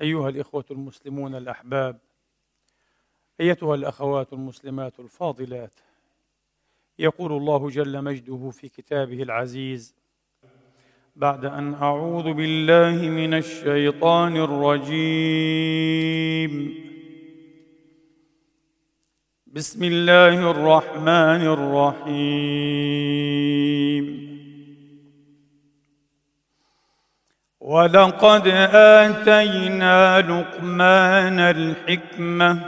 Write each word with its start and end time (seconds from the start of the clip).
أيها 0.00 0.28
الإخوة 0.28 0.64
المسلمون 0.70 1.34
الأحباب 1.34 1.98
أيتها 3.40 3.74
الأخوات 3.74 4.32
المسلمات 4.32 5.00
الفاضلات 5.00 5.72
يقول 6.98 7.32
الله 7.32 7.70
جل 7.70 8.04
مجده 8.04 8.50
في 8.50 8.68
كتابه 8.68 9.22
العزيز 9.22 9.94
بعد 11.16 11.44
أن 11.44 11.74
أعوذ 11.74 12.32
بالله 12.32 13.08
من 13.08 13.34
الشيطان 13.34 14.36
الرجيم. 14.36 15.72
بسم 19.46 19.84
الله 19.84 20.50
الرحمن 20.50 21.42
الرحيم. 21.56 22.72
ولقد 27.72 28.48
آتينا 28.74 30.20
لقمان 30.20 31.40
الحكمة. 31.40 32.58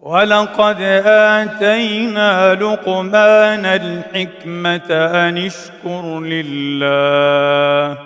ولقد 0.00 0.80
آتينا 1.06 2.54
لقمان 2.54 3.64
الحكمة 3.64 4.90
أن 4.90 5.38
اشكر 5.38 6.20
لله. 6.20 7.98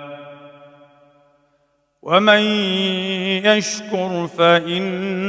ومن 2.02 2.40
يشكر 3.44 4.26
فإنما 4.38 5.20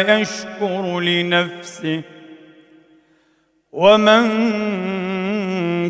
يشكر 0.00 1.00
لنفسه. 1.00 2.02
ومن 3.72 4.30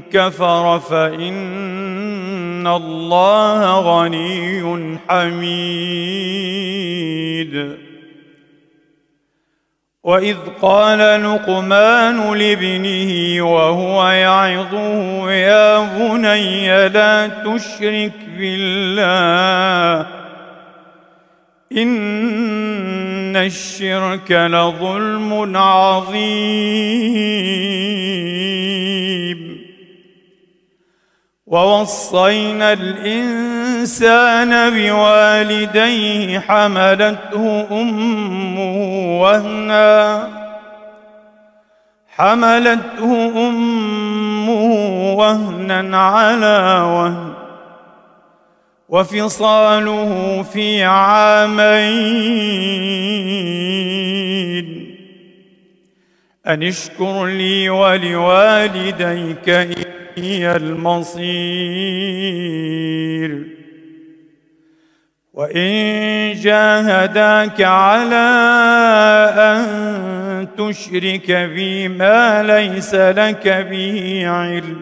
كفر 0.00 0.80
فان 2.60 2.66
الله 2.66 3.80
غني 3.80 4.98
حميد. 5.08 5.50
واذ 10.04 10.36
قال 10.62 10.98
لقمان 10.98 12.34
لابنه 12.34 13.42
وهو 13.52 14.08
يعظه 14.08 15.30
يا 15.32 15.78
بني 15.98 16.88
لا 16.88 17.26
تشرك 17.26 18.12
بالله 18.38 20.06
ان 21.72 23.36
الشرك 23.36 24.32
لظلم 24.32 25.56
عظيم. 25.56 26.30
ووصينا 31.50 32.72
الإنسان 32.72 34.50
بوالديه 34.70 36.38
حملته 36.38 37.66
أمه 37.70 39.20
وهنا. 39.22 40.28
حملته 42.16 43.32
أمه 43.48 44.74
وهنا 45.14 45.98
على 45.98 46.80
وهن. 46.80 47.32
وفصاله 48.88 50.42
في 50.52 50.84
عامين. 50.84 51.80
أن 56.46 56.62
اشكر 56.62 57.24
لي 57.24 57.70
ولوالديك 57.70 59.48
الي 60.20 60.56
المصير. 60.56 61.20
وإن 65.34 66.32
جاهداك 66.32 67.62
على 67.62 68.30
أن 69.38 70.48
تشرك 70.58 71.32
بي 71.32 71.88
ما 71.88 72.42
ليس 72.42 72.94
لك 72.94 73.48
به 73.48 74.22
علم. 74.26 74.80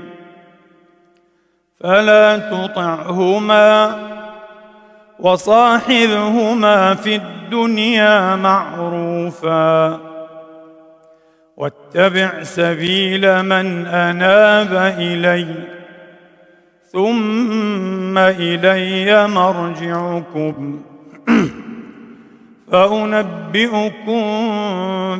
فلا 1.80 2.38
تطعهما 2.38 3.98
وصاحبهما 5.18 6.94
في 6.94 7.14
الدنيا 7.14 8.36
معروفا. 8.36 10.07
واتبع 11.58 12.42
سبيل 12.42 13.42
من 13.42 13.86
أناب 13.86 14.94
إلي 14.98 15.46
ثم 16.92 18.18
إلي 18.18 19.28
مرجعكم. 19.28 20.80
فأنبئكم 22.72 24.22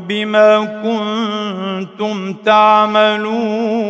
بما 0.09 0.65
كنتم 0.83 2.33
تعملون. 2.33 3.89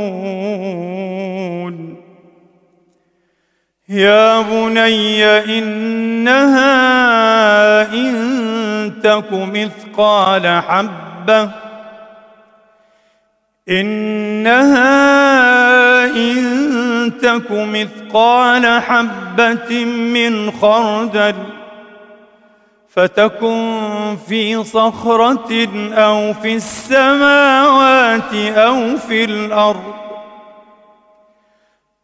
يا 3.89 4.43
بني 4.43 5.25
إنها 5.59 6.63
إن 7.95 8.93
تك 9.03 9.33
مثقال 9.33 10.63
حبة 10.63 11.68
إنها 13.71 14.87
إن 16.07 17.13
تك 17.23 17.51
مثقال 17.51 18.83
حبة 18.83 19.85
من 19.85 20.51
خردل 20.51 21.35
فتكن 22.89 24.17
في 24.29 24.65
صخرة 24.65 25.69
أو 25.93 26.33
في 26.35 26.55
السماوات 26.55 28.35
أو 28.35 28.97
في 28.97 29.25
الأرض 29.25 29.95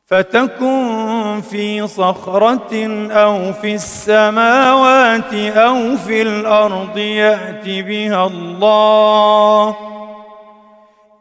فتكن 0.07 1.43
في 1.51 1.87
صخرة 1.87 2.87
أو 3.11 3.53
في 3.53 3.75
السماوات 3.75 5.35
أو 5.35 5.97
في 5.97 6.23
الأرض 6.23 6.99
يأت 6.99 7.65
بها 7.65 8.27
الله 8.27 9.77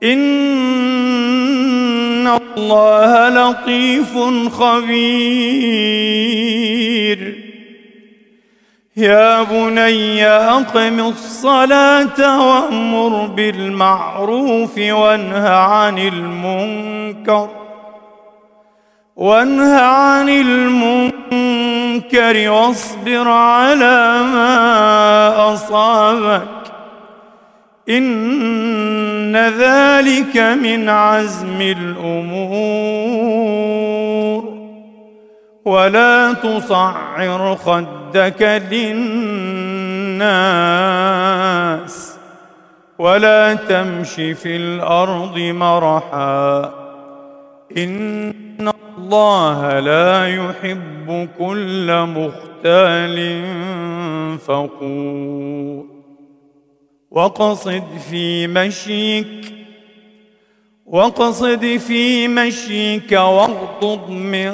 إن 0.03 0.23
الله 2.27 3.29
لطيف 3.29 4.17
خبير. 4.53 5.53
يا 8.97 9.43
بني 9.43 10.27
أقم 10.27 10.99
الصلاة 10.99 12.47
وأمر 12.47 13.25
بالمعروف 13.25 14.77
وانه 14.77 15.49
عن 15.49 15.97
المنكر. 15.97 17.49
وانه 19.15 19.79
عن 19.79 20.29
المنكر 20.29 21.33
واصبر 22.49 23.27
على 23.27 24.23
ما 24.33 25.53
أصابك. 25.53 26.62
إن 27.89 29.35
ذلك 29.35 30.37
من 30.37 30.89
عزم 30.89 31.61
الأمور. 31.61 33.03
ولا 35.65 36.33
تصعر 36.33 37.55
خدك 37.55 38.61
للناس 38.71 40.23
ولا 42.99 43.53
تمش 43.53 44.13
في 44.13 44.55
الأرض 44.55 45.37
مرحا. 45.39 46.73
إن 47.77 48.33
الله 48.97 49.79
لا 49.79 50.27
يحب 50.27 51.29
كل 51.39 52.05
مختال 52.05 53.41
فخور 54.37 55.92
واقصد 57.13 57.97
في 58.09 58.47
مشيك 58.47 59.53
واقصد 60.85 61.77
في 61.77 62.27
مشيك 62.27 63.11
واغضض 63.11 64.09
من 64.09 64.53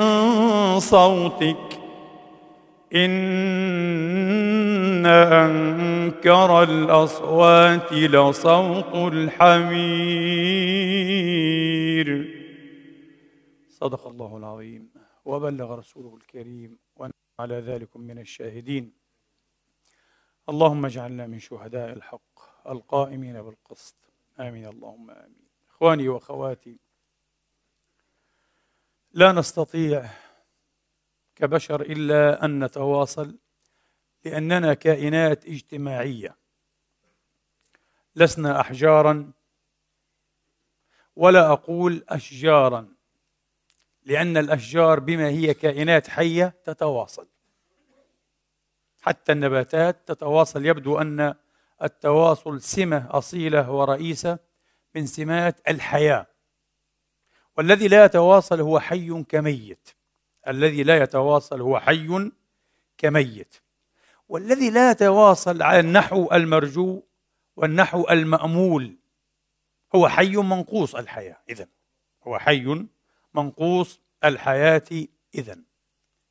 صوتك. 0.80 1.80
إن 2.96 4.20
أنكر 5.06 6.64
الأصوات 6.64 7.94
لصوت 7.94 8.96
الحمير. 9.14 9.70
صدق 13.70 14.08
الله 14.08 14.38
العظيم. 14.38 14.90
وبلغ 15.26 15.76
رسوله 15.76 16.16
الكريم 16.16 16.78
ونحن 16.96 17.14
على 17.40 17.56
ذلك 17.56 17.98
من 17.98 18.20
الشاهدين. 18.20 18.92
اللهم 20.50 20.86
اجعلنا 20.86 21.28
من 21.28 21.40
شهداء 21.40 21.94
الحق. 21.94 22.29
القائمين 22.70 23.42
بالقسط. 23.42 23.96
آمين. 24.40 24.68
اللهم 24.68 25.12
آمين. 25.12 25.50
إخواني 25.70 26.10
وأخواتي 26.10 26.80
لا 29.12 29.32
نستطيع 29.32 30.10
كبشر 31.36 31.82
إلا 31.82 32.46
أن 32.46 32.64
نتواصل 32.64 33.38
لأننا 34.26 34.74
كائنات 34.74 35.46
اجتماعية. 35.46 36.36
لسنا 38.16 38.60
أحجارا 38.60 39.32
ولا 41.16 41.52
أقول 41.52 42.04
أشجارا 42.10 42.96
لأن 44.04 44.38
الأشجار 44.38 45.00
بما 45.00 45.28
هي 45.28 45.54
كائنات 45.54 46.08
حية 46.10 46.54
تتواصل. 46.64 47.28
حتى 49.02 49.32
النباتات 49.32 50.08
تتواصل. 50.08 50.66
يبدو 50.66 50.98
أن 50.98 51.36
التواصل 51.84 52.62
سمة 52.62 53.08
أصيلة 53.10 53.72
ورئيسة 53.72 54.40
من 54.96 55.06
سمات 55.06 55.62
الحياة. 55.68 56.28
والذي 57.58 57.88
لا 57.88 58.06
يتواصل 58.06 58.62
هو 58.62 58.80
حي 58.80 59.24
كميت. 59.24 59.90
الذي 60.48 60.84
لا 60.84 61.04
يتواصل 61.04 61.62
هو 61.62 61.80
حي 61.80 62.32
كميت. 62.98 63.56
والذي 64.30 64.70
لا 64.70 64.92
يتواصل 64.92 65.62
على 65.62 65.80
النحو 65.80 66.30
المرجو 66.32 67.04
والنحو 67.56 68.06
المأمول 68.10 68.98
هو 69.96 70.08
حي 70.08 70.36
منقوص 70.36 70.96
الحياة. 70.96 71.38
إذا 71.50 71.68
هو 72.24 72.40
حي 72.40 72.88
منقوص 73.34 74.00
الحياة. 74.24 75.08
إذا 75.36 75.58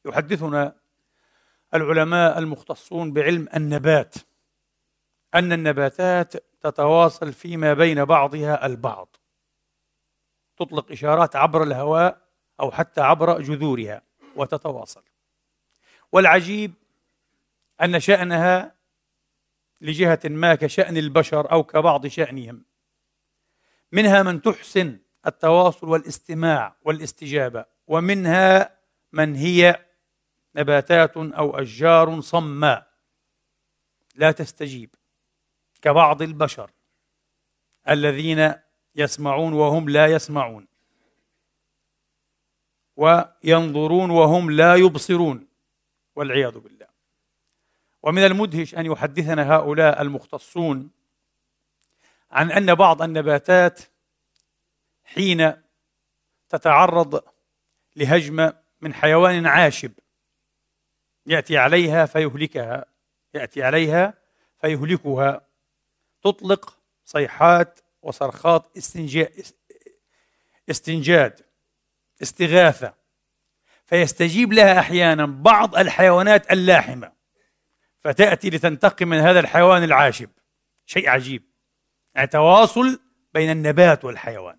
يحدثنا 0.05 0.77
العلماء 1.75 2.39
المختصون 2.39 3.13
بعلم 3.13 3.49
النبات. 3.57 4.15
أن 5.35 5.53
النباتات 5.53 6.37
تتواصل 6.61 7.33
فيما 7.33 7.75
بين 7.75 8.05
بعضها 8.05 8.67
البعض. 8.67 9.17
تطلق 10.57 10.93
إشارات 10.93 11.37
عبر 11.37 11.63
الهواء 11.63 12.29
أو 12.61 12.71
حتى 12.71 13.01
عبر 13.01 13.41
جذورها 13.41 14.03
وتتواصل. 14.37 15.03
والعجيب 16.13 16.75
أن 17.83 18.01
شأنها 18.01 18.75
لجهة 19.81 20.21
ما 20.25 20.55
كشأن 20.55 20.97
البشر 20.97 21.53
أو 21.53 21.65
كبعض 21.65 22.07
شأنهم. 22.07 22.65
منها 23.93 24.23
من 24.23 24.43
تحسن 24.43 24.99
التواصل 25.27 25.89
والاستماع 25.89 26.77
والاستجابة 26.85 27.65
ومنها 27.87 28.79
من 29.13 29.37
هي 29.37 29.87
نباتات 30.57 31.17
أو 31.17 31.59
أشجار 31.59 32.21
صماء. 32.21 32.91
لا 34.15 34.33
تستجيب. 34.33 34.95
كبعض 35.83 36.23
البشر 36.23 36.71
الذين 37.89 38.55
يسمعون 38.95 39.53
وهم 39.53 39.89
لا 39.89 40.07
يسمعون 40.07 40.67
وينظرون 42.97 44.11
وهم 44.11 44.51
لا 44.51 44.75
يبصرون 44.75 45.49
والعياذ 46.17 46.59
بالله. 46.59 46.87
ومن 48.03 48.25
المدهش 48.25 48.75
أن 48.75 48.87
يحدثنا 48.87 49.55
هؤلاء 49.55 50.03
المختصون 50.03 50.91
عن 52.31 52.51
أن 52.51 52.75
بعض 52.75 53.03
النباتات 53.03 53.81
حين 55.05 55.53
تتعرض 56.49 57.25
لهجمه 57.97 58.53
من 58.81 58.95
حيوان 58.95 59.47
عاشب 59.47 59.93
يأتي 61.27 61.59
عليها 61.59 62.07
فيهلكها 62.07 62.85
يأتي 63.35 63.63
عليها 63.63 64.15
فيهلكها 64.61 65.48
تطلق 66.23 66.79
صيحات 67.05 67.81
وصرخات 68.03 68.77
استنجاد 70.71 71.41
استغاثة. 72.23 72.95
فيستجيب 73.87 74.53
لها 74.53 74.79
أحيانا 74.79 75.27
بعض 75.27 75.77
الحيوانات 75.77 76.53
اللاحمة. 76.53 77.13
فتأتي 77.99 78.51
لتنتقم 78.51 79.09
من 79.09 79.19
هذا 79.19 79.41
الحيوان 79.41 79.85
العاشب 79.85 80.31
شيء 80.87 81.09
عجيب. 81.09 81.43
يعني 82.15 82.27
تواصل 82.27 83.01
بين 83.35 83.51
النبات 83.51 84.05
والحيوان. 84.05 84.59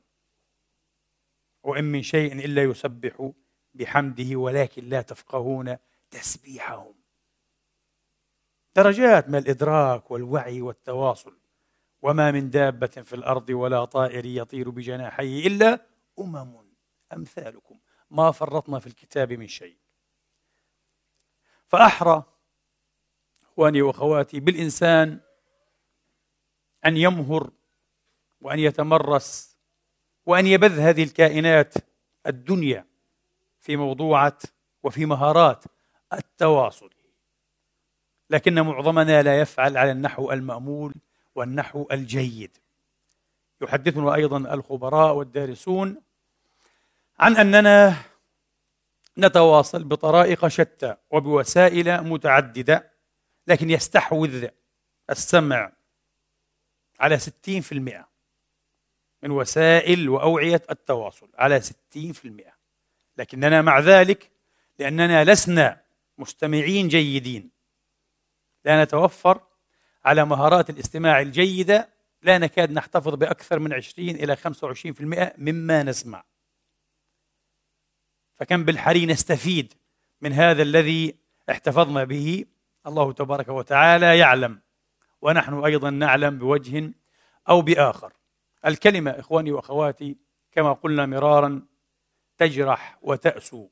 وإن 1.64 1.84
من 1.84 2.04
شيء 2.04 2.34
إلا 2.46 2.64
يسبح 2.64 3.32
بحمده 3.74 4.36
ولكن 4.36 4.90
لا 4.90 5.02
تفقهون 5.02 5.78
تسبيحهم. 6.12 6.96
درجات 8.76 9.30
من 9.30 9.36
الإدراك 9.36 10.12
والوعي 10.12 10.62
والتواصل. 10.62 11.39
وما 12.02 12.32
من 12.32 12.50
دابة 12.50 12.88
في 12.88 13.14
الأرض 13.14 13.50
ولا 13.50 13.86
طائر 13.86 14.26
يطير 14.26 14.70
بجناحيه 14.70 15.48
إلا 15.48 15.86
أمم 16.20 16.70
أمثالكم. 17.14 17.80
ما 18.12 18.32
فرطنا 18.32 18.80
في 18.80 18.88
الكتاب 18.88 19.34
من 19.34 19.48
شيء. 19.48 19.78
فأحرى 21.68 22.24
إخواني 23.44 23.82
وأخواتي 23.82 24.40
بالإنسان 24.40 25.20
أن 26.86 26.98
يمهر 26.98 27.52
وأن 28.42 28.60
يتمرس 28.60 29.58
وأن 30.26 30.48
يبذ 30.48 30.80
هذه 30.80 31.04
الكائنات 31.04 31.74
الدنيا 32.28 32.86
في 33.60 33.78
موضوعة 33.78 34.38
وفي 34.84 35.06
مهارات 35.06 35.64
التواصل. 36.14 36.90
لكن 38.30 38.62
معظمنا 38.62 39.22
لا 39.22 39.42
يفعل 39.42 39.78
على 39.78 39.92
النحو 39.92 40.32
المأمول 40.32 40.94
والنحو 41.40 41.88
الجيد. 41.92 42.58
يحدثنا 43.62 44.16
أيضا 44.16 44.38
الخبراء 44.38 45.16
والدارسون 45.16 46.02
عن 47.20 47.38
أننا 47.38 47.96
نتواصل 49.18 49.84
بطرائق 49.84 50.48
شتى 50.48 50.96
وبوسائل 51.12 52.02
متعددة 52.04 52.92
لكن 53.48 53.70
يستحوذ 53.70 54.48
السمع 55.10 55.72
على 57.00 57.20
60% 57.20 58.08
من 59.24 59.32
وسائل 59.32 60.10
وأوعية 60.10 60.62
التواصل 60.70 61.30
على 61.38 61.62
60% 61.62 61.68
لكننا 63.18 63.62
مع 63.62 63.80
ذلك 63.80 64.32
لأننا 64.80 65.24
لسنا 65.24 65.82
مستمعين 66.18 66.88
جيدين. 66.88 67.50
لا 68.66 68.84
نتوفر 68.84 69.49
على 70.10 70.26
مهارات 70.26 70.70
الاستماع 70.70 71.22
الجيدة 71.22 71.90
لا 72.22 72.38
نكاد 72.38 72.72
نحتفظ 72.72 73.16
بأكثر 73.16 73.60
من 73.60 73.74
20 73.74 74.10
إلى 74.10 74.36
25% 74.36 75.34
مما 75.38 75.84
نسمع. 75.84 76.24
فكم 78.36 78.66
بالحري 78.66 79.06
نستفيد 79.06 79.74
من 80.22 80.34
هذا 80.34 80.62
الذي 80.62 81.16
احتفظنا 81.50 82.04
به؟ 82.04 82.46
الله 82.88 83.14
تبارك 83.14 83.50
وتعالى 83.50 84.18
يعلم. 84.18 84.62
ونحن 85.22 85.54
أيضا 85.54 85.90
نعلم 85.90 86.38
بوجه 86.38 86.92
أو 87.50 87.62
بآخر. 87.62 88.14
الكلمة 88.66 89.12
إخواني 89.12 89.52
وأخواتي 89.52 90.18
كما 90.52 90.74
قلنا 90.74 91.06
مرارا 91.06 91.62
تجرح 92.38 92.98
وتأسو 93.02 93.68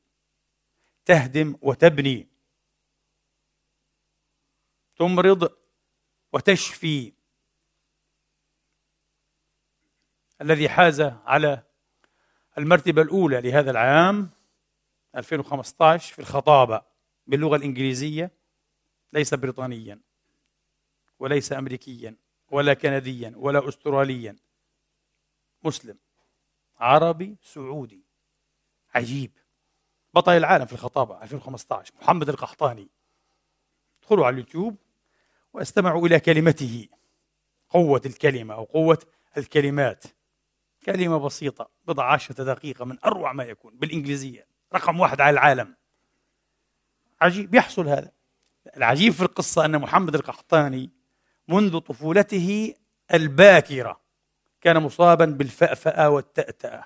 تهدم 1.04 1.56
وتبني. 1.62 2.26
تمرض 4.96 5.52
وتشفي 6.32 7.12
الذي 10.40 10.68
حاز 10.68 11.00
على 11.00 11.62
المرتبة 12.58 13.02
الأولى 13.02 13.40
لهذا 13.40 13.70
العام 13.70 14.30
2015 15.16 16.14
في 16.14 16.18
الخطابة 16.18 16.82
باللغة 17.26 17.56
الإنجليزية 17.56 18.30
ليس 19.12 19.34
بريطانيا 19.34 20.00
وليس 21.18 21.52
أمريكيا 21.52 22.16
ولا 22.50 22.74
كنديا 22.74 23.32
ولا 23.36 23.68
أستراليا 23.68 24.36
مسلم 25.64 25.98
عربي 26.78 27.36
سعودي 27.42 28.00
عجيب. 28.94 29.30
بطل 30.14 30.32
العالم 30.32 30.66
في 30.66 30.72
الخطابة 30.72 31.22
2015 31.22 31.94
محمد 32.02 32.28
القحطاني. 32.28 32.88
ادخلوا 34.02 34.26
على 34.26 34.34
اليوتيوب 34.34 34.76
واستمعوا 35.58 36.06
إلى 36.06 36.20
كلمته. 36.20 36.88
قوة 37.70 38.02
الكلمة 38.06 38.54
أو 38.54 38.64
قوة 38.64 38.98
الكلمات. 39.36 40.04
كلمة 40.86 41.18
بسيطة 41.18 41.70
بضع 41.86 42.12
عشرة 42.12 42.44
دقيقة 42.44 42.84
من 42.84 42.98
أروع 43.04 43.32
ما 43.32 43.44
يكون 43.44 43.78
بالإنجليزية. 43.78 44.46
رقم 44.74 45.00
واحد 45.00 45.20
على 45.20 45.30
العالم. 45.30 45.76
عجيب 47.20 47.54
يحصل 47.54 47.88
هذا. 47.88 48.10
العجيب 48.76 49.12
في 49.12 49.22
القصة 49.22 49.64
أن 49.64 49.78
محمد 49.78 50.14
القحطاني 50.14 50.90
منذ 51.48 51.78
طفولته 51.78 52.74
الباكرة 53.14 54.00
كان 54.60 54.78
مصابا 54.82 55.24
بالفأفأة 55.24 56.10
والتأتأة. 56.10 56.84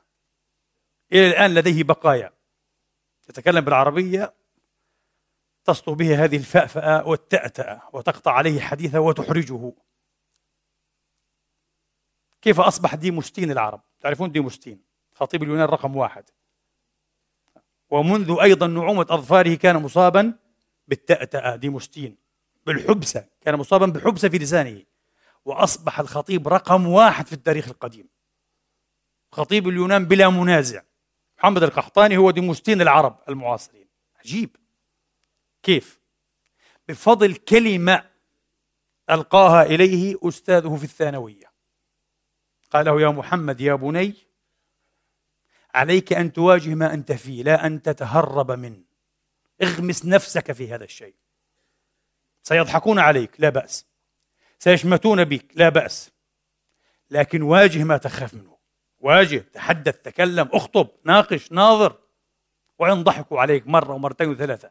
إلى 1.13 1.27
الآن 1.27 1.55
لديه 1.55 1.83
بقايا. 1.83 2.33
يتكلم 3.29 3.61
بالعربية 3.61 4.35
تسطو 5.65 5.95
به 5.95 6.25
هذه 6.25 6.37
الفأفأة 6.37 7.07
والتأتأة 7.07 7.83
وتقطع 7.93 8.33
عليه 8.33 8.61
حديثه 8.61 9.01
وتحرجه. 9.01 9.73
كيف 12.43 12.61
أصبح 12.61 12.95
ديموستين 12.95 13.51
العرب؟ 13.51 13.81
تعرفون 14.01 14.33
ديموستين 14.33 14.83
خطيب 15.15 15.43
اليونان 15.43 15.69
رقم 15.69 15.97
واحد. 15.97 16.25
ومنذ 17.91 18.37
أيضا 18.43 18.67
نعومة 18.67 19.07
أظفاره 19.11 19.55
كان 19.55 19.77
مصابا 19.77 20.39
بالتأتأة 20.89 21.57
ديموستين 21.57 22.17
بالحبسة 22.67 23.27
كان 23.41 23.57
مصابا 23.57 23.87
بحبسة 23.87 24.29
في 24.29 24.39
لسانه. 24.39 24.83
وأصبح 25.45 26.01
الخطيب 26.01 26.49
رقم 26.49 26.87
واحد 26.87 27.27
في 27.27 27.33
التاريخ 27.33 27.69
القديم. 27.69 28.09
خطيب 29.33 29.69
اليونان 29.69 30.05
بلا 30.05 30.29
منازع. 30.29 30.83
محمد 31.39 31.63
القحطاني 31.63 32.17
هو 32.17 32.31
ديموستين 32.31 32.81
العرب 32.81 33.19
المعاصرين. 33.29 33.89
عجيب. 34.21 34.57
كيف؟ 35.63 36.01
بفضل 36.89 37.35
كلمة 37.35 38.05
ألقاها 39.11 39.63
إليه 39.63 40.19
أستاذه 40.23 40.77
في 40.77 40.85
الثانوية. 40.85 41.53
قال 42.71 42.87
له 42.87 43.01
يا 43.01 43.09
محمد 43.09 43.61
يا 43.61 43.75
بني 43.75 44.15
عليك 45.75 46.13
أن 46.13 46.33
تواجه 46.33 46.75
ما 46.75 46.95
أنت 46.95 47.13
فيه 47.13 47.43
لا 47.43 47.67
أن 47.67 47.83
تتهرب 47.83 48.51
منه. 48.51 48.85
اغمس 49.63 50.05
نفسك 50.05 50.53
في 50.53 50.75
هذا 50.75 50.85
الشيء. 50.85 51.15
سيضحكون 52.43 52.99
عليك 52.99 53.31
لا 53.39 53.49
بأس. 53.49 53.87
سيشمتون 54.59 55.25
بك 55.25 55.47
لا 55.55 55.69
بأس. 55.69 56.11
لكن 57.11 57.43
واجه 57.43 57.85
ما 57.85 57.97
تخاف 57.97 58.35
منه. 58.35 58.57
واجه 59.01 59.39
تحدث 59.39 59.97
تكلم 59.97 60.49
اخطب 60.53 60.89
ناقش 61.05 61.53
ناظر. 61.53 61.99
وإن 62.79 63.05
ضحكوا 63.05 63.41
عليك 63.41 63.67
مرة 63.67 63.95
ومرتين 63.95 64.29
وثلاثة. 64.29 64.71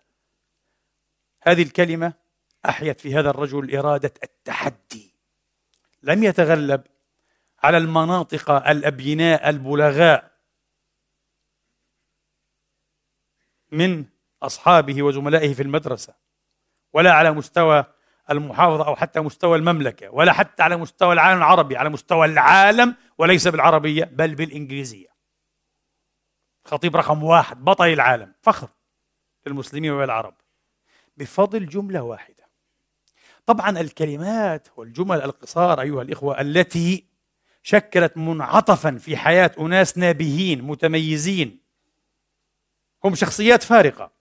هذه 1.42 1.62
الكلمة 1.64 2.14
أحيت 2.66 3.00
في 3.00 3.16
هذا 3.16 3.30
الرجل 3.30 3.78
إرادة 3.78 4.14
التحدي. 4.24 5.16
لم 6.04 6.24
يتغلب 6.24 6.84
على 7.64 7.78
المناطق 7.78 8.52
الأبيناء 8.52 9.50
البلغاء 9.50 10.32
من 13.72 14.06
أصحابه 14.44 15.04
وزملائه 15.04 15.54
في 15.54 15.64
المدرسة 15.64 16.14
ولا 16.94 17.14
على 17.14 17.32
مستوى 17.32 17.86
المحافظة 18.30 18.88
أو 18.88 18.96
حتى 18.96 19.20
مستوى 19.20 19.58
المملكة 19.58 20.10
ولا 20.10 20.34
حتى 20.34 20.64
على 20.64 20.78
مستوى 20.78 21.14
العالم 21.14 21.38
العربي 21.38 21.78
على 21.78 21.90
مستوى 21.90 22.26
العالم 22.26 22.96
وليس 23.18 23.48
بالعربية 23.48 24.04
بل 24.04 24.36
بالإنجليزية. 24.36 25.08
خطيب 26.66 26.96
رقم 26.96 27.24
واحد 27.24 27.64
بطل 27.64 27.88
العالم 27.88 28.34
فخر 28.42 28.70
للمسلمين 29.48 29.92
والعرب. 29.92 30.41
بفضل 31.18 31.66
جملة 31.66 32.02
واحدة. 32.02 32.50
طبعا 33.46 33.80
الكلمات 33.80 34.68
والجمل 34.78 35.22
القصار 35.22 35.82
أيها 35.82 36.02
الإخوة 36.02 36.42
التي 36.42 37.06
شكلت 37.64 38.18
منعطفا 38.18 38.98
في 38.98 39.18
حياة 39.18 39.52
أناس 39.60 39.98
نابهين 39.98 40.62
متميزين 40.62 41.62
هم 43.04 43.16
شخصيات 43.16 43.64
فارقة. 43.64 44.12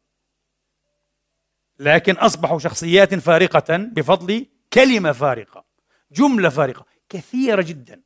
لكن 1.79 2.15
أصبحوا 2.15 2.59
شخصيات 2.59 3.15
فارقة 3.15 3.77
بفضل 3.77 4.47
كلمة 4.73 5.13
فارقة 5.13 5.65
جملة 6.13 6.49
فارقة 6.49 6.87
كثيرة 7.09 7.63
جدا. 7.63 8.03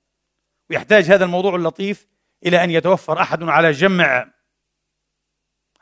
ويحتاج 0.70 1.04
هذا 1.04 1.24
الموضوع 1.24 1.54
اللطيف 1.56 2.06
إلى 2.46 2.64
أن 2.64 2.70
يتوفر 2.70 3.20
أحد 3.20 3.42
على 3.42 3.70
جمع 3.70 4.30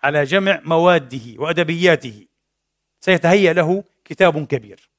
على 0.02 0.25
جمع 0.25 0.61
مواده 0.64 1.21
وأدبياته. 1.37 2.26
سيتهيأ 3.04 3.52
له 3.52 3.85
كتاب 4.04 4.47
كبير. 4.47 4.90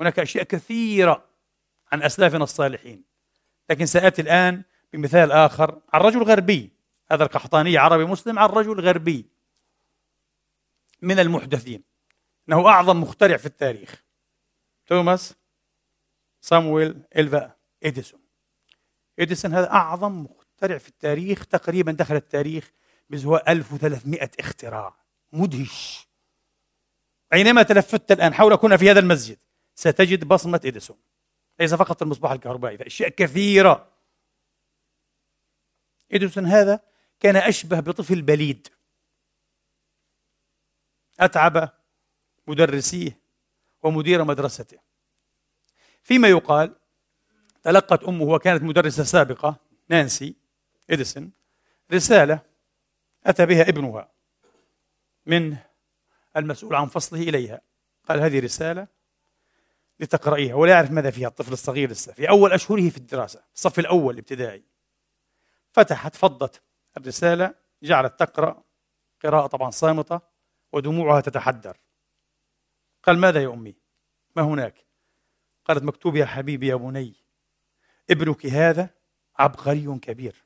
هناك 0.00 0.18
أشياء 0.18 0.44
كثيرة 0.44 1.28
عن 1.92 2.02
أسلافنا 2.02 2.44
الصالحين 2.44 3.04
لكن 3.70 3.86
سآتي 3.86 4.22
الآن 4.22 4.62
بمثال 4.92 5.32
آخر 5.32 5.80
عن 5.92 6.00
رجل 6.00 6.22
غربي. 6.22 6.70
هذا 7.10 7.24
القحطاني 7.24 7.78
عربي 7.78 8.04
مسلم 8.04 8.38
عن 8.38 8.48
رجل 8.48 8.80
غربي 8.80 9.26
من 11.02 11.18
المحدثين. 11.18 11.82
إنه 12.48 12.68
أعظم 12.68 13.00
مخترع 13.00 13.36
في 13.36 13.46
التاريخ. 13.46 14.04
توماس 14.86 15.34
صامويل 16.40 17.02
إلفا 17.16 17.56
إديسون. 17.82 18.20
إديسون 19.18 19.54
هذا 19.54 19.70
أعظم 19.70 20.22
مخترع 20.22 20.78
في 20.78 20.88
التاريخ 20.88 21.46
تقريبا 21.46 21.92
دخل 21.92 22.16
التاريخ 22.16 22.72
بزهو 23.10 23.42
1300 23.48 24.30
اختراع. 24.40 25.01
مدهش. 25.32 26.08
أينما 27.32 27.62
تلفت 27.62 28.12
الآن 28.12 28.34
حول 28.34 28.56
كنا 28.56 28.76
في 28.76 28.90
هذا 28.90 29.00
المسجد 29.00 29.38
ستجد 29.74 30.24
بصمة 30.24 30.60
إديسون 30.64 30.98
ليس 31.60 31.74
فقط 31.74 32.02
المصباح 32.02 32.30
الكهربائي 32.30 32.86
أشياء 32.86 33.08
كثيرة. 33.08 33.92
إديسون 36.12 36.46
هذا 36.46 36.80
كان 37.20 37.36
أشبه 37.36 37.80
بطفل 37.80 38.22
بليد. 38.22 38.68
أتعب 41.20 41.70
مدرسيه 42.46 43.18
ومدير 43.82 44.24
مدرسته. 44.24 44.78
فيما 46.02 46.28
يقال 46.28 46.76
تلقت 47.62 48.04
أمه 48.04 48.24
وكانت 48.24 48.62
مدرسة 48.62 49.04
سابقة 49.04 49.56
نانسي 49.88 50.34
إديسون 50.90 51.32
رسالة 51.92 52.40
أتى 53.26 53.46
بها 53.46 53.62
ابنها. 53.62 54.08
من 55.26 55.56
المسؤول 56.36 56.74
عن 56.74 56.86
فصله 56.86 57.20
إليها. 57.20 57.60
قال 58.08 58.20
هذه 58.20 58.40
رسالة 58.40 58.86
لتقرأيها. 60.00 60.54
ولا 60.54 60.72
يعرف 60.72 60.90
ماذا 60.90 61.10
فيها 61.10 61.28
الطفل 61.28 61.52
الصغير 61.52 61.90
لسه. 61.90 62.12
في 62.12 62.28
أول 62.28 62.52
أشهره 62.52 62.88
في 62.88 62.96
الدراسة 62.96 63.44
الصف 63.54 63.78
الأول 63.78 64.14
الابتدائي. 64.14 64.64
فتحت 65.72 66.16
فضت 66.16 66.62
الرسالة 66.96 67.54
جعلت 67.82 68.20
تقرأ. 68.20 68.64
قراءة 69.24 69.46
طبعا 69.46 69.70
صامتة 69.70 70.20
ودموعها 70.72 71.20
تتحدر. 71.20 71.76
قال 73.02 73.18
ماذا 73.18 73.42
يا 73.42 73.48
أمي؟ 73.48 73.76
ما 74.36 74.42
هناك؟ 74.42 74.86
قالت 75.64 75.82
مكتوب 75.82 76.16
يا 76.16 76.26
حبيبي 76.26 76.66
يا 76.66 76.74
بني 76.74 77.14
ابنك 78.10 78.46
هذا 78.46 78.90
عبقري 79.36 79.98
كبير. 79.98 80.44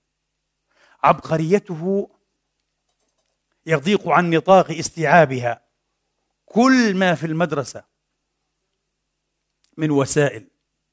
عبقريته 1.02 2.10
يضيق 3.66 4.08
عن 4.08 4.30
نطاق 4.30 4.70
استيعابها. 4.70 5.62
كل 6.44 6.96
ما 6.96 7.14
في 7.14 7.26
المدرسة 7.26 7.84
من 9.76 9.90
وسائل 9.90 10.48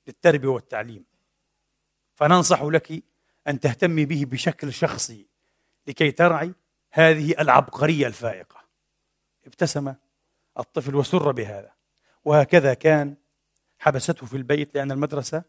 للتربية 0.08 0.48
والتعليم. 0.48 1.06
فننصح 2.16 2.62
لك 2.62 3.04
أن 3.48 3.60
تهتمي 3.60 4.06
به 4.06 4.26
بشكل 4.26 4.74
شخصي 4.74 5.28
لكي 5.88 6.12
ترعي 6.12 6.54
هذه 6.92 7.36
العبقرية 7.40 8.08
الفائقة. 8.08 8.64
ابتسم 9.46 9.94
الطفل 10.60 10.96
وسر 10.96 11.32
بهذا. 11.32 11.74
وهكذا 12.26 12.74
كان 12.74 13.16
حبسته 13.80 14.26
في 14.26 14.38
البيت 14.38 14.76
لأن 14.76 14.92
المدرسة 14.92 15.44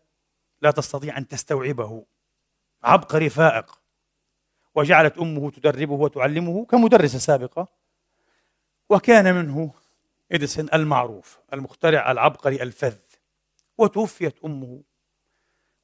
لا 0.62 0.70
تستطيع 0.70 1.18
أن 1.18 1.28
تستوعبه. 1.28 2.06
عبقري 2.82 3.30
فائق. 3.30 3.83
وجعلت 4.74 5.18
أمه 5.18 5.50
تدربه 5.50 5.92
وتعلمه 5.92 6.64
كمدرسة 6.64 7.18
سابقة. 7.18 7.68
وكان 8.90 9.34
منه 9.34 9.74
إديسون 10.32 10.68
المعروف 10.74 11.38
المخترع 11.52 12.10
العبقري 12.10 12.62
الفذ. 12.62 12.96
وتوفيت 13.78 14.44
أمه. 14.44 14.82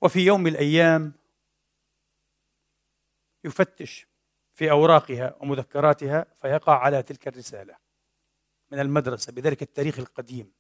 وفي 0.02 0.20
يوم 0.20 0.40
من 0.40 0.50
الأيام 0.50 1.12
يفتش 3.44 4.06
في 4.54 4.70
أوراقها 4.70 5.36
ومذكراتها 5.40 6.26
فيقع 6.42 6.78
على 6.78 7.02
تلك 7.02 7.28
الرسالة 7.28 7.76
من 8.70 8.80
المدرسة 8.80 9.32
بذلك 9.32 9.62
التاريخ 9.62 9.98
القديم. 9.98 10.52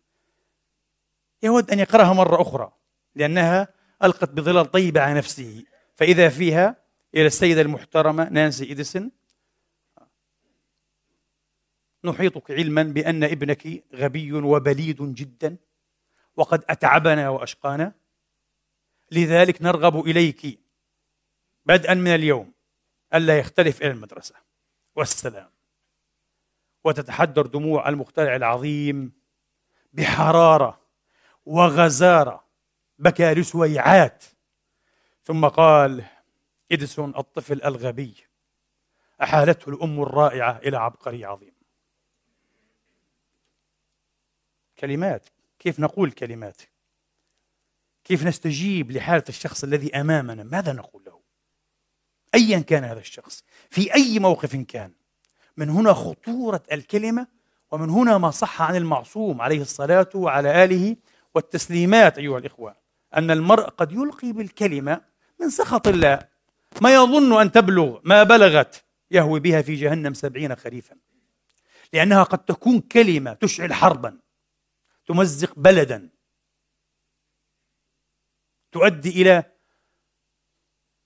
يود 1.42 1.70
أن 1.70 1.78
يقرأها 1.78 2.12
مرة 2.12 2.42
أخرى 2.42 2.72
لأنها 3.14 3.68
ألقت 4.04 4.30
بظلال 4.30 4.70
طيبة 4.70 5.00
على 5.00 5.14
نفسه. 5.14 5.64
فإذا 5.96 6.28
فيها 6.28 6.76
إلى 7.14 7.26
السيدة 7.26 7.60
المحترمة 7.60 8.28
نانسي 8.28 8.72
إديسون 8.72 9.10
نحيطك 12.04 12.50
علما 12.50 12.82
بأن 12.82 13.24
ابنك 13.24 13.84
غبي 13.94 14.32
وبليد 14.32 15.14
جدا 15.14 15.56
وقد 16.36 16.64
أتعبنا 16.68 17.28
وأشقانا. 17.28 17.92
لذلك 19.12 19.62
نرغب 19.62 20.06
إليك 20.06 20.60
بدءا 21.66 21.94
من 21.94 22.14
اليوم 22.14 22.52
ألا 23.14 23.38
يختلف 23.38 23.82
إلى 23.82 23.90
المدرسة. 23.90 24.34
والسلام. 24.96 25.50
وتتحدر 26.84 27.46
دموع 27.46 27.88
المخترع 27.88 28.36
العظيم 28.36 29.12
بحرارة 29.92 30.80
وغزارة 31.46 32.44
بكى 32.98 33.34
لسويعات 33.34 34.24
ثم 35.22 35.48
قال 35.48 36.04
إديسون 36.72 37.16
الطفل 37.16 37.62
الغبي. 37.62 38.14
أحالته 39.22 39.70
الأم 39.70 40.02
الرائعة 40.02 40.58
إلى 40.58 40.76
عبقري 40.76 41.24
عظيم. 41.24 41.52
كلمات. 44.78 45.26
كيف 45.58 45.80
نقول 45.80 46.12
كلمات؟ 46.12 46.62
كيف 48.04 48.26
نستجيب 48.26 48.90
لحالة 48.90 49.24
الشخص 49.28 49.64
الذي 49.64 50.00
أمامنا؟ 50.00 50.42
ماذا 50.42 50.72
نقول 50.72 51.04
له؟ 51.04 51.20
أيا 52.34 52.58
كان 52.58 52.84
هذا 52.84 53.00
الشخص. 53.00 53.44
في 53.70 53.94
أي 53.94 54.18
موقف 54.18 54.56
كان. 54.56 54.92
من 55.56 55.70
هنا 55.70 55.92
خطورة 55.92 56.62
الكلمة 56.72 57.26
ومن 57.70 57.90
هنا 57.90 58.18
ما 58.18 58.30
صح 58.30 58.62
عن 58.62 58.76
المعصوم 58.76 59.42
عليه 59.42 59.60
الصلاة 59.60 60.08
وعلى 60.14 60.64
آله 60.64 60.96
والتسليمات 61.34 62.18
أيها 62.18 62.38
الإخوة 62.38 62.76
أن 63.16 63.30
المرء 63.30 63.64
قد 63.68 63.92
يلقي 63.92 64.32
بالكلمة 64.32 65.00
من 65.40 65.50
سخط 65.50 65.88
الله. 65.88 66.29
ما 66.80 66.94
يظن 66.94 67.40
أن 67.40 67.52
تبلغ 67.52 68.00
ما 68.04 68.22
بلغت 68.22 68.84
يهوي 69.10 69.40
بها 69.40 69.62
في 69.62 69.74
جهنم 69.74 70.14
سبعين 70.14 70.56
خريفا. 70.56 70.96
لأنها 71.92 72.22
قد 72.22 72.44
تكون 72.44 72.80
كلمة 72.80 73.32
تشعل 73.32 73.72
حربا 73.72 74.18
تمزق 75.06 75.52
بلدا 75.56 76.10
تؤدي 78.72 79.22
إلى 79.22 79.44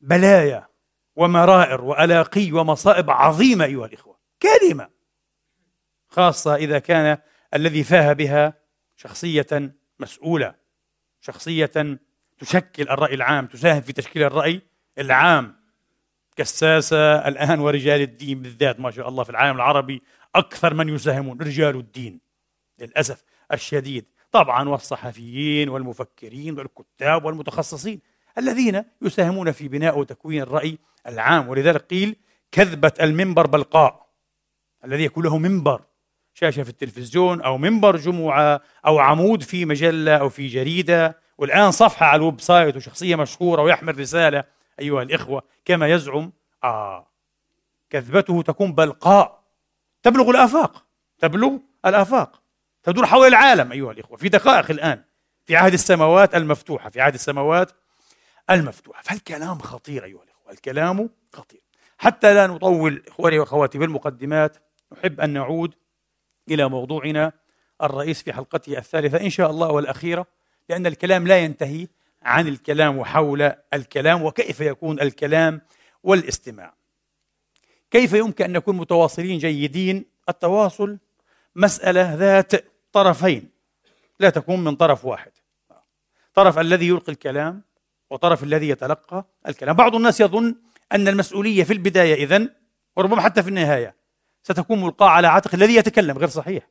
بلايا 0.01 0.69
ومرائر 1.17 1.81
وألاقي 1.81 2.53
ومصائب 2.53 3.11
عظيمة 3.11 3.65
أيها 3.65 3.87
الإخوة. 3.87 4.19
كلمة 4.43 4.91
خاصة 6.09 6.55
إذا 6.55 6.79
كان 6.79 7.19
الذي 7.55 7.85
فاه 7.85 8.13
بها 8.13 8.55
شخصية 8.97 9.77
مسؤولة 9.99 10.55
شخصية 11.21 11.99
تشكل 12.39 12.83
الرأي 12.83 13.15
العام 13.15 13.47
تساهم 13.47 13.81
في 13.81 13.93
تشكيل 13.93 14.23
الرأي 14.23 14.63
العام. 14.99 15.55
كالساسة 16.37 17.29
الآن 17.29 17.61
ورجال 17.61 18.01
الدين 18.01 18.43
بالذات 18.43 18.81
ما 18.81 18.91
شاء 18.91 19.09
الله 19.09 19.25
في 19.25 19.31
العالم 19.31 19.57
العربي 19.57 20.03
أكثر 20.35 20.75
من 20.75 20.89
يساهمون 20.89 21.39
رجال 21.41 21.77
الدين 21.77 22.21
للأسف 22.79 23.25
الشديد. 23.53 24.05
طبعا 24.33 24.69
والصحفيين 24.69 25.69
والمفكرين 25.69 26.59
والكتاب 26.59 27.25
والمتخصصين 27.25 28.01
الذين 28.39 28.85
يساهمون 29.03 29.53
في 29.53 29.69
بناء 29.69 29.99
وتكوين 29.99 30.43
الرأي 30.43 30.79
العام. 31.07 31.49
ولذلك 31.49 31.81
قيل 31.81 32.17
كذبة 32.53 32.93
المنبر 33.01 33.47
بلقاء 33.47 34.07
الذي 34.85 35.05
يكون 35.05 35.25
له 35.25 35.39
منبر 35.39 35.83
شاشة 36.35 36.63
في 36.63 36.71
التلفزيون 36.71 37.41
أو 37.41 37.59
منبر 37.59 37.97
جمعة 37.97 38.61
أو 38.87 38.99
عمود 38.99 39.43
في 39.43 39.65
مجلة 39.65 40.17
أو 40.17 40.29
في 40.29 40.47
جريدة. 40.47 41.25
والآن 41.39 41.71
صفحة 41.71 42.07
على 42.07 42.17
ال 42.17 42.41
website 42.41 42.77
وشخصية 42.77 43.17
مشهورة 43.17 43.63
ويحمل 43.63 43.99
رسالة 44.01 44.45
أيها 44.81 45.03
الإخوة 45.03 45.43
كما 45.65 45.89
يزعم 45.89 46.33
آه 46.65 47.07
كذبته 47.91 48.43
تكون 48.43 48.73
بلقاء. 48.73 49.45
تبلغ 50.03 50.31
الآفاق 50.31 50.85
تبلغ 51.19 51.59
الآفاق. 51.87 52.43
تدور 52.83 53.07
حول 53.07 53.27
العالم 53.27 53.73
أيها 53.73 53.93
الإخوة 53.93 54.17
في 54.17 54.29
دقائق 54.29 54.71
الآن 54.71 55.05
في 55.45 55.57
عهد 55.57 55.73
السماوات 55.73 56.35
المفتوحة 56.35 56.91
في 56.91 57.01
عهد 57.01 57.15
السماوات 57.15 57.73
المفتوحة. 58.51 59.03
فالكلام 59.03 59.59
خطير 59.59 60.05
أيها 60.05 60.23
الإخوة 60.23 60.53
الكلام 60.53 61.11
خطير. 61.33 61.61
حتى 61.99 62.35
لا 62.35 62.47
نطول 62.47 63.03
إخواني 63.09 63.39
وأخواتي 63.39 63.79
بالمقدمات 63.79 64.57
نحب 64.93 65.21
أن 65.21 65.31
نعود 65.31 65.75
إلى 66.51 66.69
موضوعنا 66.69 67.33
الرئيس 67.83 68.23
في 68.23 68.33
حلقته 68.33 68.79
الثالثة 68.79 69.21
إن 69.21 69.31
شاء 69.31 69.51
الله 69.51 69.69
والأخيرة 69.69 70.27
لأن 70.69 70.87
الكلام 70.87 71.27
لا 71.27 71.39
ينتهي 71.39 71.89
عن 72.25 72.49
الكلام 72.49 73.05
حول 73.05 73.53
الكلام 73.75 74.23
وكيف 74.23 74.61
يكون 74.61 75.01
الكلام 75.01 75.61
والاستماع. 76.03 76.75
كيف 77.91 78.13
يمكن 78.13 78.45
أن 78.45 78.53
نكون 78.53 78.77
متواصلين 78.77 79.39
جيدين؟ 79.39 80.05
التواصل 80.29 80.99
مسألة 81.57 82.15
ذات 82.15 82.53
طرفين. 82.93 83.51
لا 84.21 84.31
تكون 84.31 84.65
من 84.65 84.77
طرف 84.77 85.05
واحد. 85.05 85.33
طرف 86.35 86.59
الذي 86.59 86.89
يلقي 86.89 87.13
الكلام 87.13 87.63
وطرف 88.11 88.43
الذي 88.43 88.69
يتلقى 88.69 89.27
الكلام. 89.49 89.77
بعض 89.77 89.95
الناس 89.95 90.21
يظن 90.21 90.57
أن 90.93 91.09
المسؤولية 91.09 91.65
في 91.65 91.73
البداية 91.73 92.25
إذن 92.25 92.51
وربما 92.97 93.21
حتى 93.21 93.43
في 93.43 93.49
النهاية 93.49 93.95
ستكون 94.43 94.81
ملقاة 94.81 95.09
على 95.09 95.27
عاتق 95.27 95.55
الذي 95.55 95.75
يتكلم 95.75 96.19
غير 96.19 96.29
صحيح. 96.29 96.69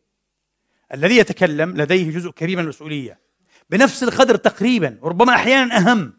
الذي 0.94 1.18
يتكلم 1.18 1.78
لديه 1.78 2.12
جزء 2.12 2.32
كبير 2.32 2.58
من 2.58 2.64
المسؤولية. 2.64 3.23
بنفس 3.74 4.04
القدر 4.04 4.36
تقريبا 4.36 4.98
وربما 5.02 5.36
أحيانا 5.36 5.78
أهم 5.78 6.14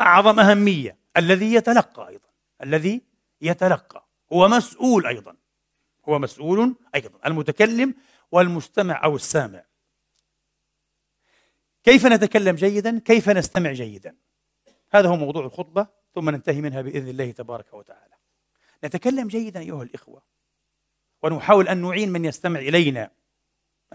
أعظم 0.00 0.40
أهمية 0.40 0.96
الذي 1.16 1.54
يتلقى 1.54 2.08
أيضا 2.08 2.28
الذي 2.62 3.02
يتلقى 3.40 4.06
هو 4.32 4.48
مسؤول 4.48 5.06
أيضا 5.06 5.36
هو 6.08 6.18
مسؤول 6.18 6.74
أيضا 6.94 7.18
المتكلم 7.26 7.94
والمستمع 8.32 9.04
أو 9.04 9.16
السامع. 9.16 9.64
كيف 11.84 12.06
نتكلم 12.06 12.56
جيدا؟ 12.56 12.98
كيف 12.98 13.28
نستمع 13.28 13.72
جيدا؟ 13.72 14.16
هذا 14.90 15.08
هو 15.08 15.16
موضوع 15.16 15.44
الخطبة 15.44 15.86
ثم 16.14 16.30
ننتهي 16.30 16.60
منها 16.60 16.82
بإذن 16.82 17.08
الله 17.08 17.30
تبارك 17.30 17.74
وتعالى. 17.74 18.14
نتكلم 18.84 19.28
جيدا 19.28 19.60
أيها 19.60 19.82
الإخوة 19.82 20.22
ونحاول 21.22 21.68
أن 21.68 21.82
نعين 21.82 22.12
من 22.12 22.24
يستمع 22.24 22.60
إلينا. 22.60 23.10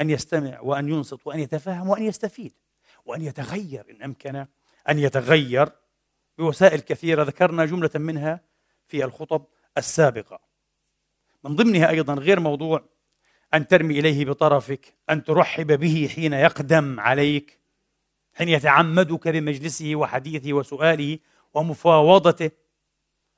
أن 0.01 0.09
يستمع 0.09 0.59
وأن 0.59 0.89
ينصت 0.89 1.27
وأن 1.27 1.39
يتفهم 1.39 1.89
وأن 1.89 2.03
يستفيد 2.03 2.53
وأن 3.05 3.21
يتغير 3.21 3.85
إن 3.89 4.03
أمكن 4.03 4.35
أن 4.89 4.99
يتغير 4.99 5.69
بوسائل 6.37 6.79
كثيرة. 6.79 7.23
ذكرنا 7.23 7.65
جملة 7.65 7.89
منها 7.95 8.41
في 8.87 9.05
الخطب 9.05 9.45
السابقة. 9.77 10.39
من 11.43 11.55
ضمنها 11.55 11.89
أيضا 11.89 12.13
غير 12.13 12.39
موضوع 12.39 12.83
أن 13.53 13.67
ترمي 13.67 13.99
إليه 13.99 14.25
بطرفك 14.25 14.93
أن 15.09 15.23
ترحب 15.23 15.79
به 15.79 16.09
حين 16.15 16.33
يقدم 16.33 16.99
عليك 16.99 17.59
حين 18.33 18.49
يتعمدك 18.49 19.27
بمجلسه 19.27 19.95
وحديثه 19.95 20.53
وسؤاله 20.53 21.19
ومفاوضته. 21.53 22.51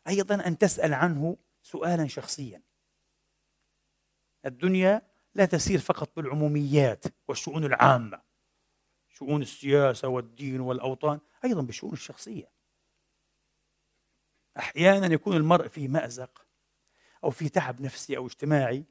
أيضا 0.08 0.36
أن 0.36 0.58
تسأل 0.58 0.94
عنه 0.94 1.38
سؤالا 1.62 2.08
شخصيا. 2.08 2.62
الدنيا 4.46 5.02
لا 5.38 5.46
تسير 5.46 5.80
فقط 5.80 6.16
بالعموميات 6.16 7.06
والشؤون 7.28 7.66
العامة 7.66 8.22
شؤون 9.10 9.42
السياسة 9.42 10.08
والدين 10.08 10.60
والأوطان 10.60 11.20
أيضا 11.46 11.62
بالشؤون 11.62 11.94
الشخصية 11.94 12.52
أحيانا 14.58 15.14
يكون 15.14 15.36
المرء 15.36 15.68
في 15.68 15.88
مأزق 15.88 16.46
أو 17.24 17.30
في 17.30 17.50
تعب 17.50 17.82
نفسي 17.82 18.18
أو 18.18 18.26
اجتماعي 18.26 18.86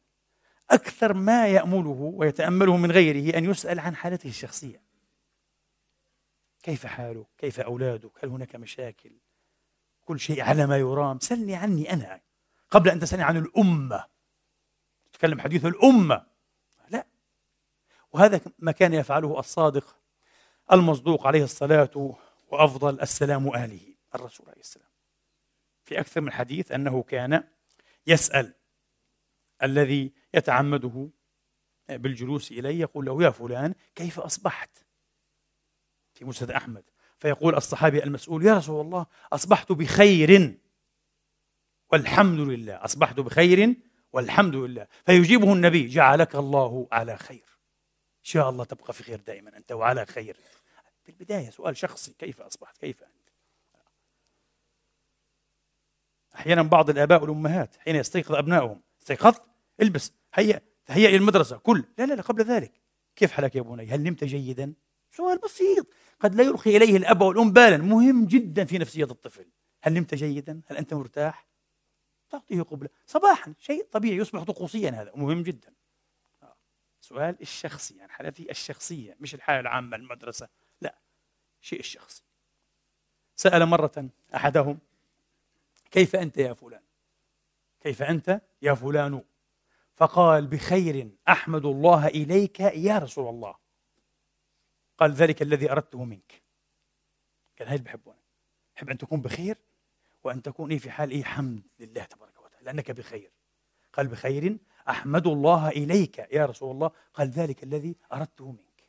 أكثر 0.71 1.13
ما 1.13 1.49
يأمله 1.49 2.13
ويتأمله 2.15 2.77
من 2.77 2.93
غيره 2.93 3.39
أن 3.39 3.45
يسأل 3.45 3.79
عن 3.79 3.97
حالته 3.97 4.29
الشخصية 4.29 4.83
كيف 6.63 6.87
حالك؟ 6.87 7.27
كيف 7.39 7.61
أولادك؟ 7.61 8.25
هل 8.25 8.29
هناك 8.29 8.57
مشاكل؟ 8.57 9.13
كل 10.05 10.21
شيء 10.21 10.43
على 10.43 10.67
ما 10.67 10.77
يرام 10.77 11.19
سلني 11.21 11.57
عني 11.57 11.93
أنا 11.93 12.21
قبل 12.71 12.91
أن 12.91 13.01
تسألني 13.01 13.25
عن 13.25 13.37
الأمة 13.37 14.07
تتكلم 15.13 15.41
حديث 15.41 15.65
الأمة 15.65 16.36
وهذا 18.13 18.41
ما 18.59 18.73
كان 18.73 18.95
يفعله 18.95 19.39
الصادق 19.39 19.97
المصدوق 20.73 21.27
عليه 21.27 21.45
الصلاة 21.45 22.17
وأفضل 22.49 23.01
السلام 23.01 23.49
آله 23.49 23.95
الرسول 24.15 24.49
عليه 24.49 24.61
السلام. 24.61 24.89
في 25.85 26.01
أكثر 26.01 26.21
من 26.21 26.33
حديث 26.33 26.73
أنه 26.73 27.03
كان 27.03 27.45
يسأل 28.07 28.55
الذي 29.63 30.13
يتعمده 30.35 31.11
بالجلوس 31.89 32.53
إليه 32.53 32.81
يقول 32.81 33.05
له 33.05 33.23
يا 33.23 33.31
فلان 33.31 33.75
كيف 33.95 34.21
أصبحت؟ 34.21 34.85
في 36.15 36.25
مسند 36.25 36.51
أحمد. 36.51 36.85
فيقول 37.19 37.55
الصحابي 37.55 38.05
المسؤول 38.05 38.47
يا 38.47 38.55
رسول 38.55 38.87
الله 38.87 39.07
أصبحت 39.33 39.73
بخير. 39.73 40.59
والحمد 41.93 42.41
لله 42.41 42.85
أصبحت 42.85 43.21
بخير 43.21 43.77
والحمد 44.13 44.55
لله. 44.55 44.87
فيجيبه 45.07 45.53
النبي 45.53 45.87
جعلك 45.87 46.35
الله 46.35 46.89
على 46.93 47.17
خير. 47.17 47.56
شاء 48.27 48.51
الله 48.51 48.65
تبقى 48.65 48.93
في 48.93 49.03
خير 49.03 49.21
دائما 49.21 49.57
أنت 49.57 49.73
وعلى 49.73 50.07
خير. 50.07 50.37
في 51.05 51.09
البداية 51.09 51.51
سؤال 51.51 51.77
شخصي 51.77 52.13
كيف 52.19 52.41
أصبحت؟ 52.41 52.79
كيف 52.79 53.03
أنت؟ 53.03 53.29
أحيانا 56.35 56.63
بعض 56.63 56.91
الآباء 56.91 57.23
والأمهات 57.23 57.77
حين 57.77 57.97
يستيقظ 57.97 58.35
أبنائهم 58.35 58.83
استيقظت 59.01 59.43
البس 59.83 60.13
هيا 60.35 60.61
هيا 60.87 61.09
إلى 61.09 61.17
المدرسة 61.17 61.57
كل 61.57 61.85
لا 61.99 62.07
لا 62.07 62.15
لا 62.15 62.23
قبل 62.23 62.45
ذلك. 62.45 62.73
كيف 63.17 63.33
حالك 63.33 63.57
يا 63.57 63.63
بني؟ 63.63 63.87
هل 63.87 64.03
نمت 64.03 64.25
جيدا؟ 64.25 64.75
سؤال 65.11 65.39
بسيط. 65.39 65.87
قد 66.21 66.35
لا 66.35 66.43
يلقي 66.43 66.77
إليه 66.77 66.97
الأب 66.97 67.21
والأم 67.21 67.53
بالا. 67.53 67.77
مهم 67.77 68.27
جدا 68.27 68.65
في 68.65 68.79
نفسية 68.79 69.05
الطفل. 69.05 69.47
هل 69.83 69.93
نمت 69.95 70.15
جيدا؟ 70.15 70.61
هل 70.67 70.77
أنت 70.77 70.95
مرتاح؟ 70.95 71.49
تعطيه 72.31 72.63
قبلة. 72.63 72.89
صباحا 73.07 73.55
شيء 73.59 73.87
طبيعي 73.93 74.17
يصبح 74.17 74.43
طقوسيا 74.43 74.91
هذا 74.91 75.13
مهم 75.15 75.43
جدا. 75.43 75.73
سؤال 77.09 77.37
الشخصي 77.41 77.97
يعني 77.97 78.13
حالتي 78.13 78.51
الشخصية 78.51 79.17
مش 79.21 79.35
الحالة 79.35 79.61
العامة 79.61 79.97
المدرسة. 79.97 80.49
لا 80.81 80.99
شيء 81.61 81.81
الشخصي. 81.81 82.23
سأل 83.37 83.67
مرة 83.67 84.09
أحدهم 84.35 84.79
كيف 85.91 86.17
أنت 86.17 86.39
يا 86.39 86.53
فلان؟ 86.53 86.83
كيف 87.81 88.03
أنت 88.03 88.41
يا 88.63 88.75
فلان؟ 88.75 89.23
فقال 89.95 90.47
بخير 90.47 91.11
أحمد 91.29 91.65
الله 91.65 92.07
إليك 92.07 92.61
يا 92.61 92.99
رسول 92.99 93.29
الله. 93.29 93.57
قال 94.99 95.13
ذلك 95.13 95.43
الذي 95.43 95.73
أردته 95.73 96.05
منك. 96.05 96.43
كان 97.57 97.69
هاي 97.69 97.79
بحبه 97.79 98.15
أحب 98.77 98.91
أن 98.91 98.99
تكون 98.99 99.21
بخير 99.21 99.59
وأن 100.25 100.43
تكون 100.43 100.71
إيه 100.71 100.79
في 100.79 100.91
حال 100.91 101.11
إيه؟ 101.11 101.25
حمد 101.25 101.63
لله 101.79 102.05
تبارك 102.05 102.41
وتعالى 102.41 102.65
لأنك 102.65 102.91
بخير. 102.91 103.31
قال 103.93 104.09
بخير 104.09 104.59
أحمد 104.89 105.27
الله 105.27 105.69
إليك 105.69 106.19
يا 106.19 106.47
رسول 106.47 106.71
الله. 106.71 106.91
قال 107.15 107.29
ذلك 107.29 107.63
الذي 107.63 107.97
أردته 108.13 108.53
منك. 108.53 108.89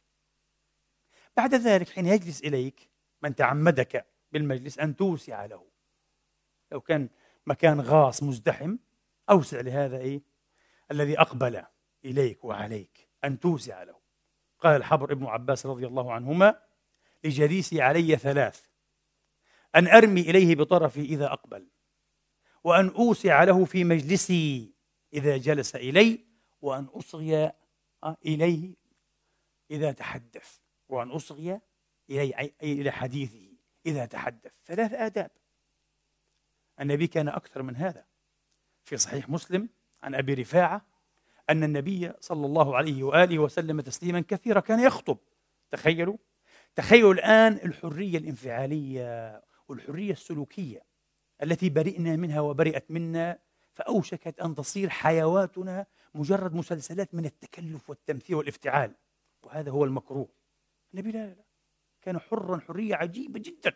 بعد 1.37 1.55
ذلك 1.55 1.89
حين 1.89 2.05
يجلس 2.05 2.41
إليك 2.41 2.89
من 3.21 3.35
تعمدك 3.35 4.05
بالمجلس 4.31 4.79
أن 4.79 4.95
توسع 4.95 5.45
له. 5.45 5.65
لو 6.71 6.81
كان 6.81 7.09
مكان 7.45 7.81
غاص 7.81 8.23
مزدحم 8.23 8.77
أوسع 9.29 9.61
لهذا 9.61 9.97
إيه؟ 9.97 10.21
الذي 10.91 11.19
أقبل 11.19 11.63
إليك 12.05 12.45
وعليك 12.45 13.07
أن 13.23 13.39
توسع 13.39 13.83
له. 13.83 13.95
قال 14.59 14.75
الحبر 14.75 15.11
ابن 15.11 15.25
عباس 15.25 15.65
رضي 15.65 15.87
الله 15.87 16.13
عنهما 16.13 16.59
لجليسي 17.23 17.81
علي 17.81 18.15
ثلاث. 18.17 18.67
أن 19.75 19.87
أرمي 19.87 20.21
إليه 20.21 20.55
بطرفي 20.55 21.01
إذا 21.01 21.33
أقبل 21.33 21.67
وأن 22.63 22.89
أوسع 22.89 23.43
له 23.43 23.65
في 23.65 23.83
مجلسي. 23.83 24.76
إذا 25.17 25.37
جلس 25.37 25.75
إلي 25.75 26.25
وأن 26.61 26.83
أصغي 26.83 27.51
إليه 28.25 28.75
إذا 29.71 29.91
تحدث 29.91 30.57
وأن 30.89 31.11
أصغي 31.11 31.59
إلي 32.09 32.53
إلى 32.63 32.91
حديثه 32.91 33.47
إذا 33.85 34.05
تحدث. 34.05 34.51
ثلاث 34.65 34.93
آداب. 34.93 35.31
النبي 36.81 37.07
كان 37.07 37.27
أكثر 37.27 37.61
من 37.61 37.75
هذا. 37.75 38.05
في 38.83 38.97
صحيح 38.97 39.29
مسلم 39.29 39.69
عن 40.03 40.15
أبي 40.15 40.33
رفاعة 40.33 40.85
أن 41.49 41.63
النبي 41.63 42.13
صلى 42.19 42.45
الله 42.45 42.75
عليه 42.75 43.03
وآله 43.03 43.39
وسلم 43.39 43.81
تسليما 43.81 44.21
كثيرا 44.21 44.59
كان 44.59 44.79
يخطب. 44.79 45.17
تخيلوا 45.71 46.17
تخيلوا 46.75 47.13
الآن 47.13 47.53
الحرية 47.53 48.17
الانفعالية 48.17 49.41
والحرية 49.67 50.11
السلوكية 50.11 50.81
التي 51.43 51.69
برئنا 51.69 52.15
منها 52.15 52.41
وبرئت 52.41 52.91
منا 52.91 53.39
فأوشكت 53.77 54.39
أن 54.39 54.55
تصير 54.55 54.89
حيواتنا 54.89 55.85
مجرد 56.15 56.55
مسلسلات 56.55 57.15
من 57.15 57.25
التكلف 57.25 57.89
والتمثيل 57.89 58.35
والافتعال. 58.35 58.91
وهذا 59.43 59.71
هو 59.71 59.85
المكروه. 59.85 60.27
النبي 60.93 61.11
لا 61.11 61.25
لا 61.25 61.43
كان 62.01 62.19
حرا 62.19 62.59
حرية 62.67 62.95
عجيبة 62.95 63.39
جدا. 63.39 63.73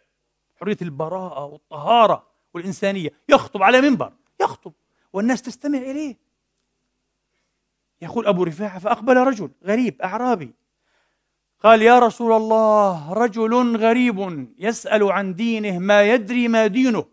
حرية 0.60 0.78
البراءة 0.82 1.46
والطهارة 1.46 2.28
والإنسانية. 2.54 3.10
يخطب 3.30 3.64
على 3.64 3.82
منبر. 3.82 4.14
يخطب. 4.42 4.74
والناس 5.14 5.42
تستمع 5.42 5.78
إليه. 5.78 6.18
يقول 8.02 8.28
أبو 8.28 8.44
رفاعة 8.44 8.80
فأقبل 8.80 9.18
رجل 9.18 9.52
غريب 9.64 10.02
أعرابي. 10.02 10.54
قال 11.60 11.82
يا 11.82 12.00
رسول 12.00 12.32
الله 12.32 13.14
رجل 13.14 13.78
غريب 13.78 14.50
يسأل 14.60 15.12
عن 15.12 15.36
دينه 15.36 15.80
ما 15.80 16.04
يدري 16.04 16.48
ما 16.48 16.68
دينه. 16.68 17.06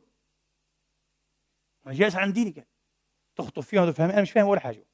جالس 1.86 2.16
عن 2.16 2.32
دينك 2.32 2.67
تخطب 3.38 3.62
فيه 3.62 3.82
هذا 3.82 3.92
فهم 3.92 4.10
أنا 4.10 4.22
مش 4.22 4.30
فاهم 4.30 4.46
ولا 4.46 4.60
حاجة. 4.60 4.84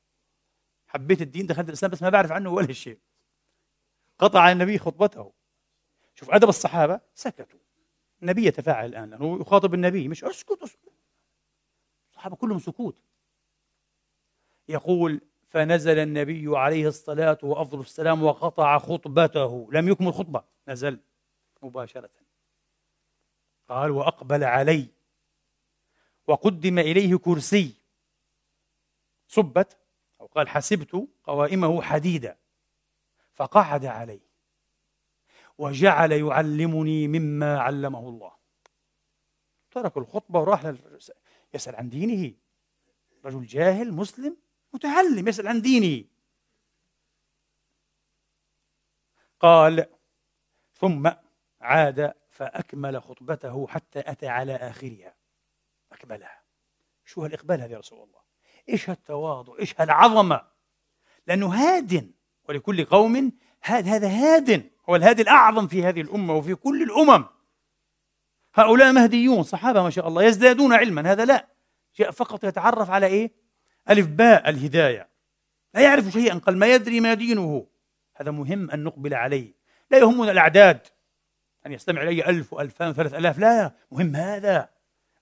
حبيت 0.87 1.23
الدين 1.23 1.47
دخلت 1.47 1.69
الإسلام 1.69 1.93
بس 1.93 2.03
ما 2.03 2.09
بعرف 2.09 2.33
عنه 2.33 2.51
ولا 2.51 2.73
شيء. 2.73 2.99
قطع 4.19 4.53
النبي 4.53 4.79
خطبته. 4.79 5.33
شوف 6.15 6.31
أدب 6.31 6.49
الصحابة 6.49 7.01
سكتوا. 7.15 7.59
النبي 8.23 8.47
يتفاعل 8.47 8.89
الآن. 8.89 9.11
لأنه 9.11 9.41
يخاطب 9.41 9.75
النبي. 9.75 10.09
مش 10.09 10.25
أسكت 10.25 10.63
أسكت. 10.63 10.93
الصحابة 12.11 12.37
كلهم 12.37 12.59
سكوت. 12.59 13.03
يقول 14.69 15.21
فنزل 15.49 15.99
النبي 15.99 16.59
عليه 16.59 16.89
الصلاة 16.89 17.39
وأفضل 17.43 17.81
السلام 17.81 18.23
وقطع 18.23 18.79
خطبته. 18.79 19.69
لم 19.73 19.89
يكمل 19.89 20.13
خطبة. 20.13 20.45
نزل 20.69 21.01
مباشرة. 21.63 22.11
قال 23.69 23.91
وأقبل 23.91 24.45
علي. 24.45 24.89
وقدم 26.27 26.79
إليه 26.79 27.17
كرسي. 27.17 27.84
صبت 29.29 29.79
أو 30.21 30.27
قال 30.27 30.49
حسبت 30.49 31.09
قوائمه 31.25 31.83
حديدا 31.83 32.39
فقعد 33.33 33.85
عليه 33.85 34.35
وجعل 35.59 36.13
يعلمني 36.13 37.09
مما 37.09 37.59
علمه 37.59 38.09
الله. 38.09 38.35
ترك 39.71 39.97
الخطبة 39.97 40.41
وراح 40.41 40.75
يسأل 41.55 41.77
عن 41.77 41.89
دينه. 41.89 42.35
رجل 43.25 43.47
جاهل 43.47 43.93
مسلم 43.93 44.37
متعلم 44.73 45.29
يسأل 45.29 45.49
عن 45.49 45.63
دينه. 45.63 46.05
قال 49.41 49.87
ثم 50.75 51.11
عاد 51.61 52.15
فأكمل 52.31 53.03
خطبته 53.03 53.67
حتى 53.67 54.01
أتى 54.01 54.29
على 54.29 54.57
آخرها. 54.57 55.15
أكملها. 55.93 56.43
شو 57.05 57.25
هالإقبال 57.25 57.61
هذا 57.61 57.73
يا 57.73 57.79
رسول 57.79 58.09
الله؟ 58.09 58.24
إيش 58.69 58.91
هالتواضع؟ 58.91 59.59
إيش 59.59 59.81
هالعظمة؟ 59.81 60.41
لأنه 61.27 61.55
هاد 61.55 62.13
ولكل 62.49 62.85
قوم 62.85 63.33
هاد 63.65 63.89
هذا 63.89 64.09
هاد 64.09 64.71
هو 64.89 64.97
الهادي 64.97 65.23
الأعظم 65.23 65.67
في 65.67 65.85
هذه 65.85 66.01
الأمة 66.01 66.35
وفي 66.35 66.55
كل 66.55 66.83
الأمم. 66.83 67.25
هؤلاء 68.55 68.93
مهديون 68.93 69.43
صحابة 69.43 69.83
ما 69.83 69.91
شاء 69.91 70.09
الله 70.09 70.23
يزدادون 70.23 70.73
علما 70.73 71.13
هذا 71.13 71.25
لا. 71.25 71.49
جاء 71.97 72.11
فقط 72.11 72.45
يتعرف 72.45 72.91
على 72.91 73.07
إيه؟ 73.07 73.33
ألف 73.91 74.07
باء 74.07 74.49
الهداية. 74.49 75.09
لا 75.75 75.81
يعرف 75.81 76.09
شيئا 76.09 76.39
قال 76.39 76.59
ما 76.59 76.67
يدري 76.67 77.01
ما 77.01 77.15
دينه. 77.15 77.67
هذا 78.15 78.31
مهم 78.31 78.71
أن 78.71 78.85
نقبل 78.85 79.15
عليه. 79.15 79.55
لا 79.91 79.99
يهمنا 79.99 80.31
الأعداد. 80.31 80.81
أن 81.67 81.73
يستمع 81.73 82.03
إلي 82.03 82.27
ألف 82.27 82.53
وألفان 82.53 82.91
وثلاث 82.91 83.15
ألاف. 83.15 83.39
لا 83.39 83.73
مهم 83.93 84.17
هذا. 84.17 84.69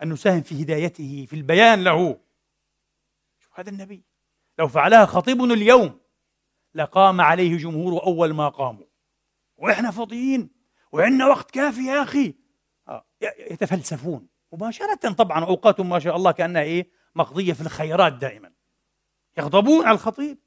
أن 0.03 0.13
نساهم 0.13 0.43
في 0.43 0.63
هدايته 0.63 1.27
في 1.31 1.37
البيان 1.37 1.85
له. 1.85 2.19
هذا 3.55 3.71
النبي. 3.71 4.05
لو 4.59 4.69
فعلها 4.69 5.07
خطيبنا 5.07 5.55
اليوم 5.55 6.01
لقام 6.75 7.21
عليه 7.21 7.57
جمهور 7.57 8.03
أول 8.03 8.35
ما 8.35 8.49
قاموا. 8.49 8.87
وإحنا 9.57 9.91
فاضيين 9.91 10.51
وعندنا 10.93 11.27
وقت 11.27 11.51
كافي 11.51 11.87
يا 11.87 12.03
أخي. 12.03 12.35
آه، 12.89 13.07
يتفلسفون. 13.51 14.29
مباشرة 14.53 15.13
طبعا 15.13 15.45
أوقاتهم 15.45 15.89
ما 15.89 15.99
شاء 15.99 16.17
الله 16.17 16.33
كأنها 16.33 16.63
إيه 16.63 16.91
مقضية 17.15 17.53
في 17.53 17.61
الخيرات 17.61 18.13
دائما. 18.13 18.53
يغضبون 19.39 19.85
على 19.85 19.95
الخطيب. 19.95 20.39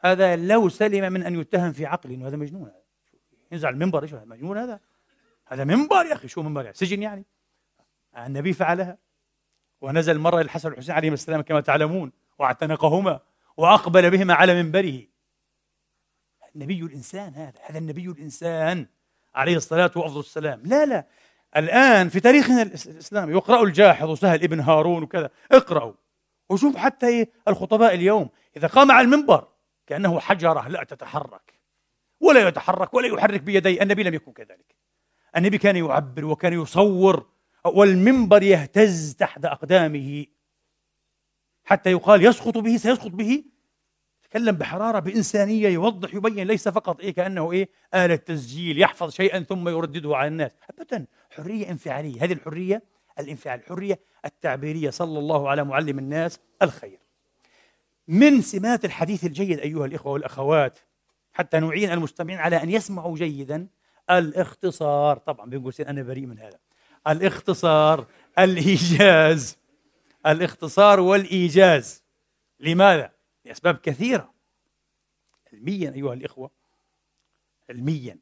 هذا 0.00 0.36
لو 0.36 0.68
سلم 0.68 1.12
من 1.12 1.22
أن 1.22 1.40
يتهم 1.40 1.72
في 1.72 1.86
عقله 1.86 2.28
هذا 2.28 2.36
مجنون. 2.36 2.62
هذا 2.62 2.82
ينزل 3.52 3.68
المنبر 3.68 4.02
إيش 4.02 4.14
هذا؟ 4.14 4.24
مجنون 4.24 4.58
هذا؟ 4.58 4.80
هذا 5.46 5.64
منبر 5.64 6.06
يا 6.06 6.12
أخي 6.12 6.28
شو 6.28 6.42
منبر 6.42 6.64
يعني؟ 6.64 6.74
سجن 6.74 7.02
يعني. 7.02 7.24
النبي 8.16 8.52
فعلها. 8.52 8.98
ونزل 9.80 10.18
مرة 10.18 10.40
الحسن 10.40 10.68
والحسين 10.68 10.94
عليهما 10.94 11.14
السلام 11.14 11.40
كما 11.40 11.60
تعلمون 11.60 12.12
واعتنقهما 12.38 13.20
وأقبل 13.56 14.10
بهما 14.10 14.34
على 14.34 14.62
منبره. 14.62 15.02
النبي 16.54 16.80
الإنسان 16.80 17.34
هذا 17.34 17.52
هذا 17.66 17.78
النبي 17.78 18.06
الإنسان 18.06 18.86
عليه 19.34 19.56
الصلاة 19.56 19.90
والسلام 19.96 20.62
لا 20.64 20.86
لا. 20.86 21.06
الآن 21.56 22.08
في 22.08 22.20
تاريخنا 22.20 22.62
الإسلامي 22.62 23.32
يقرأ 23.32 23.62
الجاحظ 23.62 24.10
وسهل 24.10 24.42
ابن 24.42 24.60
هارون 24.60 25.02
وكذا. 25.02 25.30
اقرأوا 25.52 25.92
وشوف 26.48 26.76
حتى 26.76 27.06
إيه 27.06 27.30
الخطباء 27.48 27.94
اليوم. 27.94 28.28
إذا 28.56 28.68
قام 28.68 28.90
على 28.90 29.04
المنبر 29.04 29.48
كأنه 29.86 30.20
حجرة 30.20 30.68
لا 30.68 30.84
تتحرك. 30.84 31.60
ولا 32.20 32.48
يتحرك 32.48 32.94
ولا 32.94 33.06
يحرك 33.06 33.40
بيديه 33.40 33.82
النبي 33.82 34.02
لم 34.02 34.14
يكن 34.14 34.32
كذلك. 34.32 34.74
النبي 35.36 35.58
كان 35.58 35.76
يعبر 35.76 36.24
وكان 36.24 36.52
يصور 36.52 37.26
والمنبر 37.64 38.42
يهتز 38.42 39.14
تحت 39.14 39.44
أقدامه. 39.44 40.26
حتى 41.64 41.90
يقال 41.90 42.24
يسقط 42.24 42.58
به 42.58 42.76
سيسقط 42.76 43.10
به. 43.10 43.44
تكلم 44.22 44.56
بحرارة 44.56 44.98
بإنسانية 44.98 45.68
يوضح 45.68 46.14
يبين 46.14 46.46
ليس 46.46 46.68
فقط 46.68 47.00
إيه 47.00 47.14
كأنه 47.14 47.52
إيه 47.52 47.68
آلة 47.94 48.16
تسجيل 48.16 48.80
يحفظ 48.80 49.10
شيئا 49.10 49.40
ثم 49.40 49.68
يردده 49.68 50.16
على 50.16 50.28
الناس. 50.28 50.50
أبدا 50.70 51.06
حرية 51.30 51.70
انفعالية. 51.70 52.24
هذه 52.24 52.32
الحرية 52.32 52.82
الانفعال 53.18 53.60
الحرية 53.60 54.00
التعبيرية 54.24 54.90
صلى 54.90 55.18
الله 55.18 55.48
على 55.48 55.64
معلم 55.64 55.98
الناس 55.98 56.40
الخير. 56.62 56.98
من 58.08 58.40
سمات 58.40 58.84
الحديث 58.84 59.24
الجيد 59.24 59.58
أيها 59.58 59.86
الإخوة 59.86 60.12
والأخوات 60.12 60.78
حتى 61.32 61.60
نعين 61.60 61.92
المستمعين 61.92 62.38
على 62.38 62.62
أن 62.62 62.70
يسمعوا 62.70 63.16
جيدا 63.16 63.66
الاختصار. 64.10 65.16
طبعا 65.16 65.50
بين 65.50 65.62
قوسين 65.62 65.86
أنا 65.86 66.02
بريء 66.02 66.26
من 66.26 66.38
هذا. 66.38 66.58
الاختصار 67.06 68.06
الإيجاز. 68.38 69.58
الاختصار 70.26 71.00
والإيجاز. 71.00 72.04
لماذا؟ 72.60 73.12
لأسباب 73.44 73.76
كثيرة. 73.76 74.34
علميا 75.52 75.92
أيها 75.94 76.14
الإخوة. 76.14 76.50
علميا. 77.70 78.18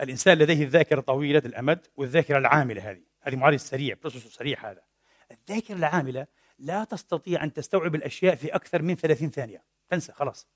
الإنسان 0.00 0.38
لديه 0.38 0.64
الذاكرة 0.64 1.00
طويلة 1.00 1.42
الأمد 1.46 1.86
والذاكرة 1.96 2.38
العاملة 2.38 2.90
هذه. 2.90 3.02
هذه 3.22 3.36
معالج 3.36 3.56
سريع 3.58 3.96
بروسيسور 4.00 4.30
سريع 4.30 4.70
هذا. 4.70 4.82
الذاكرة 5.30 5.74
العاملة 5.74 6.26
لا 6.58 6.84
تستطيع 6.84 7.44
أن 7.44 7.52
تستوعب 7.52 7.94
الأشياء 7.94 8.34
في 8.34 8.54
أكثر 8.54 8.82
من 8.82 8.94
30 8.94 9.30
ثانية. 9.30 9.64
تنسى 9.88 10.12
خلاص. 10.12 10.48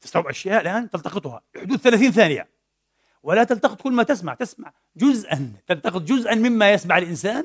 تستوعب 0.00 0.26
أشياء 0.26 0.60
الآن 0.60 0.90
تلتقطها. 0.90 1.42
بحدود 1.54 1.78
30 1.78 2.10
ثانية. 2.10 2.55
ولا 3.26 3.44
تلتقط 3.44 3.80
كل 3.80 3.92
ما 3.92 4.02
تسمع. 4.02 4.34
تسمع 4.34 4.72
جزءا 4.96 5.52
تلتقط 5.66 6.02
جزءا 6.02 6.34
مما 6.34 6.72
يسمع 6.72 6.98
الإنسان 6.98 7.44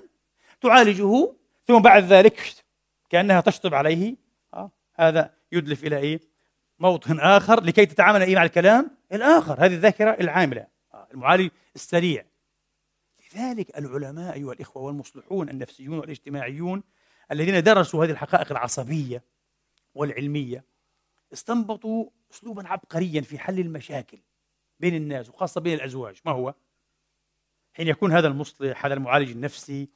تعالجه 0.62 1.34
ثم 1.68 1.80
بعد 1.80 2.04
ذلك 2.04 2.54
كأنها 3.10 3.42
تشطب 3.42 3.74
عليه. 3.74 4.16
آه 4.54 4.72
هذا 4.96 5.34
يدلف 5.52 5.84
إلى 5.84 5.98
إيه؟ 5.98 6.20
موطن 6.80 7.20
آخر 7.20 7.64
لكي 7.64 7.86
تتعامل 7.86 8.22
إيه 8.22 8.36
مع 8.36 8.44
الكلام 8.44 8.92
الآخر. 9.12 9.66
هذه 9.66 9.74
الذاكرة 9.74 10.12
العاملة 10.12 10.68
آه 10.94 11.08
المعالج 11.14 11.50
السريع. 11.76 12.26
لذلك 13.34 13.78
العلماء 13.78 14.34
أيها 14.34 14.54
الإخوة 14.54 14.84
والمصلحون 14.84 15.50
النفسيون 15.50 16.00
والاجتماعيون 16.00 16.84
الذين 17.32 17.64
درسوا 17.64 18.06
هذه 18.06 18.12
الحقائق 18.12 18.52
العصبية 18.52 19.24
والعلمية 19.96 20.64
استنبطوا 21.34 22.06
أسلوبا 22.32 22.68
عبقريا 22.68 23.22
في 23.22 23.40
حل 23.40 23.60
المشاكل. 23.60 24.18
بين 24.82 24.96
الناس 24.96 25.30
وخاصة 25.30 25.62
بين 25.62 25.74
الأزواج. 25.74 26.22
ما 26.26 26.32
هو؟ 26.32 26.54
حين 27.74 27.88
يكون 27.88 28.12
هذا 28.12 28.28
المصلح 28.28 28.86
هذا 28.86 28.94
المعالج 28.94 29.32
النفسي 29.32 29.90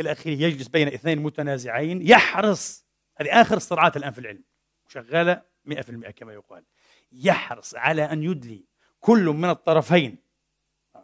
آخره 0.00 0.30
يجلس 0.30 0.68
بين 0.68 0.88
اثنين 0.88 1.18
متنازعين 1.18 2.02
يحرص. 2.02 2.84
هذه 3.16 3.40
آخر 3.40 3.56
الصراعات 3.56 3.96
الآن 3.96 4.10
في 4.10 4.18
العلم. 4.18 4.44
شغالة 4.88 5.42
100% 5.64 6.10
كما 6.10 6.32
يقال. 6.32 6.64
يحرص 7.12 7.74
على 7.74 8.02
أن 8.02 8.22
يدلي 8.22 8.64
كل 9.00 9.24
من 9.24 9.50
الطرفين 9.50 10.18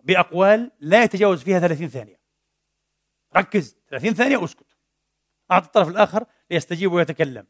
بأقوال 0.05 0.71
لا 0.81 1.05
يتجاوز 1.05 1.43
فيها 1.43 1.61
30 1.61 1.89
ثانية. 1.89 2.21
ركز. 3.37 3.77
30 3.89 4.15
ثانية 4.15 4.45
أسكت. 4.45 4.77
أعطى 5.51 5.67
الطرف 5.67 5.89
الآخر 5.89 6.27
ليستجيب 6.51 6.93
ويتكلم. 6.93 7.47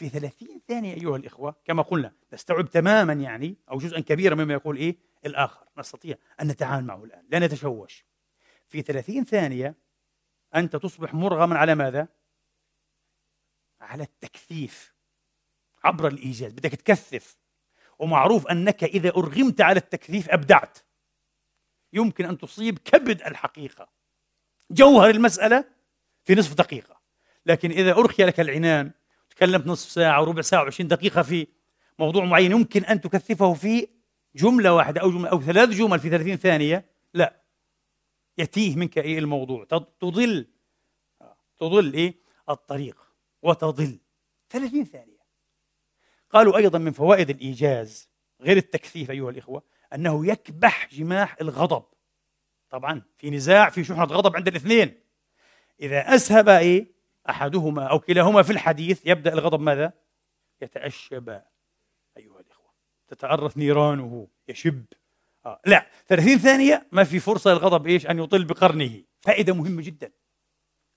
في 0.00 0.08
30 0.08 0.60
ثانية 0.68 0.94
أيها 0.94 1.16
الإخوة 1.16 1.56
كما 1.64 1.82
قلنا 1.82 2.12
نستوعب 2.32 2.70
تماما 2.70 3.12
يعني 3.12 3.56
أو 3.70 3.78
جزءا 3.78 4.00
كبيرا 4.00 4.34
مما 4.34 4.54
يقول 4.54 4.76
إيه؟ 4.76 4.96
الآخر. 5.26 5.66
نستطيع 5.78 6.16
أن 6.40 6.48
نتعامل 6.48 6.86
معه 6.86 7.04
الآن. 7.04 7.24
لا 7.28 7.38
نتشوش. 7.38 8.04
في 8.68 8.82
30 8.82 9.24
ثانية 9.24 9.74
أنت 10.54 10.76
تصبح 10.76 11.14
مرغما 11.14 11.58
على 11.58 11.74
ماذا؟ 11.74 12.08
على 13.80 14.02
التكثيف 14.02 14.94
عبر 15.84 16.08
الإيجاز. 16.08 16.52
بدك 16.52 16.74
تكثف. 16.74 17.38
ومعروف 17.98 18.46
أنك 18.46 18.84
إذا 18.84 19.08
أرغمت 19.08 19.60
على 19.60 19.78
التكثيف 19.78 20.30
أبدعت. 20.30 20.78
يمكن 21.92 22.24
أن 22.24 22.38
تصيب 22.38 22.78
كبد 22.78 23.22
الحقيقة. 23.22 23.88
جوهر 24.70 25.10
المسألة 25.10 25.64
في 26.24 26.34
نصف 26.34 26.54
دقيقة. 26.54 27.00
لكن 27.46 27.70
إذا 27.70 27.92
أرخي 27.92 28.24
لك 28.24 28.40
العنان 28.40 28.99
تكلمت 29.40 29.66
نصف 29.66 29.90
ساعة 29.90 30.20
وربع 30.20 30.42
ساعة 30.42 30.62
وعشرين 30.62 30.88
دقيقة 30.88 31.22
في 31.22 31.46
موضوع 31.98 32.24
معين 32.24 32.52
يمكن 32.52 32.84
أن 32.84 33.00
تكثفه 33.00 33.54
في 33.54 33.88
جملة 34.34 34.74
واحدة 34.74 35.00
أو 35.00 35.10
جملة 35.10 35.28
أو 35.28 35.42
ثلاث 35.42 35.68
جمل 35.68 35.98
في 36.00 36.10
30 36.10 36.36
ثانية. 36.36 36.90
لا. 37.14 37.42
يتيه 38.38 38.76
منك 38.76 38.98
إيه 38.98 39.18
الموضوع؟ 39.18 39.64
تضل 40.00 40.46
تضل 41.58 41.94
إيه؟ 41.94 42.14
الطريق 42.48 42.96
وتضل. 43.42 43.98
30 44.50 44.84
ثانية. 44.84 45.20
قالوا 46.30 46.56
أيضا 46.56 46.78
من 46.78 46.92
فوائد 46.92 47.30
الإيجاز 47.30 48.10
غير 48.40 48.56
التكثيف 48.56 49.10
أيها 49.10 49.30
الإخوة 49.30 49.62
أنه 49.94 50.26
يكبح 50.26 50.88
جماح 50.92 51.36
الغضب. 51.40 51.84
طبعا 52.70 53.02
في 53.18 53.30
نزاع 53.30 53.70
في 53.70 53.84
شحنة 53.84 54.04
غضب 54.04 54.36
عند 54.36 54.48
الاثنين. 54.48 55.00
إذا 55.80 56.14
أسهب 56.14 56.48
إيه؟ 56.48 56.99
أحدهما 57.28 57.86
أو 57.86 58.00
كلاهما 58.00 58.42
في 58.42 58.50
الحديث 58.52 59.06
يبدأ 59.06 59.32
الغضب 59.32 59.60
ماذا؟ 59.60 59.92
يتأشب 60.60 61.28
أيها 62.16 62.40
الإخوة. 62.40 62.70
تتعرف 63.08 63.56
نيرانه 63.56 64.28
يشب. 64.48 64.84
آه. 65.46 65.60
لا 65.66 65.86
30 66.06 66.38
ثانية 66.38 66.86
ما 66.92 67.04
في 67.04 67.20
فرصة 67.20 67.50
للغضب 67.50 67.86
إيش؟ 67.86 68.06
أن 68.06 68.18
يطل 68.18 68.44
بقرنه. 68.44 69.02
فائدة 69.20 69.54
مهمة 69.54 69.82
جدا. 69.82 70.12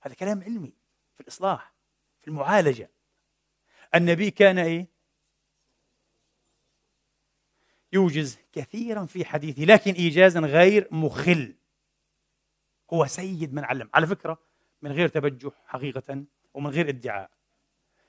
هذا 0.02 0.14
كلام 0.14 0.42
علمي 0.42 0.72
في 1.14 1.20
الإصلاح 1.20 1.74
في 2.20 2.28
المعالجة. 2.28 2.90
النبي 3.94 4.30
كان 4.30 4.58
إيه؟ 4.58 4.86
يوجز 7.92 8.38
كثيرا 8.52 9.06
في 9.06 9.24
حديثه 9.24 9.64
لكن 9.64 9.92
إيجازا 9.92 10.40
غير 10.40 10.88
مخل. 10.90 11.56
هو 12.92 13.06
سيد 13.06 13.54
من 13.54 13.64
علم. 13.64 13.90
على 13.94 14.06
فكرة 14.06 14.38
من 14.84 14.92
غير 14.92 15.08
تبجح 15.08 15.52
حقيقة 15.66 16.24
ومن 16.54 16.70
غير 16.70 16.88
ادعاء. 16.88 17.30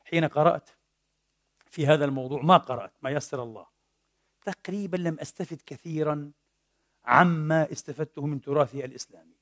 حين 0.06 0.26
قرأت 0.26 0.70
في 1.70 1.88
هذا 1.88 2.06
الموضوع 2.06 2.42
ما 2.42 2.58
قرأت 2.58 2.92
ما 3.02 3.10
يسر 3.10 3.44
الله 3.44 3.66
تقريبا 4.46 4.98
لم 4.98 5.20
أستفد 5.20 5.62
كثيرا 5.66 6.32
عما 7.06 7.72
استفدته 7.72 8.26
من 8.26 8.42
تراثي 8.42 8.86
الإسلامي 8.86 9.36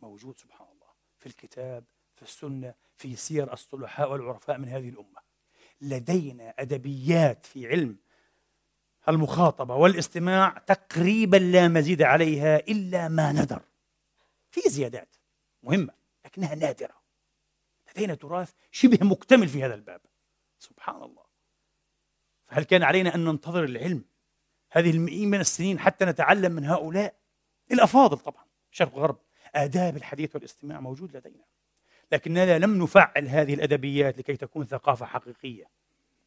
موجود 0.00 0.38
سبحان 0.38 0.68
الله 0.74 0.88
في 1.18 1.26
الكتاب 1.26 1.84
في 2.14 2.22
السنة 2.22 2.74
في 2.96 3.16
سير 3.16 3.52
الصلحاء 3.52 4.12
والعرفاء 4.12 4.58
من 4.58 4.68
هذه 4.68 4.88
الأمة. 4.88 5.20
لدينا 5.80 6.54
أدبيات 6.58 7.46
في 7.46 7.66
علم 7.66 7.96
المخاطبة 9.08 9.74
والاستماع 9.74 10.58
تقريبا 10.66 11.36
لا 11.36 11.68
مزيد 11.68 12.02
عليها 12.02 12.56
إلا 12.56 13.08
ما 13.08 13.32
ندر 13.32 13.62
في 14.50 14.60
زيادات 14.70 15.16
مهمة. 15.62 15.92
لكنها 16.28 16.54
نادرة. 16.54 16.94
لدينا 17.90 18.14
تراث 18.14 18.52
شبه 18.70 19.06
مكتمل 19.06 19.48
في 19.48 19.64
هذا 19.64 19.74
الباب. 19.74 20.00
سبحان 20.58 21.02
الله 21.02 21.22
فهل 22.46 22.64
كان 22.64 22.82
علينا 22.82 23.14
أن 23.14 23.24
ننتظر 23.24 23.64
العلم؟ 23.64 24.04
هذه 24.70 24.90
المئين 24.90 25.30
من 25.30 25.40
السنين 25.40 25.78
حتى 25.78 26.04
نتعلم 26.04 26.52
من 26.52 26.64
هؤلاء؟ 26.64 27.14
الأفاضل 27.72 28.18
طبعا. 28.18 28.44
شرق 28.70 28.94
وغرب 28.94 29.18
آداب 29.54 29.96
الحديث 29.96 30.34
والاستماع 30.34 30.80
موجود 30.80 31.16
لدينا. 31.16 31.44
لكننا 32.12 32.58
لم 32.58 32.82
نفعل 32.82 33.28
هذه 33.28 33.54
الأدبيات 33.54 34.18
لكي 34.18 34.36
تكون 34.36 34.64
ثقافة 34.64 35.06
حقيقية. 35.06 35.70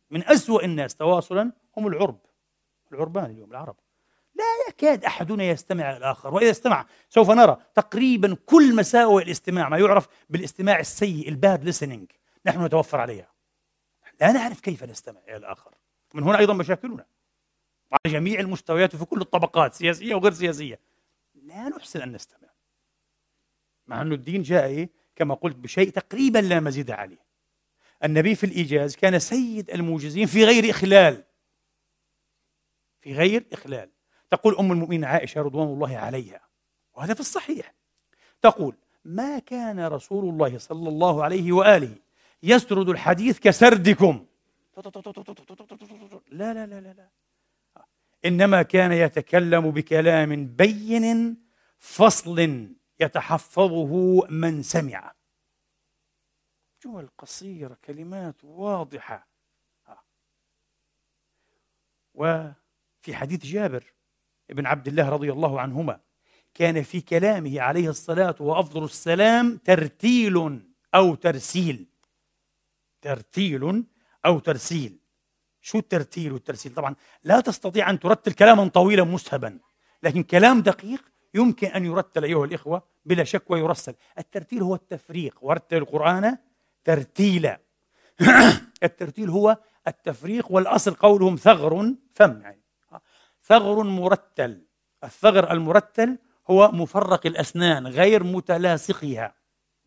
من 0.10 0.24
أسوأ 0.28 0.64
الناس 0.64 0.96
تواصلا 0.96 1.52
هم 1.78 1.88
العرب. 1.88 2.20
العربان 2.92 3.26
اليوم 3.26 3.52
العرب. 3.52 3.76
لا 4.36 4.44
يكاد 4.70 5.06
أحدنا 5.06 5.44
يستمع 5.44 5.98
الآخر 5.98 6.34
وإذا 6.34 6.52
استمع 6.52 6.86
سوف 7.10 7.32
نرى 7.32 7.58
تقريبا 7.76 8.38
كل 8.46 8.76
مساوئ 8.76 9.24
الاستماع 9.24 9.70
ما 9.70 9.78
يعرف 9.78 10.08
بالاستماع 10.30 10.80
السيء 10.80 11.30
الباد 11.30 11.74
listening 11.74 12.16
نحن 12.46 12.66
نتوفر 12.66 13.00
عليها. 13.00 13.32
لا 14.22 14.32
نعرف 14.32 14.60
كيف 14.60 14.84
نستمع 14.84 15.20
إلى 15.28 15.38
الآخر. 15.38 15.76
من 16.14 16.24
هنا 16.24 16.40
أيضا 16.40 16.54
مشاكلنا. 16.54 17.06
على 17.92 18.14
جميع 18.14 18.40
المستويات 18.40 18.96
وفي 18.96 19.06
كل 19.06 19.22
الطبقات 19.22 19.74
سياسية 19.74 20.16
وغير 20.16 20.34
سياسية. 20.34 20.80
لا 21.36 21.70
نحسن 21.70 22.02
أن 22.02 22.12
نستمع. 22.12 22.50
مع 23.88 24.02
أن 24.02 24.12
الدين 24.12 24.42
جاء 24.42 24.66
إيه؟ 24.66 24.90
كما 25.16 25.34
قلت 25.36 25.56
بشيء 25.56 25.90
تقريبا 25.90 26.40
لا 26.40 26.60
مزيد 26.60 26.92
عليه. 26.92 27.26
النبي 28.04 28.36
في 28.36 28.46
الإيجاز 28.46 28.96
كان 28.96 29.20
سيد 29.20 29.70
الموجزين 29.70 30.26
في 30.26 30.46
غير 30.46 30.70
إخلال. 30.70 31.24
في 33.02 33.14
غير 33.14 33.46
إخلال. 33.54 33.90
تقول 34.32 34.58
أم 34.58 34.72
المؤمنين 34.72 35.06
عائشة 35.06 35.42
رضوان 35.42 35.68
الله 35.68 35.98
عليها 35.98 36.42
وهذا 36.94 37.14
في 37.14 37.20
الصحيح. 37.20 37.74
تقول 38.42 38.76
ما 39.06 39.40
كان 39.40 39.88
رسول 39.88 40.30
الله 40.30 40.58
صلى 40.58 40.90
الله 40.90 41.24
عليه 41.24 41.52
وآله 41.52 41.96
يسرد 42.44 42.90
الحديث 42.90 43.40
كسردكم. 43.40 44.26
لا 46.32 46.54
لا 46.54 46.66
لا 46.66 46.82
لا 46.82 46.94
لا. 46.94 47.10
إنما 48.26 48.62
كان 48.62 48.92
يتكلم 48.92 49.72
بكلام 49.72 50.48
بين 50.48 51.38
فصل 51.80 52.68
يتحفظه 53.00 54.28
من 54.30 54.64
سمع. 54.64 55.14
جمل 56.84 57.10
قصيرة 57.18 57.78
كلمات 57.86 58.44
واضحة. 58.44 59.28
وفي 62.14 63.16
حديث 63.16 63.46
جابر 63.46 63.94
بن 64.52 64.66
عبد 64.66 64.88
الله 64.88 65.10
رضي 65.10 65.32
الله 65.32 65.62
عنهما 65.62 66.00
كان 66.54 66.84
في 66.84 67.02
كلامه 67.02 67.62
عليه 67.62 67.90
الصلاة 67.90 68.36
وأفضل 68.40 68.84
السلام 68.84 69.58
ترتيل 69.58 70.62
أو 70.96 71.16
ترسيل. 71.16 71.86
ترتيل 73.02 73.84
أو 74.26 74.40
ترسيل. 74.40 74.98
شو 75.62 75.78
الترتيل 75.78 76.32
والترسيل؟ 76.32 76.74
طبعا 76.74 76.96
لا 77.24 77.40
تستطيع 77.40 77.90
أن 77.90 78.00
ترتل 78.00 78.34
كلاما 78.34 78.68
طويلا 78.68 79.04
مسهبا 79.04 79.60
لكن 80.04 80.24
كلام 80.24 80.62
دقيق 80.62 81.04
يمكن 81.34 81.68
أن 81.68 81.86
يرتل 81.86 82.24
أيها 82.24 82.46
الإخوة 82.46 82.84
بلا 83.06 83.24
شك 83.24 83.52
ويرسل. 83.52 83.96
الترتيل 84.18 84.62
هو 84.62 84.76
التفريق 84.76 85.38
ورتل 85.42 85.78
القرآن 85.78 86.38
ترتيلا 86.84 87.60
الترتيل 88.84 89.30
هو 89.30 89.58
التفريق 89.88 90.52
والأصل 90.52 90.94
قولهم 90.94 91.36
ثغر 91.36 91.94
فم. 92.14 92.42
يعني 92.42 92.61
ثغر 93.52 93.84
مرتل 93.84 94.62
الثغر 95.04 95.52
المرتل 95.52 96.18
هو 96.50 96.72
مفرق 96.72 97.26
الأسنان 97.26 97.88
غير 97.88 98.24
متلاصقها. 98.24 99.36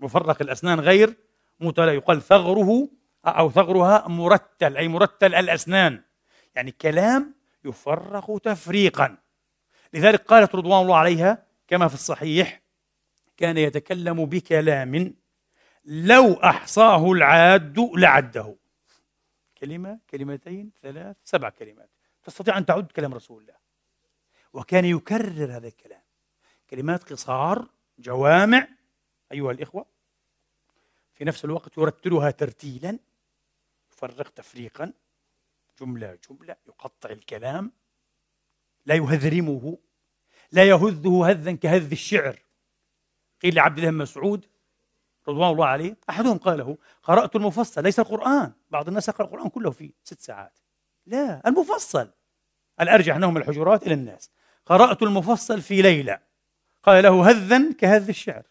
مفرق 0.00 0.42
الأسنان 0.42 0.81
غير 0.81 1.16
متلا 1.61 1.92
يقال 1.92 2.22
ثغره 2.22 2.88
أو 3.27 3.50
ثغرها 3.50 4.09
مرتل 4.09 4.77
أي 4.77 4.88
مرتل 4.88 5.35
الأسنان. 5.35 6.03
يعني 6.55 6.70
كلام 6.70 7.35
يفرق 7.64 8.38
تفريقا. 8.38 9.16
لذلك 9.94 10.22
قالت 10.22 10.55
رضوان 10.55 10.83
الله 10.83 10.96
عليها 10.96 11.46
كما 11.68 11.88
في 11.88 11.94
الصحيح 11.94 12.62
كان 13.37 13.59
يتكلم 13.59 14.24
بكلام 14.24 15.14
لو 15.85 16.33
أحصاه 16.33 17.12
العاد 17.12 17.90
لعده. 17.96 18.57
كلمة 19.59 19.98
كلمتين 20.11 20.70
ثلاث 20.83 21.16
سبع 21.24 21.48
كلمات. 21.48 21.94
تستطيع 22.25 22.59
أن 22.59 22.67
تعد 22.67 22.93
كلام 22.93 23.15
رسول 23.15 23.43
الله. 23.43 23.55
وكان 24.53 24.85
يكرر 24.85 25.57
هذا 25.57 25.69
الكلام. 25.69 26.03
كلمات 26.71 27.13
قصار 27.13 27.69
جوامع 27.99 28.69
أيها 29.33 29.51
الإخوة 29.53 29.87
في 31.13 31.25
نفس 31.25 31.45
الوقت 31.45 31.79
يرتلها 31.79 32.31
ترتيلا 32.31 32.99
يفرق 33.93 34.29
تفريقا 34.29 34.93
جملة 35.81 36.19
جملة 36.31 36.57
يقطع 36.67 37.11
الكلام 37.11 37.73
لا 38.87 38.95
يهذرمه 38.95 39.79
لا 40.53 40.65
يهذه 40.65 41.31
هذا 41.31 41.53
كهذ 41.53 41.91
الشعر. 41.91 42.43
قيل 43.43 43.55
لعبد 43.55 43.79
الله 43.79 43.91
بن 43.91 43.97
مسعود 43.97 44.47
رضوان 45.29 45.51
الله 45.53 45.67
عليه 45.67 45.97
أحدهم 46.11 46.39
قال 46.39 46.59
له 46.59 46.79
قرأت 47.03 47.37
المفصل 47.37 47.83
ليس 47.83 48.01
القرآن. 48.01 48.53
بعض 48.71 48.89
الناس 48.89 49.09
يقرأ 49.09 49.27
القرآن 49.27 49.49
كله 49.49 49.71
في 49.71 49.93
ست 50.05 50.21
ساعات. 50.21 50.59
لا 51.07 51.49
المفصل. 51.49 52.11
الأرجح 52.81 53.17
أنه 53.17 53.31
من 53.31 53.37
الحجرات 53.37 53.87
إلى 53.87 53.95
الناس. 53.95 54.31
قرأت 54.67 55.03
المفصل 55.03 55.61
في 55.61 55.83
ليلة 55.83 56.19
قال 56.83 57.05
له 57.05 57.31
هذا 57.31 57.73
كهذ 57.73 58.09
الشعر. 58.09 58.43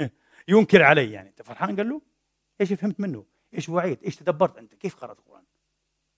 ينكر 0.48 0.82
علي 0.82 1.12
يعني. 1.12 1.28
أنت 1.28 1.42
فرحان؟ 1.42 1.76
قال 1.76 1.88
له 1.88 2.02
إيش 2.60 2.72
فهمت 2.72 3.00
منه؟ 3.00 3.24
إيش 3.54 3.68
وعيت؟ 3.68 4.02
إيش 4.02 4.16
تدبرت 4.16 4.58
أنت؟ 4.58 4.74
كيف 4.74 4.94
قرأت 4.94 5.18
القرآن؟ 5.18 5.44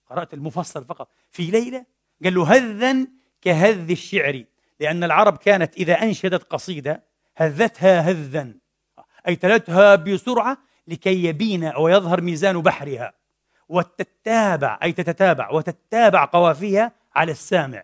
قرأت 0.09 0.33
المفصل 0.33 0.85
فقط. 0.85 1.11
في 1.29 1.43
ليلة 1.43 1.85
قال 2.23 2.33
له 2.33 2.55
هذا 2.55 3.07
كهذ 3.41 3.91
الشعر. 3.91 4.43
لأن 4.79 5.03
العرب 5.03 5.37
كانت 5.37 5.75
إذا 5.77 6.01
أنشدت 6.01 6.43
قصيدة 6.43 7.03
هذتها 7.35 7.99
هذا. 7.99 8.53
أي 9.27 9.35
تلتها 9.35 9.95
بسرعة 9.95 10.57
لكي 10.87 11.23
يبين 11.23 11.63
أو 11.63 11.87
يظهر 11.87 12.21
ميزان 12.21 12.61
بحرها. 12.61 13.13
وتتابع 13.73 14.79
أي 14.83 14.91
تتتابع 14.91 15.51
وتتابع 15.51 16.25
قوافيها 16.25 16.91
على 17.15 17.31
السامع. 17.31 17.83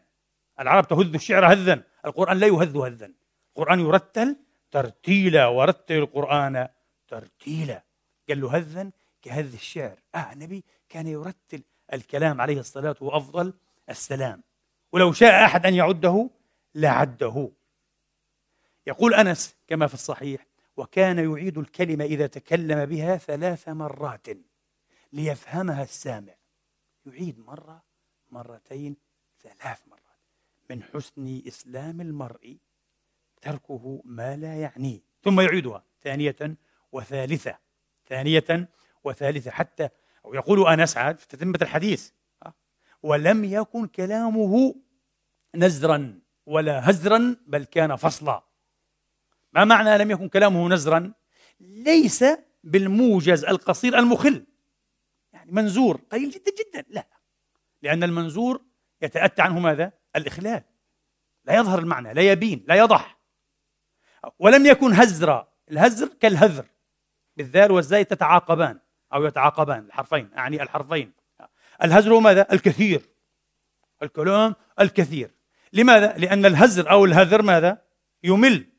العرب 0.60 0.88
تهذ 0.88 1.14
الشعر 1.14 1.52
هذا 1.52 1.84
القرآن 2.06 2.38
لا 2.38 2.48
يهذ 2.48 2.78
هذا 2.78 3.12
القرآن 3.50 3.80
يرتل 3.80 4.36
ترتيلا 4.72 5.48
ورتل 5.48 5.96
القرآن 5.96 6.68
ترتيلا. 7.08 7.84
قال 8.30 8.42
له 8.42 8.58
هذا 8.58 8.92
كهذ 9.22 9.54
الشعر. 9.54 10.00
آه 10.16 10.34
النبي 10.34 10.64
كان 10.90 11.08
يرتل 11.08 11.64
الكلام 11.94 12.42
عليه 12.42 12.60
الصلاة 12.60 12.96
وأفضل 13.02 13.54
السلام. 13.90 14.44
ولو 14.92 15.12
شاء 15.14 15.46
أحد 15.46 15.66
أن 15.66 15.74
يعده 15.74 16.30
لعده. 16.76 17.50
يقول 18.88 19.14
أنس 19.14 19.56
كما 19.68 19.88
في 19.88 19.94
الصحيح 19.94 20.46
وكان 20.78 21.32
يعيد 21.32 21.58
الكلمة 21.58 22.06
إذا 22.06 22.28
تكلم 22.28 22.86
بها 22.86 23.18
ثلاث 23.18 23.70
مرات. 23.70 24.28
ليفهمها 25.14 25.84
السامع. 25.84 26.34
يعيد 27.06 27.40
مرة 27.40 27.84
مرتين 28.30 28.98
ثلاث 29.42 29.80
مرات. 29.88 30.00
من 30.70 30.84
حسن 30.84 31.42
إسلام 31.48 32.02
المرء 32.02 32.58
تركه 33.42 34.02
ما 34.06 34.36
لا 34.36 34.56
يعنيه. 34.62 35.00
ثم 35.24 35.42
يعيدها 35.42 35.84
ثانية 36.02 36.58
وثالثة. 36.92 37.58
ثانية 38.08 38.70
وثالثة. 39.04 39.52
حتى 39.52 39.90
أو 40.26 40.34
يقول 40.34 40.68
أنس 40.68 40.98
عاد 40.98 41.20
في 41.20 41.28
تتمة 41.28 41.60
الحديث. 41.62 42.12
ولم 43.04 43.46
يكن 43.46 43.88
كلامه 43.88 44.76
نزرا 45.56 46.20
ولا 46.46 46.90
هزرا 46.90 47.38
بل 47.48 47.64
كان 47.64 47.96
فصلا. 47.96 48.44
ما 49.54 49.66
معنى 49.66 49.98
لم 49.98 50.12
يكن 50.12 50.30
كلامه 50.30 50.70
نزرا؟ 50.70 51.14
ليس 51.60 52.26
بالموجز 52.64 53.46
القصير 53.46 54.00
المخل. 54.00 54.46
يعني 55.50 55.62
منزور. 55.62 56.02
قليل 56.12 56.30
جدا 56.30 56.52
جدا. 56.60 56.86
لا. 56.90 57.08
لأن 57.82 58.04
المنزور 58.04 58.62
يتأتى 59.02 59.42
عنه 59.42 59.60
ماذا؟ 59.60 59.92
الإخلال. 60.16 60.64
لا 61.46 61.56
يظهر 61.56 61.80
المعنى 61.80 62.14
لا 62.14 62.22
يبين 62.22 62.66
لا 62.68 62.76
يضح. 62.76 63.20
ولم 64.40 64.66
يكن 64.66 64.94
هزرا. 64.94 65.48
الهزر 65.72 66.08
كالهذر. 66.08 66.66
بالذال 67.38 67.72
والزاي 67.72 68.04
تتعاقبان 68.04 68.80
أو 69.14 69.26
يتعاقبان 69.26 69.86
الحرفين 69.86 70.34
أعني 70.38 70.64
الحرفين. 70.64 71.14
الهزر 71.84 72.20
ماذا؟ 72.20 72.48
الكثير. 72.54 73.02
الكلام 74.04 74.56
الكثير. 74.80 75.32
لماذا؟ 75.74 76.18
لأن 76.18 76.46
الهزر 76.46 76.92
أو 76.92 77.06
الهذر 77.06 77.42
ماذا؟ 77.42 77.82
يمل. 78.24 78.70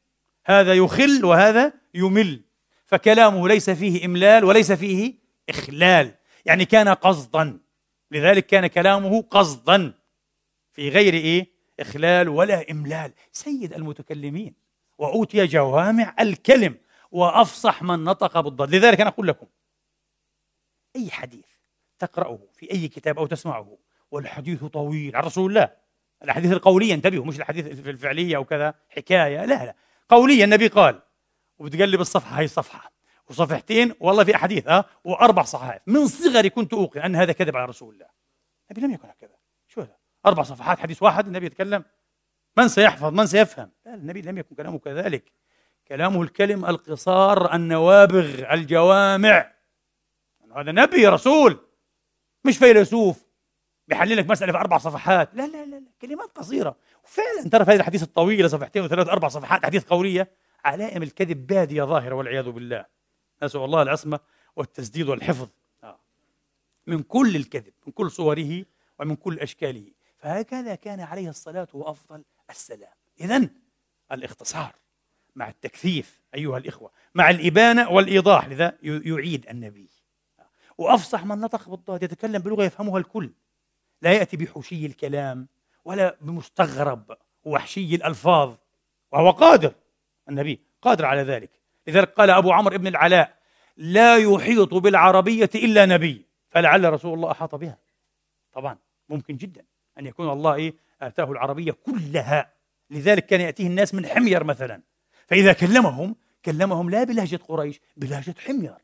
هذا 0.47 0.75
يخل 0.75 1.25
وهذا 1.25 1.73
يمل. 1.95 2.45
فكلامه 2.87 3.49
ليس 3.49 3.71
فيه 3.71 4.07
إملال 4.07 4.45
وليس 4.45 4.73
فيه 4.73 5.15
إخلال. 5.49 6.15
يعني 6.47 6.65
كان 6.65 6.89
قصدا. 6.89 7.61
لذلك 8.11 8.47
كان 8.47 8.67
كلامه 8.67 9.23
قصدا. 9.23 9.95
في 10.73 10.89
غير 10.89 11.15
إيه؟ 11.15 11.51
إخلال 11.81 12.29
ولا 12.29 12.71
إملال. 12.71 13.13
سيد 13.33 13.73
المتكلمين 13.73 14.55
وأوتي 14.99 15.47
جوامع 15.47 16.15
الكلم 16.21 16.77
وأفصح 17.11 17.83
من 17.83 18.05
نطق 18.05 18.41
بالضاد. 18.41 18.75
لذلك 18.75 19.01
أنا 19.01 19.11
أقول 19.11 19.27
لكم 19.29 19.47
أي 20.97 21.11
حديث 21.11 21.47
تقرأه 21.99 22.39
في 22.55 22.71
أي 22.71 22.89
كتاب 22.89 23.19
أو 23.19 23.27
تسمعه 23.27 23.79
والحديث 24.11 24.65
طويل 24.65 25.17
عن 25.17 25.23
رسول 25.23 25.51
الله. 25.51 25.71
الأحاديث 26.23 26.53
القولية 26.53 26.95
انتبهوا 26.95 27.25
مش 27.25 27.39
الحديث 27.39 27.67
الفعلية 27.67 28.37
أو 28.37 28.45
كذا 28.45 28.75
حكاية. 28.89 29.45
لا 29.45 29.65
لا. 29.65 29.75
قوليا 30.09 30.45
النبي 30.45 30.67
قال 30.67 31.03
وبتقلب 31.59 32.01
الصفحة 32.01 32.41
هي 32.41 32.45
الصفحة. 32.45 32.93
وصفحتين 33.31 33.95
والله 34.01 34.25
في 34.25 34.35
أحاديث 34.35 34.69
ها 34.69 34.85
وأربع 35.05 35.43
صحائف. 35.43 35.83
من 35.87 36.07
صغري 36.07 36.51
كنت 36.51 36.73
أوقن 36.73 37.01
أن 37.01 37.17
هذا 37.17 37.33
كذب 37.33 37.57
على 37.57 37.67
رسول 37.67 37.95
الله. 37.95 38.07
النبي 38.71 38.87
لم 38.87 38.93
يكن 38.93 39.09
هكذا. 39.09 39.37
شو 39.69 39.81
هذا 39.81 39.97
أربع 40.27 40.43
صفحات 40.43 40.79
حديث 40.79 41.03
واحد 41.03 41.27
النبي 41.27 41.47
يتكلم. 41.47 41.85
من 42.57 42.69
سيحفظ؟ 42.69 43.13
من 43.13 43.27
سيفهم؟ 43.27 43.71
لا 43.87 43.95
النبي 43.95 44.23
لم 44.23 44.39
يكن 44.39 44.55
كلامه 44.57 44.79
كذلك. 44.79 45.33
كلامه 45.89 46.23
الكلم 46.23 46.65
القصار 46.65 47.55
النوابغ 47.55 48.53
الجوامع. 48.53 49.53
هذا 50.57 50.73
نبي 50.73 51.07
رسول 51.07 51.59
مش 52.45 52.59
فيلسوف. 52.59 53.25
بيحلل 53.89 54.17
لك 54.17 54.31
مسألة 54.31 54.53
في 54.53 54.59
أربع 54.59 54.79
صفحات. 54.79 55.35
لا 55.35 55.47
لا 55.47 55.65
لا, 55.65 55.77
لا. 55.77 55.91
كلمات 56.03 56.31
قصيرة. 56.39 56.77
وفعلا 57.05 57.51
ترى 57.53 57.65
في 57.65 57.71
هذه 57.71 57.77
الحديث 57.77 58.03
الطويلة 58.03 58.49
صفحتين 58.49 58.85
وثلاث 58.85 59.09
أربع 59.09 59.29
صفحات 59.29 59.67
حديث 59.67 59.85
قولية 59.85 60.31
علائم 60.65 61.03
الكذب 61.03 61.47
بادية 61.47 61.83
ظاهرة 61.83 62.15
والعياذ 62.15 62.51
بالله. 62.51 63.00
نسأل 63.43 63.65
الله 63.65 63.83
العصمة 63.83 64.21
والتسديد 64.57 65.09
والحفظ. 65.09 65.49
آه. 65.85 66.01
من 66.87 67.03
كل 67.03 67.37
الكذب 67.37 67.73
من 67.87 67.93
كل 67.93 68.11
صوره 68.11 68.65
ومن 68.99 69.17
كل 69.17 69.39
أشكاله. 69.39 69.93
فهكذا 70.19 70.75
كان 70.75 71.01
عليه 71.01 71.29
الصلاة 71.29 71.69
وأفضل 71.73 72.25
السلام. 72.51 72.93
إذا 73.21 73.49
الاختصار 74.13 74.75
مع 75.37 75.49
التكثيف 75.49 76.21
أيها 76.35 76.59
الإخوة 76.59 76.91
مع 77.15 77.31
الإبانة 77.31 77.91
والإيضاح 77.91 78.49
لذا 78.49 78.79
يعيد 78.83 79.49
النبي. 79.49 79.89
وأفصح 80.79 81.25
من 81.25 81.39
نطق 81.39 81.69
بالضاد 81.69 82.03
يتكلم 82.03 82.39
بلغة 82.43 82.65
يفهمها 82.65 82.99
الكل. 82.99 83.33
لا 84.03 84.13
يأتي 84.13 84.37
بحشي 84.37 84.87
الكلام 84.87 85.49
ولا 85.85 86.17
بمستغرب 86.21 87.17
وحشي 87.45 87.95
الألفاظ. 87.95 88.55
وهو 89.13 89.31
قادر 89.31 89.75
النبي 90.29 90.61
قادر 90.83 91.05
على 91.05 91.23
ذلك. 91.23 91.60
لذلك 91.87 92.09
قال 92.13 92.31
أبو 92.31 92.53
عمرو 92.53 92.79
بن 92.79 92.87
العلاء 92.87 93.41
لا 93.77 94.17
يحيط 94.17 94.75
بالعربية 94.75 95.51
إلا 95.55 95.87
نبي. 95.87 96.27
فلعل 96.51 96.93
رسول 96.93 97.15
الله 97.15 97.31
أحاط 97.31 97.55
بها. 97.55 97.79
طبعا 98.53 98.79
ممكن 99.09 99.37
جدا 99.37 99.65
أن 99.99 100.07
يكون 100.07 100.31
الله 100.31 100.55
إيه؟ 100.55 100.75
آتاه 101.03 101.33
العربية 101.33 101.73
كلها. 101.73 102.53
لذلك 102.91 103.27
كان 103.27 103.41
يأتيه 103.41 103.67
الناس 103.67 103.95
من 103.95 104.07
حمير 104.07 104.45
مثلا. 104.45 104.83
فإذا 105.27 105.53
كلمهم 105.53 106.17
كلمهم 106.45 106.91
لا 106.91 107.05
بلهجة 107.05 107.41
قريش 107.49 107.81
بلهجة 107.97 108.35
حمير. 108.39 108.75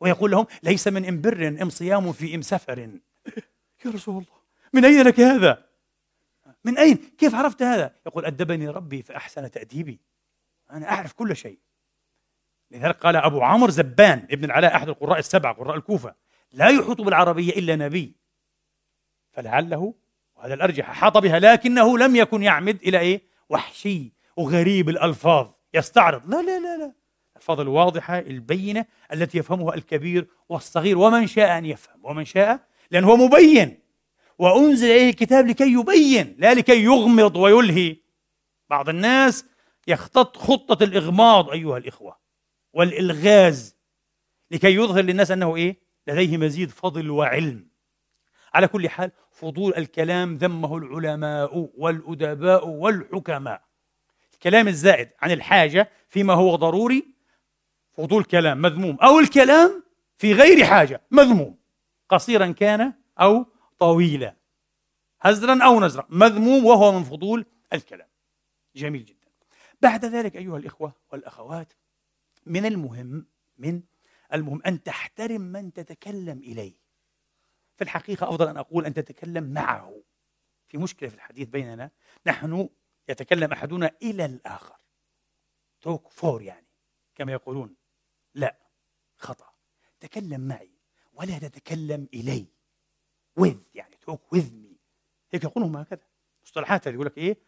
ويقول 0.00 0.30
لهم 0.30 0.46
ليس 0.62 0.88
من 0.88 1.04
إم 1.04 1.20
بر 1.20 1.48
إم 1.62 1.70
صيام 1.70 2.12
في 2.12 2.34
إم 2.34 2.42
سفر. 2.42 2.78
يا 3.84 3.90
رسول 3.90 4.14
الله 4.14 4.44
من 4.72 4.84
أين 4.84 5.02
لك 5.02 5.20
هذا؟ 5.20 5.64
من 6.64 6.78
أين؟ 6.78 6.96
كيف 7.18 7.34
عرفت 7.34 7.62
هذا؟ 7.62 7.94
يقول 8.06 8.24
أدبني 8.24 8.68
ربي 8.68 9.02
فأحسن 9.02 9.50
تأديبي. 9.50 10.00
أنا 10.70 10.90
أعرف 10.90 11.12
كل 11.12 11.36
شيء. 11.36 11.58
لذلك 12.74 12.96
قال 12.96 13.16
أبو 13.16 13.42
عمرو 13.42 13.70
زبان 13.70 14.26
ابن 14.30 14.44
العلاء 14.44 14.76
أحد 14.76 14.88
القراء 14.88 15.18
السبعة 15.18 15.54
قراء 15.54 15.76
الكوفة 15.76 16.14
لا 16.52 16.68
يحوط 16.68 17.00
بالعربية 17.00 17.52
إلا 17.52 17.76
نبي. 17.76 18.16
فلعله 19.32 19.94
وهذا 20.36 20.54
الأرجح 20.54 20.90
أحاط 20.90 21.18
بها 21.18 21.38
لكنه 21.38 21.98
لم 21.98 22.16
يكن 22.16 22.42
يعمد 22.42 22.78
إلى 22.82 22.98
إيه؟ 22.98 23.22
وحشي 23.48 24.12
وغريب 24.36 24.88
الألفاظ. 24.88 25.50
يستعرض. 25.74 26.30
لا 26.30 26.42
لا 26.42 26.60
لا 26.60 26.76
لا. 26.76 26.92
الألفاظ 27.32 27.60
الواضحة 27.60 28.18
البينة 28.18 28.86
التي 29.12 29.38
يفهمها 29.38 29.74
الكبير 29.74 30.26
والصغير 30.48 30.98
ومن 30.98 31.26
شاء 31.26 31.58
أن 31.58 31.64
يفهم 31.64 32.00
ومن 32.02 32.24
شاء 32.24 32.60
لأنه 32.90 33.10
هو 33.10 33.16
مبين. 33.16 33.80
وأنزل 34.38 34.86
إليه 34.86 35.10
الكتاب 35.10 35.46
لكي 35.46 35.72
يبين 35.72 36.36
لا 36.38 36.54
لكي 36.54 36.84
يغمض 36.84 37.36
ويلهي. 37.36 37.96
بعض 38.70 38.88
الناس 38.88 39.46
يختط 39.88 40.36
خطة 40.36 40.84
الإغماض 40.84 41.50
أيها 41.50 41.78
الإخوة. 41.78 42.23
والإلغاز 42.74 43.76
لكي 44.50 44.74
يظهر 44.74 45.02
للناس 45.02 45.30
أنه 45.30 45.56
إيه؟ 45.56 45.76
لديه 46.06 46.36
مزيد 46.36 46.70
فضل 46.70 47.10
وعلم. 47.10 47.68
على 48.54 48.68
كل 48.68 48.88
حال 48.88 49.12
فضول 49.32 49.74
الكلام 49.76 50.36
ذمه 50.36 50.76
العلماء 50.76 51.70
والأدباء 51.76 52.68
والحكماء. 52.68 53.62
الكلام 54.34 54.68
الزائد 54.68 55.10
عن 55.20 55.30
الحاجة 55.30 55.90
فيما 56.08 56.34
هو 56.34 56.56
ضروري 56.56 57.14
فضول 57.92 58.24
كلام 58.24 58.62
مذموم 58.62 58.96
أو 59.02 59.18
الكلام 59.18 59.84
في 60.18 60.32
غير 60.32 60.64
حاجة 60.64 61.02
مذموم 61.10 61.58
قصيرا 62.08 62.52
كان 62.52 62.92
أو 63.20 63.46
طويلا 63.78 64.36
هزرا 65.20 65.64
أو 65.64 65.80
نزرا 65.80 66.06
مذموم 66.08 66.64
وهو 66.64 66.92
من 66.92 67.04
فضول 67.04 67.46
الكلام. 67.72 68.08
جميل 68.76 69.04
جدا. 69.04 69.28
بعد 69.82 70.04
ذلك 70.04 70.36
أيها 70.36 70.58
الإخوة 70.58 70.94
والأخوات 71.12 71.72
من 72.46 72.66
المهم 72.66 73.26
من 73.58 73.82
المهم 74.32 74.62
أن 74.66 74.82
تحترم 74.82 75.40
من 75.40 75.72
تتكلم 75.72 76.38
إليه. 76.38 76.74
في 77.76 77.84
الحقيقة 77.84 78.28
أفضل 78.28 78.48
أن 78.48 78.56
أقول 78.56 78.86
أن 78.86 78.94
تتكلم 78.94 79.52
معه. 79.52 80.02
في 80.68 80.78
مشكلة 80.78 81.08
في 81.08 81.14
الحديث 81.14 81.48
بيننا 81.48 81.90
نحن 82.26 82.68
يتكلم 83.08 83.52
أحدنا 83.52 83.90
إلى 84.02 84.24
الآخر. 84.24 84.76
توك 85.80 86.08
فور 86.08 86.42
يعني 86.42 86.66
كما 87.14 87.32
يقولون. 87.32 87.76
لا 88.34 88.58
خطأ. 89.16 89.54
تكلم 90.00 90.40
معي 90.40 90.70
ولا 91.12 91.38
تتكلم 91.38 92.08
إلي 92.14 92.46
with 93.40 93.56
يعني 93.74 93.96
توك 93.96 94.36
with 94.36 94.48
me. 94.48 94.76
هيك 95.32 95.44
يقولون 95.44 95.76
هكذا. 95.76 96.06
مصطلحات 96.44 96.86
يقول 96.86 97.06
لك 97.06 97.18
إيه؟ 97.18 97.38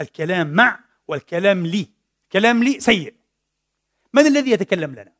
الكلام 0.00 0.52
مع 0.52 0.84
والكلام 1.08 1.66
لي. 1.66 1.90
كلام 2.32 2.62
لي 2.62 2.80
سيء. 2.80 3.14
من 4.16 4.26
الذي 4.26 4.50
يتكلم 4.50 4.92
لنا؟ 4.92 5.12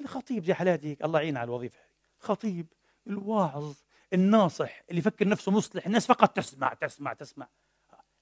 الخطيب 0.00 0.44
زي 0.44 0.54
حالاتك 0.54 1.04
الله 1.04 1.20
يعين 1.20 1.36
على 1.36 1.44
الوظيفة 1.44 1.78
خطيب 2.18 2.66
الواعظ 3.06 3.74
الناصح 4.12 4.82
اللي 4.90 4.98
يفكر 4.98 5.28
نفسه 5.28 5.52
مصلح 5.52 5.86
الناس 5.86 6.06
فقط 6.06 6.36
تسمع 6.36 6.74
تسمع 6.74 7.12
تسمع. 7.12 7.48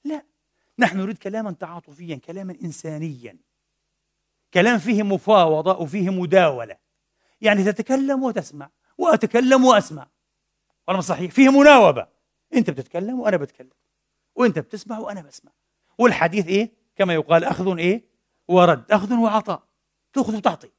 لا 0.04 0.22
نحن 0.78 0.98
نريد 0.98 1.18
كلاما 1.18 1.52
تعاطفيا 1.52 2.16
كلاما 2.16 2.56
إنسانيا. 2.64 3.36
كلام 4.54 4.78
فيه 4.78 5.02
مفاوضة 5.02 5.78
وفيه 5.78 6.10
مداولة. 6.10 6.76
يعني 7.40 7.64
تتكلم 7.64 8.22
وتسمع 8.22 8.70
وأتكلم 8.98 9.64
وأسمع. 9.64 10.08
ولا 10.88 11.00
صحيح. 11.00 11.32
فيه 11.32 11.48
مناوبة. 11.48 12.08
أنت 12.54 12.70
بتتكلم 12.70 13.20
وأنا 13.20 13.36
بتكلم. 13.36 13.70
وأنت 14.34 14.58
بتسمع 14.58 14.98
وأنا 14.98 15.22
بسمع. 15.22 15.52
والحديث 15.98 16.46
إيه؟ 16.46 16.72
كما 16.96 17.14
يقال 17.14 17.44
أخذ 17.44 17.78
إيه؟ 17.78 18.11
ورد 18.52 18.92
أخذ 18.92 19.14
وعطاء 19.14 19.62
تأخذ 20.12 20.36
وتعطي. 20.36 20.70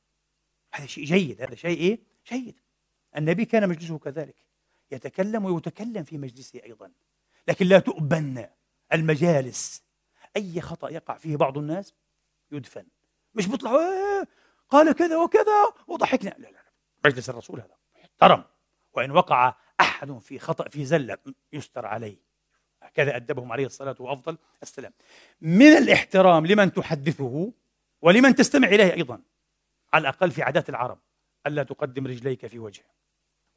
هذا 0.74 0.86
شيء 0.86 1.06
جيد 1.06 1.42
هذا 1.42 1.56
شيء 1.56 1.78
إيه؟ 1.78 2.00
جيد. 2.32 2.60
النبي 3.18 3.46
كان 3.46 3.70
مجلسه 3.70 3.98
كذلك. 3.98 4.36
يتكلم 4.92 5.46
ويتكلم 5.46 6.04
في 6.04 6.18
مجلسه 6.18 6.62
أيضا. 6.64 6.92
لكن 7.48 7.66
لا 7.66 7.80
تؤبن 7.80 8.48
المجالس. 8.94 9.84
أي 10.38 10.62
خطأ 10.62 10.90
يقع 10.90 11.18
فيه 11.18 11.36
بعض 11.36 11.58
الناس 11.58 11.94
يدفن. 12.52 12.86
مش 13.36 13.48
بيطلع 13.48 13.72
إيه 13.72 14.28
قال 14.70 14.92
كذا 14.92 15.18
وكذا 15.18 15.74
وضحكنا. 15.88 16.30
لا 16.30 16.38
لا 16.38 16.52
لا. 16.52 16.64
مجلس 17.06 17.30
الرسول 17.30 17.60
هذا 17.60 17.78
محترم. 18.04 18.44
وإن 18.94 19.12
وقع 19.12 19.56
أحد 19.82 20.18
في 20.18 20.40
خطأ 20.40 20.70
في 20.70 20.86
زلة 20.86 21.18
يستر 21.54 21.86
عليه. 21.86 22.18
هكذا 22.82 23.16
أدبهم 23.16 23.52
عليه 23.52 23.66
الصلاة 23.66 23.96
وأفضل 24.00 24.38
السلام 24.64 24.94
من 25.42 25.78
الاحترام 25.78 26.46
لمن 26.46 26.74
تحدثه 26.74 27.54
ولمن 28.04 28.36
تستمع 28.36 28.68
إليه 28.68 28.93
أيضا 28.93 29.22
على 29.93 30.01
الأقل 30.01 30.32
في 30.32 30.43
عادات 30.43 30.70
العرب 30.70 30.99
ألا 31.47 31.64
تقدم 31.64 32.08
رجليك 32.08 32.47
في 32.47 32.60
وجهه. 32.60 32.93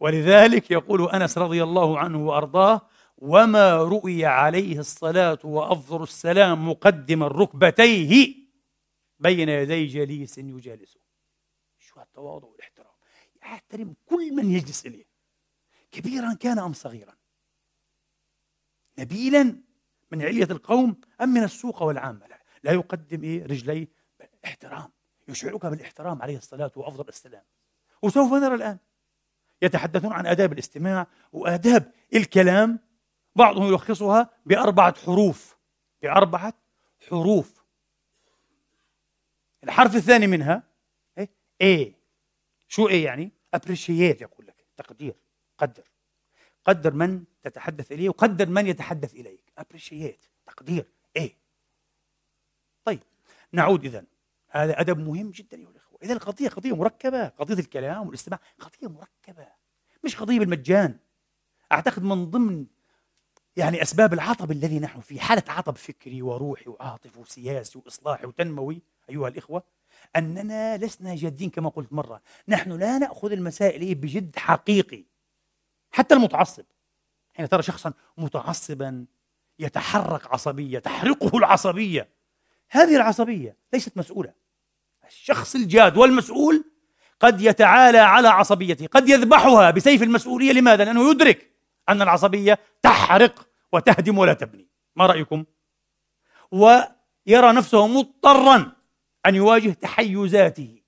ولذلك 0.01 0.71
يقول 0.71 1.11
أنس 1.11 1.39
رضي 1.39 1.63
الله 1.63 1.99
عنه 1.99 2.27
وأرضاه 2.27 2.81
وما 3.19 3.77
رؤي 3.77 4.27
عليه 4.27 4.79
الصلاة 4.79 5.39
وأفضل 5.45 6.03
السلام 6.03 6.69
مقدما 6.69 7.29
ركبتيه 7.29 8.35
بين 9.19 9.49
يدي 9.49 9.87
جليس 9.87 10.39
يجالسه 10.39 11.01
شو 11.79 12.01
التواضع 12.01 12.49
والاحترام؟ 12.49 12.95
يحترم 13.43 13.95
كل 14.07 14.35
من 14.35 14.51
يجلس 14.51 14.87
إليه 14.87 15.07
كبيرا 15.93 16.35
كان 16.35 16.59
أم 16.59 16.73
صغيرا. 16.73 17.17
نبيلا 18.99 19.63
من 20.13 20.23
علية 20.23 20.49
القوم 20.51 21.01
أم 21.21 21.29
من 21.29 21.43
السوق 21.43 21.83
والعامة. 21.83 22.27
لا, 22.27 22.43
لا 22.63 22.73
يقدم 22.73 23.23
إيه 23.23 23.43
رجليه 23.47 23.96
احترام 24.47 24.91
يشعرك 25.29 25.67
بالاحترام 25.67 26.23
عليه 26.23 26.37
الصلاة 26.37 26.71
وأفضل 26.77 27.09
السلام. 27.09 27.43
وسوف 28.03 28.33
نرى 28.33 28.55
الآن 28.55 28.79
يتحدثون 29.63 30.13
عن 30.13 30.27
آداب 30.27 30.53
الاستماع 30.53 31.07
وآداب 31.33 31.93
الكلام 32.15 32.79
بعضهم 33.37 33.67
يلخصها 33.69 34.31
بأربعة 34.47 34.99
حروف 34.99 35.57
بأربعة 36.03 36.55
حروف. 37.09 37.65
الحرف 39.65 39.97
الثاني 39.97 40.27
منها 40.27 40.63
إيه؟ 41.61 41.95
شو 42.69 42.89
إيه 42.89 43.05
يعني؟ 43.05 43.33
Appreciate 43.57 44.23
يقول 44.23 44.47
لك 44.47 44.67
تقدير 44.77 45.15
قدر. 45.59 45.91
قدر 46.65 46.93
من 46.93 47.25
تتحدث 47.43 47.93
إليه 47.93 48.09
وقدر 48.09 48.49
من 48.49 48.67
يتحدث 48.67 49.15
إليك. 49.15 49.53
Appreciate 49.61 50.29
تقدير 50.47 50.87
إيه 51.17 51.37
طيب 52.85 53.03
نعود 53.53 53.85
اذا 53.85 54.05
هذا 54.57 54.81
أدب 54.81 54.99
مهم 54.99 55.31
جدا 55.31 55.57
ايها 55.57 55.71
الاخوه 55.71 55.99
اذا 56.03 56.13
القضية 56.13 56.49
قضية 56.49 56.77
مركبة 56.77 57.29
قضية 57.29 57.55
الكلام 57.55 58.07
والاستماع 58.07 58.41
قضية 58.61 58.89
مركبة 58.89 59.47
مش 60.05 60.17
قضية 60.17 60.39
بالمجان. 60.39 60.99
أعتقد 61.73 62.03
من 62.03 62.31
ضمن 62.31 62.67
يعني 63.57 63.83
أسباب 63.83 64.13
العطب 64.13 64.51
الذي 64.51 64.79
نحن 64.79 65.01
فيه 65.01 65.21
حالة 65.21 65.43
عطب 65.49 65.77
فكري 65.77 66.23
وروحي 66.23 66.71
وعاطفي 66.71 67.19
وسياسي 67.19 67.79
وإصلاحي 67.79 68.27
وتنموي 68.27 68.83
أيها 69.11 69.29
الإخوة 69.29 69.63
أننا 70.17 70.77
لسنا 70.77 71.15
جادين 71.15 71.51
كما 71.51 71.69
قلت 71.69 71.93
مرة. 71.93 72.23
نحن 72.49 72.73
لا 72.73 72.99
نأخذ 72.99 73.33
المسائل 73.33 73.95
بجد 73.95 74.37
حقيقي 74.37 75.05
حتى 75.91 76.15
المتعصب. 76.15 76.65
حين 77.35 77.49
ترى 77.49 77.63
شخصا 77.63 77.93
متعصبا 78.17 79.07
يتحرك 79.59 80.27
عصبية 80.27 80.79
تحرقه 80.79 81.39
العصبية. 81.39 82.09
هذه 82.71 82.97
العصبية 82.97 83.57
ليست 83.73 83.97
مسؤولة. 83.97 84.46
الشخص 85.07 85.55
الجاد 85.55 85.97
والمسؤول 85.97 86.65
قد 87.21 87.41
يتعالى 87.41 87.99
على 87.99 88.29
عصبيته 88.29 88.87
قد 88.87 89.09
يذبحها 89.09 89.71
بسيف 89.71 90.03
المسؤولية. 90.03 90.53
لماذا؟ 90.53 90.85
لأنه 90.85 91.11
يدرك 91.11 91.51
أن 91.89 92.03
العصبية 92.03 92.59
تحرق 92.83 93.49
وتهدم 93.73 94.19
ولا 94.19 94.33
تبني. 94.33 94.69
ما 94.97 95.07
رأيكم؟ 95.07 95.45
ويرى 96.51 97.53
نفسه 97.53 97.87
مضطرا 97.87 98.73
أن 99.27 99.35
يواجه 99.35 99.71
تحيزاته 99.71 100.83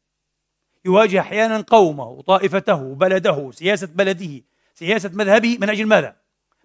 يواجه 0.84 1.20
أحيانا 1.20 1.60
قومه 1.60 2.04
وطائفته 2.04 2.94
بلده 2.94 3.50
سياسة 3.50 3.86
بلده. 3.86 4.42
سياسة 4.74 5.10
مذهبه 5.12 5.58
من 5.60 5.70
أجل 5.70 5.86
ماذا؟ 5.86 6.16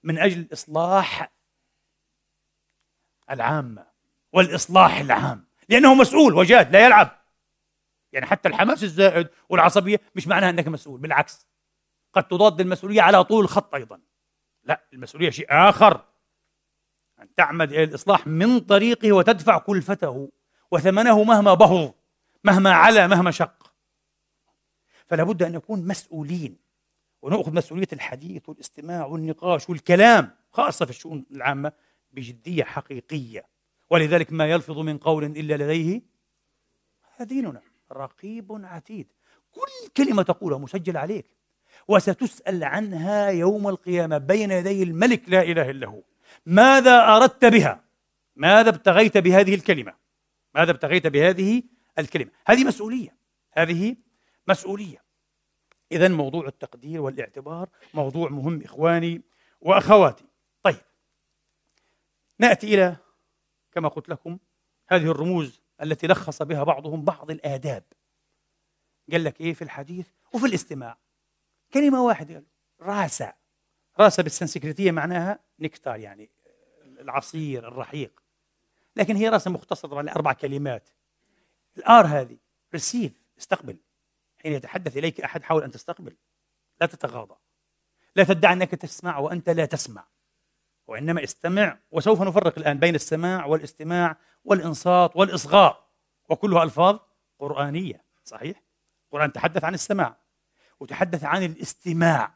من 0.03 0.19
أجل 0.19 0.47
إصلاح 0.53 1.33
العامة 3.31 3.85
والإصلاح 4.33 4.99
العام. 4.99 5.47
لأنه 5.69 5.95
مسؤول 5.95 6.33
وجاد 6.33 6.73
لا 6.73 6.85
يلعب. 6.85 7.22
يعني 8.13 8.25
حتى 8.25 8.49
الحماس 8.49 8.83
الزائد 8.83 9.29
والعصبية 9.49 10.01
مش 10.15 10.27
معناها 10.27 10.49
أنك 10.49 10.67
مسؤول 10.67 10.99
بالعكس. 10.99 11.47
قد 12.13 12.27
تضاد 12.27 12.61
المسؤولية 12.61 13.01
على 13.01 13.23
طول 13.23 13.43
الخط 13.43 13.75
أيضا. 13.75 13.99
لا 14.63 14.83
المسؤولية 14.93 15.29
شيء 15.29 15.47
آخر. 15.49 16.05
أن 17.19 17.33
تعمد 17.35 17.71
إلى 17.71 17.83
الإصلاح 17.83 18.27
من 18.27 18.59
طريقه 18.59 19.11
وتدفع 19.11 19.57
كلفته 19.57 20.31
وثمنه 20.71 21.23
مهما 21.23 21.53
بهض 21.53 21.93
مهما 22.43 22.73
علا 22.73 23.07
مهما 23.07 23.31
شق. 23.31 23.73
فلا 25.07 25.23
بد 25.23 25.43
أن 25.43 25.51
نكون 25.51 25.87
مسؤولين 25.87 26.57
ونأخذ 27.21 27.53
مسؤولية 27.53 27.87
الحديث 27.93 28.49
والاستماع 28.49 29.05
والنقاش 29.05 29.69
والكلام 29.69 30.35
خاصة 30.51 30.85
في 30.85 30.91
الشؤون 30.91 31.25
العامة 31.31 31.71
بجدية 32.11 32.63
حقيقية. 32.63 33.45
ولذلك 33.89 34.31
ما 34.31 34.45
يلفظ 34.45 34.79
من 34.79 34.97
قول 34.97 35.23
إلا 35.23 35.53
لديه 35.53 36.01
ديننا 37.19 37.61
رقيب 37.93 38.61
عتيد. 38.65 39.07
كل 39.51 39.89
كلمة 39.97 40.23
تقولها 40.23 40.57
مسجل 40.57 40.97
عليك. 40.97 41.25
وستسأل 41.87 42.63
عنها 42.63 43.27
يوم 43.27 43.67
القيامة 43.67 44.17
بين 44.17 44.51
يدي 44.51 44.83
الملك 44.83 45.29
لا 45.29 45.41
إله 45.41 45.69
إلا 45.69 45.87
هو. 45.87 46.01
ماذا 46.45 47.15
أردت 47.15 47.45
بها؟ 47.45 47.83
ماذا 48.35 48.69
ابتغيت 48.69 49.17
بهذه 49.17 49.55
الكلمة؟ 49.55 49.93
ماذا 50.55 50.71
ابتغيت 50.71 51.07
بهذه 51.07 51.63
الكلمة؟ 51.99 52.31
هذه 52.47 52.63
مسؤولية. 52.63 53.15
هذه 53.53 53.95
مسؤولية. 54.47 55.03
إذا 55.91 56.07
موضوع 56.07 56.47
التقدير 56.47 57.01
والاعتبار 57.01 57.69
موضوع 57.93 58.29
مهم 58.29 58.61
إخواني 58.61 59.21
وأخواتي. 59.61 60.25
طيب 60.63 60.81
نأتي 62.39 62.73
إلى 62.73 62.95
كما 63.71 63.87
قلت 63.87 64.09
لكم 64.09 64.37
هذه 64.87 65.11
الرموز 65.11 65.62
التي 65.81 66.07
لخص 66.07 66.41
بها 66.41 66.63
بعضهم 66.63 67.03
بعض 67.03 67.31
الآداب. 67.31 67.83
قال 69.11 69.23
لك 69.23 69.41
إيه 69.41 69.53
في 69.53 69.61
الحديث؟ 69.61 70.07
وفي 70.33 70.45
الاستماع. 70.45 70.97
كلمة 71.73 72.03
واحدة 72.03 72.33
قال 72.33 72.43
راسة 72.81 73.33
راسة 73.99 74.23
بالسنسكريتية 74.23 74.91
معناها 74.91 75.39
نكتار 75.59 75.99
يعني 75.99 76.29
العصير 76.85 77.67
الرحيق. 77.67 78.23
لكن 78.95 79.15
هي 79.15 79.29
راسة 79.29 79.51
مختصرة 79.51 79.97
على 79.97 80.11
أربع 80.11 80.33
كلمات. 80.33 80.89
الآر 81.77 82.05
هذه 82.05 82.37
ريسيف 82.73 83.11
استقبل. 83.39 83.77
حين 84.43 84.53
يتحدث 84.53 84.97
إليك 84.97 85.21
أحد 85.21 85.43
حاول 85.43 85.63
أن 85.63 85.71
تستقبل. 85.71 86.15
لا 86.81 86.87
تتغاضى. 86.87 87.35
لا 88.15 88.23
تدعي 88.23 88.53
أنك 88.53 88.71
تسمع 88.71 89.17
وأنت 89.17 89.49
لا 89.49 89.65
تسمع. 89.65 90.05
وإنما 90.87 91.23
استمع 91.23 91.77
وسوف 91.91 92.21
نفرق 92.21 92.59
الآن 92.59 92.79
بين 92.79 92.95
السماع 92.95 93.45
والاستماع 93.45 94.17
والإنصات 94.45 95.15
والإصغاء 95.15 95.83
وكلها 96.29 96.63
ألفاظ 96.63 96.99
قرآنية 97.39 98.03
صحيح؟ 98.23 98.63
القرآن 99.05 99.33
تحدث 99.33 99.63
عن 99.63 99.73
السماع 99.73 100.17
وتحدث 100.79 101.23
عن 101.23 101.43
الاستماع. 101.43 102.33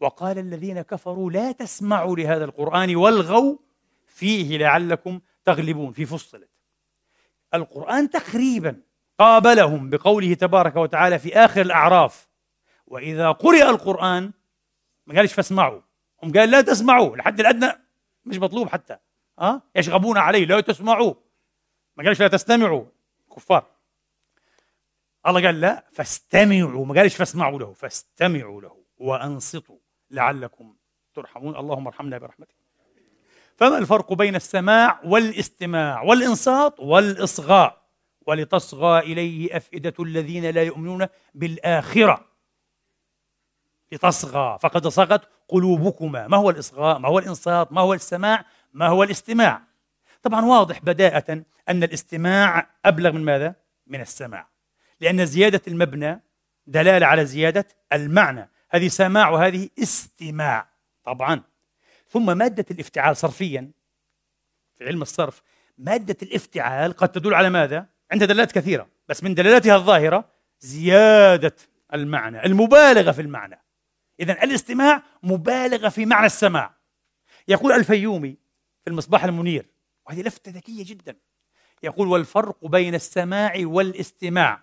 وقال 0.00 0.38
الذين 0.38 0.82
كفروا 0.82 1.30
لا 1.30 1.52
تسمعوا 1.52 2.16
لهذا 2.16 2.44
القرآن 2.44 2.96
والغوا 2.96 3.56
فيه 4.06 4.58
لعلكم 4.58 5.20
تغلبون 5.44 5.92
في 5.92 6.06
فصلت. 6.06 6.48
القرآن 7.54 8.10
تقريبا 8.10 8.82
قابلهم 9.18 9.90
بقوله 9.90 10.34
تبارك 10.34 10.76
وتعالى 10.76 11.18
في 11.18 11.36
آخر 11.36 11.60
الأعراف 11.60 12.28
وإذا 12.86 13.30
قرئ 13.30 13.70
القرآن 13.70 14.32
ما 15.06 15.14
قالش 15.14 15.32
فاسمعوا 15.32 15.80
هم 16.22 16.32
قال 16.32 16.50
لا 16.50 16.60
تسمعوا 16.60 17.16
الحد 17.16 17.40
الأدنى 17.40 17.72
مش 18.24 18.36
مطلوب 18.38 18.68
حتى. 18.68 18.96
ها؟ 19.38 19.62
يشغبون 19.76 20.18
عليه 20.18 20.44
لا 20.44 20.60
تسمعوا. 20.60 21.14
ما 21.96 22.04
قالش 22.04 22.20
لا 22.20 22.28
تستمعوا. 22.28 22.84
كفار. 23.36 23.66
الله 25.26 25.46
قال 25.46 25.60
لا 25.60 25.84
فاستمعوا. 25.92 26.86
ما 26.86 26.94
قالش 26.94 27.16
فاسمعوا 27.16 27.58
له 27.58 27.72
فاستمعوا 27.72 28.62
له 28.62 28.76
وأنصتوا 28.98 29.78
لعلكم 30.10 30.76
ترحمون. 31.14 31.56
اللهم 31.56 31.86
ارحمنا 31.86 32.18
برحمتك. 32.18 32.56
فما 33.56 33.78
الفرق 33.78 34.12
بين 34.12 34.36
السماع 34.36 35.00
والاستماع 35.04 36.02
والإنصات 36.02 36.80
والإصغاء؟ 36.80 37.82
ولتصغى 38.26 38.98
إليه 38.98 39.56
أفئدة 39.56 39.94
الذين 40.00 40.50
لا 40.50 40.62
يؤمنون 40.62 41.06
بالآخرة. 41.34 42.24
لتصغى. 43.92 44.58
فقد 44.60 44.88
صغت 44.88 45.28
قلوبكما. 45.48 46.28
ما 46.28 46.36
هو 46.36 46.50
الإصغاء؟ 46.50 46.98
ما 46.98 47.08
هو 47.08 47.18
الإنصات؟ 47.18 47.72
ما 47.72 47.80
هو 47.80 47.94
السماع؟ 47.94 48.44
ما 48.76 48.86
هو 48.86 49.02
الاستماع؟ 49.02 49.62
طبعا 50.22 50.44
واضح 50.44 50.80
بداءة 50.82 51.42
أن 51.68 51.82
الاستماع 51.82 52.70
أبلغ 52.84 53.12
من 53.12 53.24
ماذا؟ 53.24 53.54
من 53.86 54.00
السماع. 54.00 54.48
لأن 55.00 55.26
زيادة 55.26 55.62
المبنى 55.68 56.22
دلالة 56.66 57.06
على 57.06 57.26
زيادة 57.26 57.66
المعنى. 57.92 58.50
هذه 58.70 58.88
سماع 58.88 59.28
وهذه 59.28 59.68
استماع 59.82 60.68
طبعا. 61.04 61.42
ثم 62.08 62.38
مادة 62.38 62.64
الافتعال 62.70 63.16
صرفيا 63.16 63.70
في 64.78 64.84
علم 64.86 65.02
الصرف 65.02 65.42
مادة 65.78 66.16
الافتعال 66.22 66.92
قد 66.92 67.08
تدل 67.08 67.34
على 67.34 67.50
ماذا؟ 67.50 67.86
عندها 68.12 68.26
دلالات 68.26 68.52
كثيرة 68.52 68.88
بس 69.08 69.24
من 69.24 69.34
دلالاتها 69.34 69.76
الظاهرة 69.76 70.28
زيادة 70.60 71.56
المعنى 71.94 72.46
المبالغة 72.46 73.12
في 73.12 73.22
المعنى. 73.22 73.62
إذا 74.20 74.32
الاستماع 74.32 75.02
مبالغة 75.22 75.88
في 75.88 76.06
معنى 76.06 76.26
السماع. 76.26 76.74
يقول 77.48 77.72
الفيومي 77.72 78.45
في 78.86 78.90
المصباح 78.90 79.24
المنير. 79.24 79.66
وهذه 80.06 80.22
لفتة 80.22 80.50
ذكية 80.50 80.84
جدا. 80.84 81.16
يقول 81.82 82.08
والفرق 82.08 82.66
بين 82.66 82.94
السماع 82.94 83.52
والاستماع. 83.58 84.62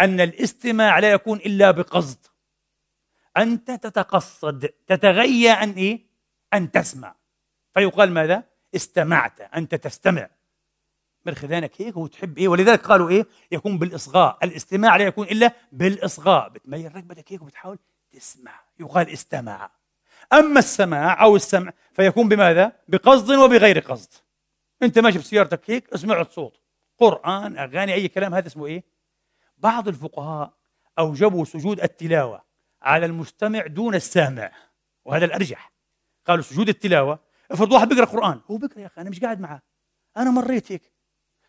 أن 0.00 0.20
الاستماع 0.20 0.98
لا 0.98 1.12
يكون 1.12 1.38
إلا 1.38 1.70
بقصد. 1.70 2.26
أنت 3.36 3.70
تتقصد 3.70 4.68
تتغيى 4.86 5.50
أن 5.50 5.70
إيه؟ 5.70 6.06
أن 6.54 6.70
تسمع. 6.70 7.14
فيقال 7.74 8.12
ماذا؟ 8.12 8.44
استمعت 8.74 9.40
أنت 9.40 9.74
تستمع. 9.74 10.30
من 11.26 11.34
خذانك 11.34 11.80
هيك 11.82 11.96
وتحب 11.96 12.38
إيه؟ 12.38 12.48
ولذلك 12.48 12.86
قالوا 12.86 13.10
إيه؟ 13.10 13.26
يكون 13.52 13.78
بالإصغاء. 13.78 14.38
الاستماع 14.42 14.96
لا 14.96 15.04
يكون 15.04 15.26
إلا 15.26 15.52
بالإصغاء. 15.72 16.48
بتميل 16.48 16.96
ركبتك 16.96 17.32
هيك 17.32 17.42
وبتحاول 17.42 17.78
تسمع. 18.12 18.60
يقال 18.80 19.08
استمع. 19.08 19.70
أما 20.32 20.58
السماع 20.58 21.22
أو 21.22 21.36
السمع 21.36 21.72
فيكون 21.92 22.28
بماذا؟ 22.28 22.72
بقصد 22.88 23.30
وبغير 23.30 23.78
قصد. 23.78 24.12
أنت 24.82 24.98
ماشي 24.98 25.18
بسيارتك 25.18 25.70
هيك 25.70 25.96
سمعت 25.96 26.30
صوت 26.30 26.60
قرآن 26.98 27.58
أغاني 27.58 27.94
أي 27.94 28.08
كلام 28.08 28.34
هذا 28.34 28.46
اسمه 28.46 28.66
إيه؟ 28.66 28.84
بعض 29.58 29.88
الفقهاء 29.88 30.54
أوجبوا 30.98 31.44
سجود 31.44 31.80
التلاوة 31.80 32.44
على 32.82 33.06
المستمع 33.06 33.66
دون 33.66 33.94
السامع 33.94 34.52
وهذا 35.04 35.24
الأرجح. 35.24 35.72
قالوا 36.26 36.42
سجود 36.42 36.68
التلاوة 36.68 37.18
افرض 37.50 37.72
واحد 37.72 37.88
بيقرأ 37.88 38.04
قرآن 38.04 38.40
هو 38.50 38.56
بيقرأ 38.56 38.80
يا 38.80 38.86
أخي 38.86 39.00
أنا 39.00 39.10
مش 39.10 39.20
قاعد 39.20 39.40
معاه. 39.40 39.62
أنا 40.16 40.30
مريت 40.30 40.72
هيك. 40.72 40.92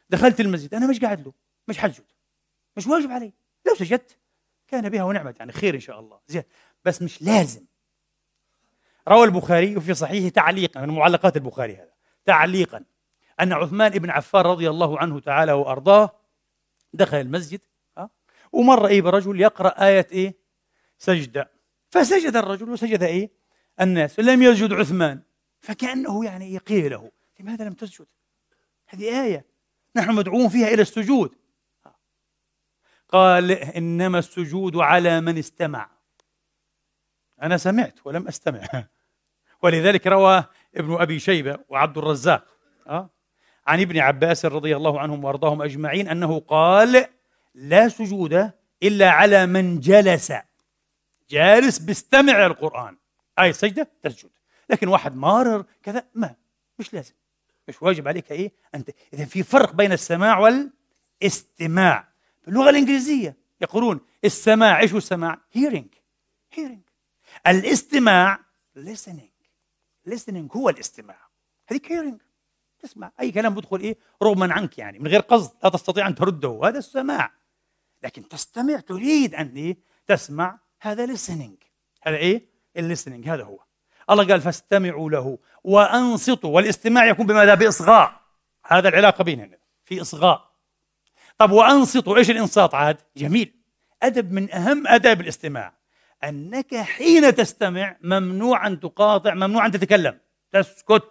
دخلت 0.10 0.40
المسجد 0.40 0.74
أنا 0.74 0.88
مش 0.88 1.00
قاعد 1.00 1.26
له. 1.26 1.34
مش 1.68 1.78
حسجد 1.78 2.06
مش 2.78 2.88
واجب 2.88 3.12
علي. 3.12 3.34
لو 3.68 3.76
سجدت 3.76 4.18
كان 4.68 4.90
بها 4.90 5.04
ونعمت 5.04 5.40
يعني 5.40 5.52
خير 5.52 5.76
إن 5.76 5.80
شاء 5.80 6.00
الله. 6.00 6.20
زين. 6.28 6.44
بس 6.86 7.02
مش 7.02 7.22
لازم. 7.22 7.66
روى 9.08 9.24
البخاري 9.24 9.82
في 9.82 9.94
صحيحه 9.94 10.30
تعليقا 10.30 10.82
من 10.82 10.96
معلقات 10.96 11.38
البخاري 11.38 11.76
هذا 11.76 11.92
تعليقا 12.26 12.84
أن 13.40 13.54
عثمان 13.54 13.90
بن 13.90 14.10
عفان 14.10 14.42
رضي 14.42 14.70
الله 14.70 15.00
عنه 15.00 15.20
تعالى 15.20 15.52
وأرضاه 15.52 16.12
دخل 16.94 17.18
المسجد 17.18 17.62
ومر 18.52 18.88
إيه 18.88 19.02
برجل 19.02 19.42
يقرأ 19.42 19.88
آية 19.88 20.08
إيه؟ 20.12 20.36
سجدة. 20.98 21.52
فسجد 21.90 22.36
الرجل 22.36 22.70
وسجد 22.70 23.04
إيه؟ 23.04 23.32
الناس 23.82 24.20
لم 24.20 24.42
يسجد 24.44 24.74
عثمان. 24.74 25.22
فكأنه 25.60 26.26
يعني 26.26 26.58
قيل 26.58 26.92
له 26.92 27.12
لماذا 27.40 27.66
لم 27.66 27.74
تسجد؟ 27.74 28.06
هذه 28.88 29.24
آية 29.24 29.46
نحن 29.96 30.16
مدعوون 30.16 30.50
فيها 30.50 30.68
إلى 30.68 30.82
السجود. 30.82 31.36
قال 33.10 33.52
إنما 33.52 34.20
السجود 34.20 34.76
على 34.76 35.22
من 35.22 35.38
استمع. 35.38 35.90
أنا 37.42 37.58
سمعت 37.58 38.00
ولم 38.06 38.28
أستمع. 38.28 38.68
ولذلك 39.64 40.08
روى 40.08 40.44
ابن 40.76 41.02
أبي 41.02 41.20
شيبة 41.20 41.58
وعبد 41.70 41.98
الرزاق 41.98 42.46
أه؟ 42.88 43.10
عن 43.68 43.82
ابن 43.82 44.00
عباس 44.00 44.46
رضي 44.46 44.76
الله 44.76 45.00
عنهم 45.00 45.24
وأرضاهم 45.24 45.62
أجمعين 45.62 46.08
أنه 46.08 46.40
قال 46.40 47.06
لا 47.56 47.90
سجود 47.90 48.52
إلا 48.84 49.10
على 49.10 49.46
من 49.46 49.80
جلس. 49.80 50.34
جالس 51.30 51.80
بيستمع 51.80 52.46
القرآن. 52.46 52.98
آية 53.40 53.52
سجدة 53.52 53.90
تسجد. 54.02 54.30
لكن 54.70 54.88
واحد 54.88 55.16
مارر 55.16 55.66
كذا 55.84 56.04
ما 56.16 56.36
مش 56.80 56.94
لازم. 56.94 57.14
مش 57.68 57.82
واجب 57.82 58.08
عليك 58.08 58.32
إيه؟ 58.32 58.52
أنت 58.76 58.90
إذا 59.14 59.26
في 59.26 59.44
فرق 59.44 59.74
بين 59.74 59.92
السماع 59.92 60.40
والاستماع. 60.40 62.08
باللغة 62.46 62.70
الإنجليزية 62.70 63.38
يقولون 63.62 64.00
السماع 64.26 64.80
إيش 64.80 64.96
السماع؟ 64.96 65.40
Hearing. 65.58 65.88
Hearing. 66.56 66.91
الاستماع 67.48 68.40
listening. 68.78 69.32
listening 70.10 70.58
هو 70.58 70.70
الاستماع. 70.70 71.18
هذه 71.68 71.80
hearing 71.80 72.24
تسمع. 72.80 73.12
أي 73.20 73.32
كلام 73.32 73.56
بدخل 73.56 73.80
إيه؟ 73.80 73.98
رغما 74.24 74.54
عنك 74.54 74.78
يعني 74.78 75.00
من 75.00 75.08
غير 75.08 75.20
قصد. 75.20 75.52
لا 75.64 75.70
تستطيع 75.70 76.08
أن 76.08 76.16
ترده. 76.16 76.60
هذا 76.64 76.78
السماع. 76.78 77.32
لكن 78.04 78.28
تستمع 78.28 78.80
تريد 78.80 79.36
أن 79.36 79.56
إيه؟ 79.56 79.78
تسمع 80.08 80.60
هذا 80.82 81.08
listening. 81.08 81.66
هذا 82.04 82.18
إيه؟ 82.18 82.46
الليسننج 82.78 83.30
هذا 83.30 83.44
هو. 83.44 83.60
الله 84.10 84.28
قال 84.28 84.42
فاستمعوا 84.42 85.10
له 85.10 85.38
وأنصتوا. 85.64 86.56
والاستماع 86.56 87.06
يكون 87.06 87.28
بماذا؟ 87.28 87.54
بإصغاء. 87.54 88.22
هذا 88.66 88.90
العلاقة 88.90 89.24
بيننا. 89.24 89.58
في 89.86 90.02
إصغاء. 90.02 90.52
طب 91.38 91.52
وأنصتوا. 91.52 92.18
إيش 92.18 92.30
الإنصات 92.30 92.76
عاد؟ 92.76 92.98
جميل. 93.18 93.54
أدب 94.04 94.32
من 94.32 94.54
أهم 94.54 94.88
أداب 94.88 95.22
الاستماع. 95.22 95.81
أنك 96.24 96.76
حين 96.76 97.36
تستمع 97.36 97.98
ممنوع 98.02 98.68
أن 98.68 98.80
تقاطع 98.80 99.34
ممنوع 99.34 99.66
أن 99.66 99.72
تتكلم. 99.72 100.20
تسكت. 100.52 101.04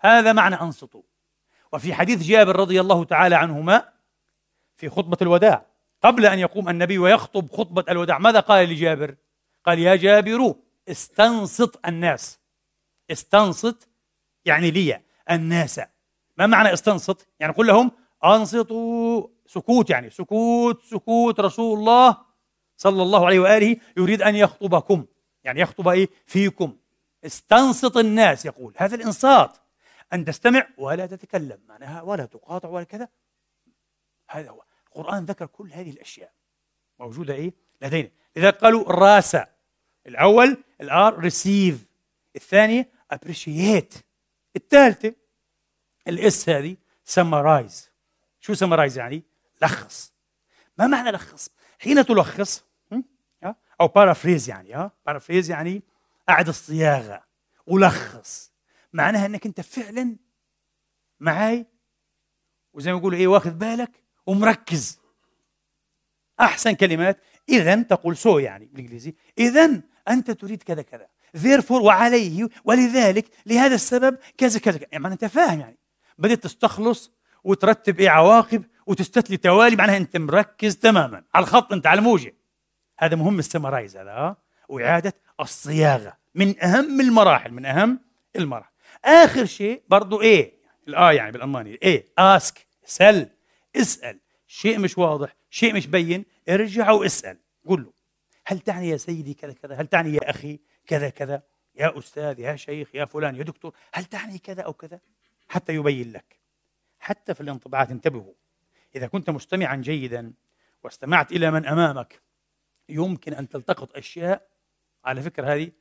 هذا 0.00 0.32
معنى 0.32 0.54
انصتوا 0.54 1.02
وفي 1.72 1.94
حديث 1.94 2.22
جابر 2.22 2.56
رضي 2.56 2.80
الله 2.80 3.04
تعالى 3.04 3.34
عنهما 3.34 3.88
في 4.76 4.88
خطبة 4.88 5.16
الوداع 5.22 5.66
قبل 6.02 6.26
أن 6.26 6.38
يقوم 6.38 6.68
النبي 6.68 6.98
ويخطب 6.98 7.52
خطبة 7.52 7.84
الوداع 7.88 8.18
ماذا 8.18 8.40
قال 8.40 8.68
لجابر؟ 8.68 9.16
قال 9.64 9.78
يا 9.78 9.96
جابر 9.96 10.54
استنصت 10.88 11.86
الناس. 11.86 12.40
استنصت 13.10 13.88
يعني 14.44 14.70
لي 14.70 15.00
الناس. 15.30 15.80
ما 16.36 16.46
معنى 16.46 16.72
استنصت؟ 16.72 17.28
يعني 17.40 17.52
قل 17.52 17.66
لهم 17.66 17.92
أنصتوا. 18.24 19.28
سكوت 19.46 19.90
يعني 19.90 20.10
سكوت 20.10 20.82
سكوت 20.84 21.40
رسول 21.40 21.78
الله. 21.78 22.25
صلى 22.76 23.02
الله 23.02 23.26
عليه 23.26 23.38
وآله 23.38 23.76
يريد 23.96 24.22
أن 24.22 24.36
يخطبكم. 24.36 25.06
يعني 25.44 25.60
يخطب 25.60 25.88
إيه؟ 25.88 26.08
فيكم. 26.26 26.76
استنصت 27.26 27.96
الناس 27.96 28.46
يقول. 28.46 28.74
هذا 28.76 28.94
الإنصات. 28.94 29.58
أن 30.12 30.24
تستمع 30.24 30.66
ولا 30.78 31.06
تتكلم. 31.06 31.60
معناها 31.68 32.02
ولا 32.02 32.26
تقاطع 32.26 32.68
ولا 32.68 32.84
كذا. 32.84 33.08
هذا 34.30 34.50
هو. 34.50 34.62
القرآن 34.86 35.24
ذكر 35.24 35.46
كل 35.46 35.72
هذه 35.72 35.90
الأشياء. 35.90 36.32
موجودة 36.98 37.34
إيه؟ 37.34 37.52
لدينا. 37.82 38.10
لذلك 38.36 38.56
قالوا 38.56 38.92
RASA. 38.92 39.46
الأول 40.06 40.56
ال 40.80 41.18
R 41.18 41.26
receive 41.26 41.86
الثانية 42.36 42.90
appreciate 43.10 43.94
الثالثة 44.56 45.14
ال 46.08 46.28
S 46.28 46.48
هذه 46.48 46.76
summarize 47.04 47.90
شو 48.40 48.54
summarize 48.54 48.98
يعني؟ 48.98 49.22
لخص. 49.62 50.12
ما 50.78 50.86
معنى 50.86 51.10
لخص؟ 51.10 51.50
حين 51.78 52.06
تلخص 52.06 52.64
أو 53.80 53.88
paraphrase 53.88 54.48
يعني 54.48 54.74
ها 54.74 54.92
paraphrase 55.06 55.50
يعني 55.50 55.82
أعد 56.28 56.48
الصياغة 56.48 57.22
ولخص 57.66 58.52
معناها 58.92 59.26
إنك 59.26 59.46
أنت 59.46 59.60
فعلا 59.60 60.16
معاي 61.20 61.66
وزي 62.72 62.92
ما 62.92 62.98
يقولوا 62.98 63.18
إيه 63.18 63.26
واخذ 63.26 63.50
بالك؟ 63.50 64.02
ومركز. 64.26 65.00
أحسن 66.40 66.72
كلمات. 66.72 67.20
اذا 67.48 67.82
تقول 67.82 68.16
سو 68.16 68.38
يعني 68.38 68.66
بالإنجليزي. 68.66 69.14
اذا 69.38 69.82
أنت 70.08 70.30
تريد 70.30 70.62
كذا 70.62 70.82
كذا. 70.82 71.08
Therefore 71.36 71.70
وعليه 71.70 72.48
ولذلك 72.64 73.28
لهذا 73.46 73.74
السبب 73.74 74.18
كذا 74.38 74.58
كذا 74.58 74.80
يعني 74.92 75.06
أنت 75.06 75.24
فاهم 75.24 75.60
يعني. 75.60 75.78
بدأت 76.18 76.44
تستخلص 76.44 77.12
وترتب 77.44 78.00
إيه 78.00 78.10
عواقب 78.10 78.64
وتستتلي 78.86 79.36
توالي. 79.36 79.76
معناها 79.76 79.96
أنت 79.96 80.16
مركز 80.16 80.76
تماما. 80.76 81.24
على 81.34 81.42
الخط 81.42 81.72
أنت 81.72 81.86
على 81.86 81.98
الموجة. 81.98 82.34
هذا 82.98 83.16
مهم 83.16 83.38
السمرايز 83.38 83.96
هذا 83.96 84.36
وإعادة 84.68 85.12
الصياغة 85.40 86.16
من 86.34 86.64
أهم 86.64 87.00
المراحل 87.00 87.50
من 87.50 87.64
أهم 87.64 88.00
المراحل. 88.36 88.70
آخر 89.04 89.44
شيء 89.44 89.82
برضو 89.88 90.22
إيه؟ 90.22 90.52
الآ 90.88 91.12
يعني 91.12 91.32
بالألماني 91.32 91.78
إيه؟ 91.82 92.06
آسك 92.18 92.66
سل 92.84 93.28
اسأل. 93.76 94.20
شيء 94.46 94.78
مش 94.78 94.98
واضح 94.98 95.36
شيء 95.50 95.74
مش 95.74 95.86
بين 95.86 96.24
ارجع 96.48 96.90
واسأل. 96.90 97.38
قول 97.66 97.82
له 97.82 97.92
هل 98.46 98.58
تعني 98.58 98.88
يا 98.88 98.96
سيدي 98.96 99.34
كذا 99.34 99.52
كذا؟ 99.52 99.74
هل 99.74 99.86
تعني 99.86 100.14
يا 100.14 100.30
أخي 100.30 100.60
كذا 100.86 101.08
كذا؟ 101.08 101.42
يا 101.74 101.98
أستاذ 101.98 102.40
يا 102.40 102.56
شيخ 102.56 102.94
يا 102.94 103.04
فلان 103.04 103.36
يا 103.36 103.42
دكتور 103.42 103.74
هل 103.92 104.04
تعني 104.04 104.38
كذا 104.38 104.62
أو 104.62 104.72
كذا؟ 104.72 105.00
حتى 105.48 105.74
يبين 105.74 106.12
لك. 106.12 106.36
حتى 106.98 107.34
في 107.34 107.40
الانطباعات 107.40 107.90
انتبهوا. 107.90 108.34
إذا 108.96 109.06
كنت 109.06 109.30
مستمعا 109.30 109.76
جيدا 109.76 110.32
واستمعت 110.84 111.32
إلى 111.32 111.50
من 111.50 111.66
أمامك 111.66 112.20
يمكن 112.88 113.34
أن 113.34 113.48
تلتقط 113.48 113.96
أشياء 113.96 114.48
على 115.04 115.22
فكرة 115.22 115.54
هذه 115.54 115.72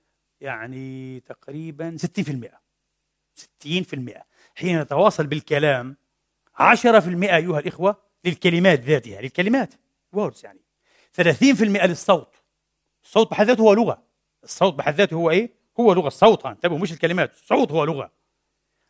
يعني 0.41 1.19
تقريبا 1.19 1.97
60% 1.97 2.65
60% 3.65 4.21
حين 4.55 4.79
نتواصل 4.81 5.27
بالكلام 5.27 5.97
10% 6.59 6.63
أيها 7.33 7.59
الإخوة 7.59 8.01
للكلمات 8.25 8.79
ذاتها 8.79 9.21
للكلمات 9.21 9.73
words 10.15 10.43
يعني. 10.43 10.59
30% 11.21 11.61
للصوت. 11.85 12.35
الصوت 13.03 13.31
بحد 13.31 13.45
ذاته 13.45 13.61
هو 13.61 13.73
لغة. 13.73 14.03
الصوت 14.43 14.73
بحد 14.73 14.95
ذاته 14.95 15.13
هو 15.13 15.31
إيه؟ 15.31 15.53
هو 15.79 15.93
لغة. 15.93 16.07
الصوت 16.07 16.45
انتبهوا 16.45 16.79
مش 16.79 16.91
الكلمات. 16.93 17.33
الصوت 17.33 17.71
هو 17.71 17.83
لغة. 17.83 18.11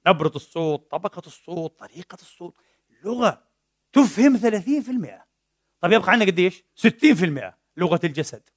نبرة 0.08 0.32
الصوت 0.36 0.92
طبقة 0.92 1.22
الصوت 1.28 1.80
طريقة 1.80 2.16
الصوت. 2.22 2.56
لغة. 3.04 3.44
تفهم 3.94 4.38
30% 4.38 5.26
طب 5.82 5.92
يبقى 5.92 6.12
عندنا 6.12 6.32
قديش 6.32 6.64
60% 6.76 7.54
لغة 7.78 8.00
الجسد. 8.04 8.50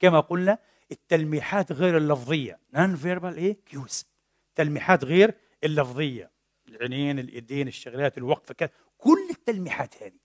كما 0.00 0.20
قلنا 0.20 0.58
التلميحات 0.92 1.72
غير 1.72 1.96
اللفظية. 1.96 2.58
non-verbal 2.74 3.36
إيه؟ 3.36 3.56
cues 3.66 4.06
تلميحات 4.54 5.04
غير 5.04 5.34
اللفظية. 5.64 6.30
العينين 6.68 7.18
الإيدين 7.18 7.68
الشغلات 7.68 8.18
الوقفه 8.18 8.70
كل 8.98 9.28
التلميحات 9.30 10.02
هذه. 10.02 10.18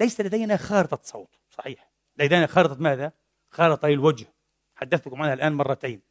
ليس 0.00 0.20
لدينا 0.20 0.56
خارطة 0.56 0.98
صوت. 1.02 1.38
صحيح. 1.50 1.90
لدينا 2.16 2.46
خارطة 2.46 2.76
ماذا؟ 2.82 3.12
خارطة 3.50 3.88
للوجه 3.88 4.26
حدثتكم 4.74 5.22
عنها 5.22 5.34
الآن 5.34 5.52
مرتين. 5.52 6.02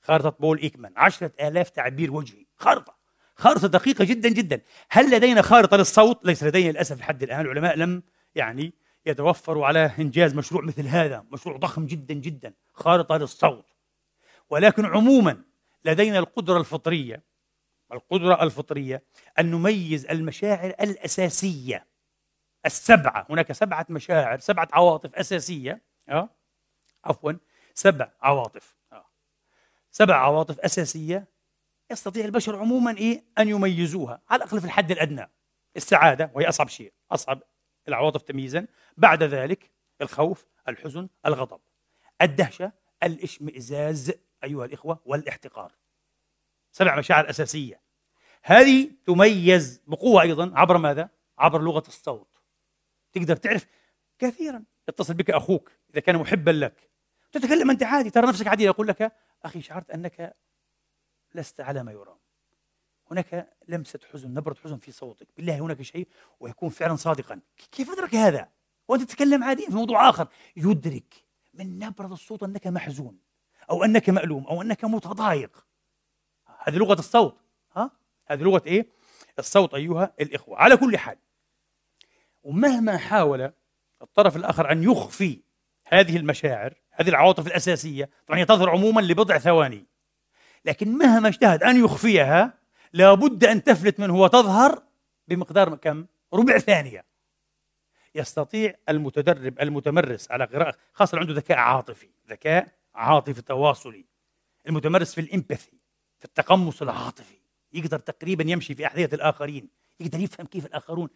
خارطة 0.00 0.30
بول 0.40 0.58
إيكمان. 0.58 0.92
عشرة 0.96 1.32
آلاف 1.40 1.70
تعبير 1.70 2.12
وجهي. 2.12 2.46
خارطة. 2.56 2.96
خارطة 3.36 3.68
دقيقة 3.68 4.04
جدا 4.04 4.28
جدا. 4.28 4.60
هل 4.90 5.16
لدينا 5.16 5.42
خارطة 5.42 5.76
للصوت؟ 5.76 6.26
ليس 6.26 6.44
لدينا 6.44 6.70
للأسف 6.70 6.98
لحد 6.98 7.22
الآن. 7.22 7.40
العلماء 7.40 7.76
لم 7.76 8.02
يعني 8.34 8.74
يتوفروا 9.06 9.66
على 9.66 9.90
إنجاز 9.98 10.34
مشروع 10.34 10.64
مثل 10.64 10.86
هذا 10.86 11.24
مشروع 11.30 11.56
ضخم 11.56 11.86
جدا 11.86 12.14
جدا 12.14 12.54
خارطة 12.72 13.16
للصوت. 13.16 13.66
ولكن 14.50 14.84
عموما 14.84 15.42
لدينا 15.84 16.18
القدرة 16.18 16.58
الفطرية 16.58 17.22
القدرة 17.92 18.42
الفطرية 18.42 19.02
أن 19.38 19.50
نميز 19.50 20.06
المشاعر 20.06 20.70
الأساسية 20.80 21.86
السبعة. 22.66 23.26
هناك 23.30 23.52
سبعة 23.52 23.86
مشاعر 23.88 24.38
سبعة 24.38 24.68
عواطف 24.72 25.14
أساسية. 25.14 25.82
أه؟ 26.08 26.28
عفوا 27.04 27.32
سبع 27.74 28.10
عواطف. 28.22 28.76
أه؟ 28.92 29.04
سبع 29.90 30.16
عواطف 30.16 30.60
أساسية 30.60 31.26
يستطيع 31.90 32.24
البشر 32.24 32.56
عموما 32.56 32.96
إيه؟ 32.96 33.24
أن 33.38 33.48
يميزوها 33.48 34.20
على 34.30 34.44
الأقل 34.44 34.60
في 34.60 34.66
الحد 34.66 34.90
الأدنى. 34.90 35.30
السعادة 35.76 36.30
وهي 36.34 36.48
أصعب 36.48 36.68
شيء 36.68 36.92
أصعب 37.12 37.42
العواطف 37.88 38.22
تمييزا 38.22 38.66
بعد 38.96 39.22
ذلك 39.22 39.70
الخوف 40.02 40.46
الحزن 40.68 41.08
الغضب. 41.26 41.60
الدهشة 42.22 42.72
الاشمئزاز 43.02 44.12
أيها 44.44 44.64
الإخوة 44.64 45.00
والاحتقار. 45.04 45.72
سبع 46.72 46.98
مشاعر 46.98 47.30
أساسية. 47.30 47.80
هذه 48.42 48.90
تميز 49.06 49.82
بقوة 49.86 50.22
أيضا 50.22 50.52
عبر 50.54 50.78
ماذا؟ 50.78 51.08
عبر 51.38 51.62
لغة 51.62 51.84
الصوت. 51.88 52.40
تقدر 53.12 53.36
تعرف 53.36 53.66
كثيرا 54.18 54.64
يتصل 54.88 55.14
بك 55.14 55.30
أخوك 55.30 55.72
إذا 55.90 56.00
كان 56.00 56.16
محبا 56.16 56.50
لك. 56.50 56.90
تتكلم 57.32 57.70
أنت 57.70 57.82
عادي 57.82 58.10
ترى 58.10 58.26
نفسك 58.26 58.46
عادي 58.46 58.64
يقول 58.64 58.88
لك 58.88 59.12
أخي 59.44 59.62
شعرت 59.62 59.90
أنك 59.90 60.36
لست 61.34 61.60
على 61.60 61.82
ما 61.82 61.92
يرام. 61.92 62.23
هناك 63.10 63.56
لمسة 63.68 64.00
حزن 64.12 64.34
نبرة 64.34 64.56
حزن 64.64 64.76
في 64.76 64.92
صوتك. 64.92 65.26
بالله 65.36 65.58
هناك 65.58 65.82
شيء 65.82 66.08
ويكون 66.40 66.68
فعلا 66.68 66.96
صادقا. 66.96 67.40
كيف 67.72 67.90
أدرك 67.90 68.14
هذا؟ 68.14 68.48
وأنت 68.88 69.02
تتكلم 69.02 69.44
عادي 69.44 69.66
في 69.66 69.72
موضوع 69.72 70.08
آخر. 70.08 70.28
يدرك 70.56 71.14
من 71.54 71.78
نبرة 71.78 72.12
الصوت 72.12 72.42
أنك 72.42 72.66
محزون 72.66 73.18
أو 73.70 73.84
أنك 73.84 74.10
مألوم 74.10 74.46
أو 74.46 74.62
أنك 74.62 74.84
متضايق. 74.84 75.66
هذه 76.64 76.76
لغة 76.76 76.98
الصوت. 76.98 77.36
ها؟ 77.76 77.90
هذه 78.26 78.42
لغة 78.42 78.62
إيه؟ 78.66 78.88
الصوت 79.38 79.74
أيها 79.74 80.14
الإخوة. 80.20 80.58
على 80.58 80.76
كل 80.76 80.98
حال 80.98 81.16
ومهما 82.42 82.96
حاول 82.96 83.52
الطرف 84.02 84.36
الآخر 84.36 84.72
أن 84.72 84.82
يخفي 84.82 85.40
هذه 85.86 86.16
المشاعر 86.16 86.74
هذه 86.90 87.08
العواطف 87.08 87.46
الأساسية 87.46 88.10
طبعا 88.26 88.38
هي 88.38 88.44
تظهر 88.44 88.70
عموما 88.70 89.00
لبضع 89.00 89.38
ثواني 89.38 89.86
لكن 90.64 90.98
مهما 90.98 91.28
اجتهد 91.28 91.62
أن 91.62 91.84
يخفيها 91.84 92.58
لابد 92.94 93.44
أن 93.44 93.64
تفلت 93.64 94.00
منه 94.00 94.16
وتظهر 94.16 94.82
بمقدار 95.28 95.76
كم؟ 95.76 96.06
ربع 96.34 96.58
ثانية. 96.58 97.04
يستطيع 98.14 98.74
المتدرب 98.88 99.60
المتمرس 99.60 100.30
على 100.30 100.44
قراءة 100.44 100.76
خاصة 100.92 101.18
عنده 101.18 101.34
ذكاء 101.34 101.58
عاطفي 101.58 102.08
ذكاء 102.28 102.68
عاطفي 102.94 103.42
تواصلي 103.42 104.04
المتمرس 104.68 105.14
في 105.14 105.20
الإمباثي 105.20 105.78
في 106.18 106.24
التقمص 106.24 106.82
العاطفي 106.82 107.34
يقدر 107.72 107.98
تقريبا 107.98 108.44
يمشي 108.50 108.74
في 108.74 108.86
أحذية 108.86 109.10
الآخرين 109.12 109.68
يقدر 110.00 110.20
يفهم 110.20 110.46
كيف 110.46 110.66
الآخرون 110.66 111.08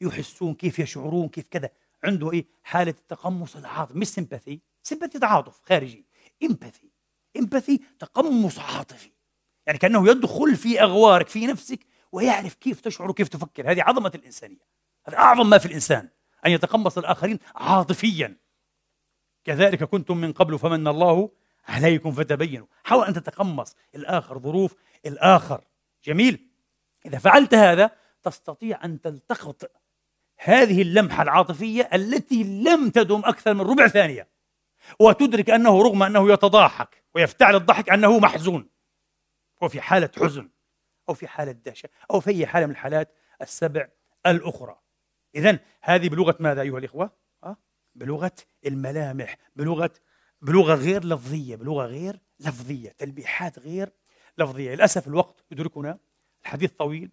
يحسون 0.00 0.54
كيف 0.54 0.78
يشعرون 0.78 1.28
كيف 1.28 1.48
كذا. 1.48 1.70
عنده 2.04 2.32
إيه؟ 2.32 2.46
حالة 2.62 2.94
التقمص 2.98 3.56
العاطفي 3.56 3.98
مش 3.98 4.08
سمباثي 4.08 4.60
سمباثي 4.82 5.18
تعاطف 5.18 5.60
خارجي. 5.62 6.04
إمباثي. 6.42 6.90
إمباثي 7.36 7.80
تقمص 7.98 8.58
عاطفي. 8.58 9.10
يعني 9.66 9.78
كأنه 9.78 10.08
يدخل 10.10 10.56
في 10.56 10.82
أغوارك 10.82 11.28
في 11.28 11.46
نفسك 11.46 11.86
ويعرف 12.12 12.54
كيف 12.54 12.80
تشعر 12.80 13.10
وكيف 13.10 13.28
تفكر. 13.28 13.70
هذه 13.70 13.82
عظمة 13.82 14.12
الإنسانية. 14.14 14.66
هذا 15.08 15.16
أعظم 15.16 15.50
ما 15.50 15.58
في 15.58 15.66
الإنسان 15.66 16.08
أن 16.46 16.50
يتقمص 16.50 16.98
الآخرين 16.98 17.38
عاطفيا. 17.54 18.36
كذلك 19.44 19.84
كنتم 19.84 20.16
من 20.16 20.32
قبل 20.32 20.58
فمن 20.58 20.88
الله 20.88 21.30
عليكم 21.68 22.12
فتبينوا. 22.12 22.66
حاول 22.84 23.06
أن 23.06 23.14
تتقمص 23.14 23.76
الآخر 23.94 24.38
ظروف 24.38 24.74
الآخر. 25.06 25.64
جميل. 26.04 26.48
إذا 27.06 27.18
فعلت 27.18 27.54
هذا 27.54 27.90
تستطيع 28.22 28.84
أن 28.84 29.00
تلتقط 29.00 29.70
هذه 30.38 30.82
اللمحة 30.82 31.22
العاطفية 31.22 31.88
التي 31.92 32.44
لم 32.44 32.90
تدم 32.90 33.22
أكثر 33.24 33.54
من 33.54 33.60
ربع 33.60 33.88
ثانية 33.88 34.28
وتدرك 35.00 35.50
أنه 35.50 35.82
رغم 35.82 36.02
أنه 36.02 36.32
يتضاحك 36.32 37.04
ويفتعل 37.14 37.56
الضحك 37.56 37.90
أنه 37.90 38.18
محزون. 38.18 38.75
وفي 39.62 39.80
حالة 39.80 40.10
حزن 40.16 40.50
أو 41.08 41.14
في 41.14 41.26
حالة 41.26 41.52
دهشة 41.52 41.88
أو 42.10 42.20
في 42.20 42.30
أي 42.30 42.46
حالة 42.46 42.66
من 42.66 42.72
الحالات 42.72 43.14
السبع 43.42 43.88
الأخرى 44.26 44.80
إذا 45.34 45.58
هذه 45.82 46.08
بلغة 46.08 46.36
ماذا 46.40 46.62
أيها 46.62 46.78
الإخوة؟ 46.78 47.10
أه؟ 47.44 47.56
بلغة 47.94 48.32
الملامح 48.66 49.36
بلغة 49.56 49.92
بلغة 50.42 50.74
غير 50.74 51.04
لفظية 51.04 51.56
بلغة 51.56 51.86
غير 51.86 52.20
لفظية 52.40 52.90
تلبيحات 52.90 53.58
غير 53.58 53.92
لفظية 54.38 54.74
للأسف 54.74 55.08
الوقت 55.08 55.44
يدركنا 55.50 55.98
الحديث 56.42 56.70
طويل 56.70 57.10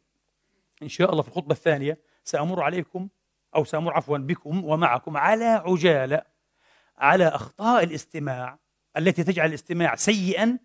إن 0.84 0.89
شاء 0.89 1.12
الله 1.12 1.22
في 1.22 1.28
الخطبة 1.28 1.52
الثانية 1.54 2.00
سأمر 2.24 2.64
عليكم 2.64 3.10
أو 3.56 3.64
سأمر 3.64 3.94
عفوا 3.94 4.18
بكم 4.18 4.66
ومعكم 4.66 5.18
على 5.18 5.46
عجالة 5.46 6.22
على 6.98 7.28
أخطاء 7.28 7.84
الاستماع 7.84 8.60
التي 8.98 9.24
تجعل 9.24 9.50
الاستماع 9.50 9.96
سيئا 9.96 10.60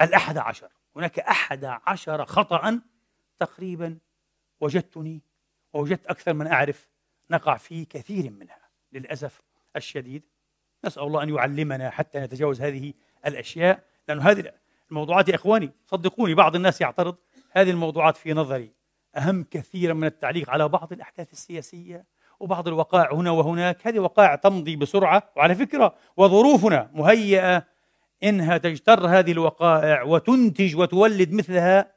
الأحد 0.00 0.38
عشر 0.38 0.72
هناك 0.96 1.18
أحد 1.18 1.64
عشر 1.64 2.24
خطأ 2.24 2.80
تقريبا 3.38 3.98
وجدتني 4.60 5.22
ووجدت 5.72 6.06
أكثر 6.06 6.34
من 6.34 6.46
أعرف 6.46 6.88
نقع 7.30 7.56
في 7.56 7.84
كثير 7.84 8.30
منها. 8.30 8.62
للأسف 8.92 9.42
الشديد 9.76 10.22
نسأل 10.84 11.02
الله 11.02 11.22
أن 11.22 11.28
يعلمنا 11.28 11.90
حتى 11.90 12.20
نتجاوز 12.20 12.60
هذه 12.60 12.92
الأشياء 13.26 13.84
لأن 14.08 14.20
هذه 14.20 14.52
الموضوعات 14.90 15.28
يا 15.28 15.34
إخواني 15.34 15.72
صدقوني 15.86 16.34
بعض 16.34 16.56
الناس 16.56 16.80
يعترض 16.80 17.16
هذه 17.50 17.70
الموضوعات 17.70 18.16
في 18.16 18.32
نظري. 18.32 18.72
أهم 19.16 19.44
كثيرا 19.50 19.94
من 19.94 20.04
التعليق 20.04 20.50
على 20.50 20.68
بعض 20.68 20.92
الأحداث 20.92 21.32
السياسية 21.32 22.04
وبعض 22.40 22.68
الوقائع 22.68 23.12
هنا 23.12 23.30
وهناك 23.30 23.86
هذه 23.86 23.98
وقائع 23.98 24.34
تمضي 24.34 24.76
بسرعة 24.76 25.22
وعلى 25.36 25.54
فكرة 25.54 25.94
وظروفنا 26.16 26.90
مهيئة 26.94 27.66
إنها 28.24 28.58
تجتر 28.58 29.06
هذه 29.06 29.32
الوقائع 29.32 30.02
وتنتج 30.02 30.76
وتولد 30.76 31.32
مثلها 31.32 31.94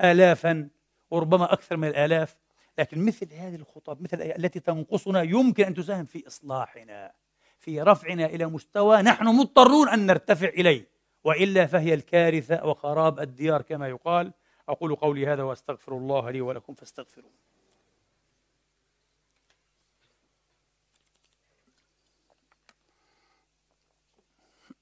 آلافا 0.00 0.68
وربما 1.10 1.52
أكثر 1.52 1.76
من 1.76 1.88
الآلاف. 1.88 2.36
لكن 2.78 3.04
مثل 3.04 3.32
هذه 3.32 3.54
الخطب 3.54 4.02
مثل 4.02 4.22
التي 4.22 4.60
تنقصنا 4.60 5.22
يمكن 5.22 5.64
أن 5.64 5.74
تساهم 5.74 6.04
في 6.04 6.26
إصلاحنا 6.26 7.12
في 7.58 7.82
رفعنا 7.82 8.26
إلى 8.26 8.46
مستوى 8.46 9.02
نحن 9.02 9.26
مضطرون 9.26 9.88
أن 9.88 10.06
نرتفع 10.06 10.48
إليه. 10.48 10.88
وإلا 11.24 11.66
فهي 11.66 11.94
الكارثة 11.94 12.66
وخراب 12.66 13.20
الديار 13.20 13.62
كما 13.62 13.88
يقال. 13.88 14.32
أقول 14.68 14.94
قولي 14.94 15.26
هذا 15.26 15.42
وأستغفر 15.42 15.96
الله 15.96 16.30
لي 16.30 16.40
ولكم 16.40 16.74
فاستغفروه. 16.74 17.30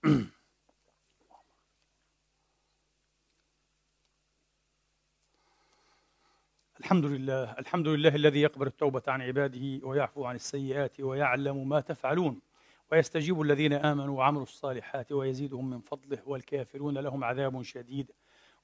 الحمد 6.89 7.05
لله 7.05 7.53
الحمد 7.59 7.89
لله 7.89 8.15
الذي 8.15 8.41
يقبل 8.41 8.67
التوبة 8.67 9.03
عن 9.09 9.23
عباده 9.23 9.87
ويعفو 9.87 10.25
عن 10.25 10.35
السيئات 10.35 11.01
ويعلم 11.01 11.69
ما 11.69 11.81
تفعلون 11.81 12.41
ويستجيب 12.93 13.43
الذين 13.43 13.73
آمنوا 13.73 14.19
وعملوا 14.19 14.43
الصالحات 14.43 15.13
ويزيدهم 15.13 15.71
من 15.71 15.81
فضله 15.81 16.19
والكافرون 16.27 16.99
لهم 16.99 17.25
عذاب 17.25 17.63
شديد 17.63 18.13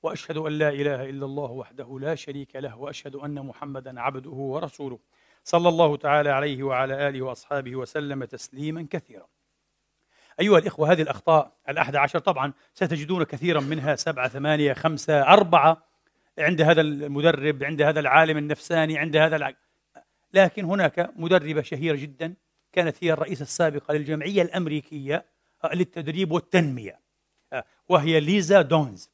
وأشهد 0.03 0.37
أن 0.37 0.53
لا 0.53 0.69
إله 0.69 1.11
إلا 1.11 1.27
الله 1.27 1.51
وحده 1.51 1.99
لا 2.01 2.15
شريك 2.15 2.57
له 2.57 2.79
وأشهد 2.79 3.15
أن 3.15 3.47
محمدا 3.47 4.01
عبده 4.01 4.31
ورسوله 4.31 4.99
صلى 5.45 5.69
الله 5.69 5.97
تعالى 5.97 6.31
عليه 6.31 6.63
وعلى 6.63 7.09
آله 7.09 7.23
وأصحابه 7.23 7.77
وسلم 7.77 8.25
تسليما 8.25 8.87
كثيرا. 8.91 9.27
أيها 10.41 10.59
الإخوة 10.59 10.93
هذه 10.93 11.03
الأخطاء 11.03 11.53
الأحد 11.69 11.97
عشر 11.97 12.19
طبعا 12.19 12.53
ستجدون 12.75 13.25
كثيرا 13.25 13.61
منها 13.61 13.97
سبعة 13.97 14.29
ثمانية 14.29 14.73
خمسة 14.73 15.23
أربعة 15.23 15.94
عند 16.39 16.61
هذا 16.61 16.81
المدرب 16.81 17.65
عند 17.65 17.83
هذا 17.83 18.01
العالم 18.01 18.37
النفساني 18.37 18.99
عند 18.99 19.17
هذا 19.17 19.37
الع... 19.37 19.53
لكن 20.33 20.65
هناك 20.65 21.11
مدربة 21.17 21.63
شهيرة 21.63 21.97
جدا 21.97 22.35
كانت 22.73 22.97
هي 23.05 23.13
الرئيسة 23.13 23.43
السابقة 23.43 23.95
للجمعية 23.95 24.43
الأمريكية 24.43 25.25
للتدريب 25.75 26.33
والتنمية 26.33 27.01
وهي 27.89 28.21
ليزا 28.21 28.63
دونز. 28.63 29.11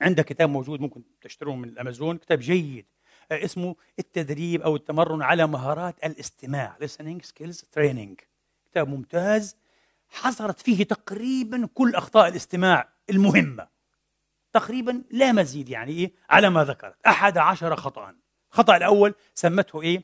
عندها 0.00 0.24
كتاب 0.24 0.48
موجود 0.50 0.80
ممكن 0.80 1.02
تشتروه 1.20 1.56
من 1.56 1.68
الأمازون 1.68 2.16
كتاب 2.16 2.38
جيد 2.38 2.86
آه، 3.32 3.44
اسمه 3.44 3.76
التدريب 3.98 4.62
أو 4.62 4.76
التمرن 4.76 5.22
على 5.22 5.46
مهارات 5.46 6.04
الاستماع 6.04 6.76
listening 6.84 7.26
skills 7.26 7.56
training. 7.56 8.24
كتاب 8.70 8.88
ممتاز 8.88 9.56
حصرت 10.08 10.60
فيه 10.60 10.84
تقريبا 10.84 11.68
كل 11.74 11.94
أخطاء 11.94 12.28
الاستماع 12.28 12.88
المهمة. 13.10 13.68
تقريبا 14.52 15.04
لا 15.10 15.32
مزيد 15.32 15.68
يعني 15.68 15.92
إيه 15.92 16.12
على 16.30 16.50
ما 16.50 16.64
ذكرت. 16.64 16.96
أحد 17.06 17.38
عشر 17.38 17.76
خطأ 17.76 18.14
الخطا 18.50 18.76
الأول 18.76 19.14
سمته 19.34 19.82
إيه؟ 19.82 20.02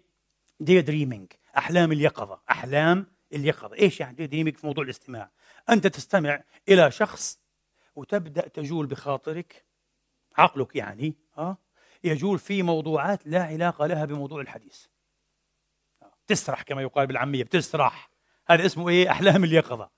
daydreaming 0.61 1.33
أحلام 1.57 1.93
اليقظة. 1.93 2.41
أحلام 2.51 3.07
اليقظة. 3.33 3.77
إيش 3.77 4.01
يعني 4.01 4.17
daydreaming 4.17 4.57
في 4.57 4.67
موضوع 4.67 4.85
الاستماع؟ 4.85 5.31
أنت 5.71 5.87
تستمع 5.87 6.43
إلى 6.69 6.91
شخص 6.91 7.41
وتبدأ 7.97 8.49
تجول 8.49 8.87
بخاطرك. 8.87 9.65
عقلك 10.37 10.77
يعني 10.77 11.15
ها 11.39 11.57
يجول 12.05 12.39
في 12.39 12.63
موضوعات 12.63 13.27
لا 13.27 13.43
علاقة 13.43 13.87
لها 13.87 14.05
بموضوع 14.05 14.41
الحديث. 14.41 14.87
تسرح 16.27 16.63
كما 16.63 16.83
يقال 16.83 17.07
بالعامية 17.07 17.45
بتسرح. 17.45 18.11
هذا 18.47 18.67
اسمه 18.67 18.89
إيه؟ 18.89 19.11
أحلام 19.11 19.45
اليقظة. 19.45 19.91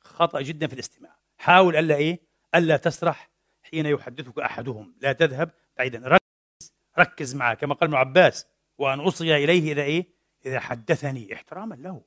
خطأ 0.00 0.40
جدا 0.40 0.66
في 0.66 0.72
الاستماع. 0.72 1.16
حاول 1.38 1.76
ألا 1.76 1.94
إيه؟ 1.94 2.20
ألا 2.54 2.76
تسرح. 2.76 3.33
حين 3.74 3.86
يحدثك 3.86 4.38
أحدهم. 4.38 4.94
لا 5.00 5.12
تذهب 5.12 5.50
بعيدا. 5.78 5.98
ركز 6.08 6.72
ركز 6.98 7.34
معه 7.34 7.54
كما 7.54 7.74
قال 7.74 7.88
ابن 7.88 7.96
عباس 7.96 8.46
وأن 8.78 9.00
أصغي 9.00 9.44
إليه 9.44 9.72
إذا 9.72 9.82
إيه؟ 9.82 10.06
إذا 10.46 10.60
حدثني. 10.60 11.34
احتراما 11.34 11.74
له. 11.74 12.02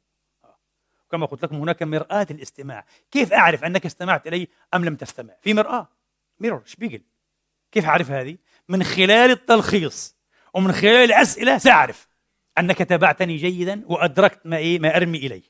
كما 1.11 1.25
قلت 1.25 1.43
لكم 1.43 1.55
هناك 1.55 1.83
مرآة 1.83 2.27
الاستماع 2.31 2.85
كيف 3.11 3.33
أعرف 3.33 3.63
أنك 3.63 3.85
استمعت 3.85 4.27
إلي 4.27 4.47
أم 4.73 4.85
لم 4.85 4.95
تستمع؟ 4.95 5.33
في 5.41 5.53
مرآة. 5.53 5.87
ميرور 6.39 6.61
شبيجل. 6.65 7.01
كيف 7.71 7.85
أعرف 7.85 8.11
هذه؟ 8.11 8.37
من 8.69 8.83
خلال 8.83 9.31
التلخيص 9.31 10.17
ومن 10.53 10.71
خلال 10.71 11.11
الأسئلة 11.11 11.57
سأعرف 11.57 12.07
أنك 12.57 12.77
تابعتني 12.77 13.35
جيدا 13.37 13.83
وأدركت 13.87 14.39
ما 14.45 14.57
إيه؟ 14.57 14.79
ما 14.79 14.95
أرمي 14.95 15.17
إليه. 15.17 15.43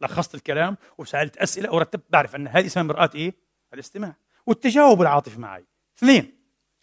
لخصت 0.00 0.34
الكلام 0.34 0.76
وسألت 0.98 1.36
أسئلة 1.36 1.74
ورتبت 1.74 2.04
بعرف 2.10 2.36
أن 2.36 2.48
هذه 2.48 2.66
اسمها 2.66 2.84
مرآة 2.84 3.10
إيه؟ 3.14 3.34
الاستماع. 3.74 4.14
والتجاوب 4.50 5.02
العاطفي 5.02 5.40
معي. 5.40 5.66
اثنين 5.98 6.40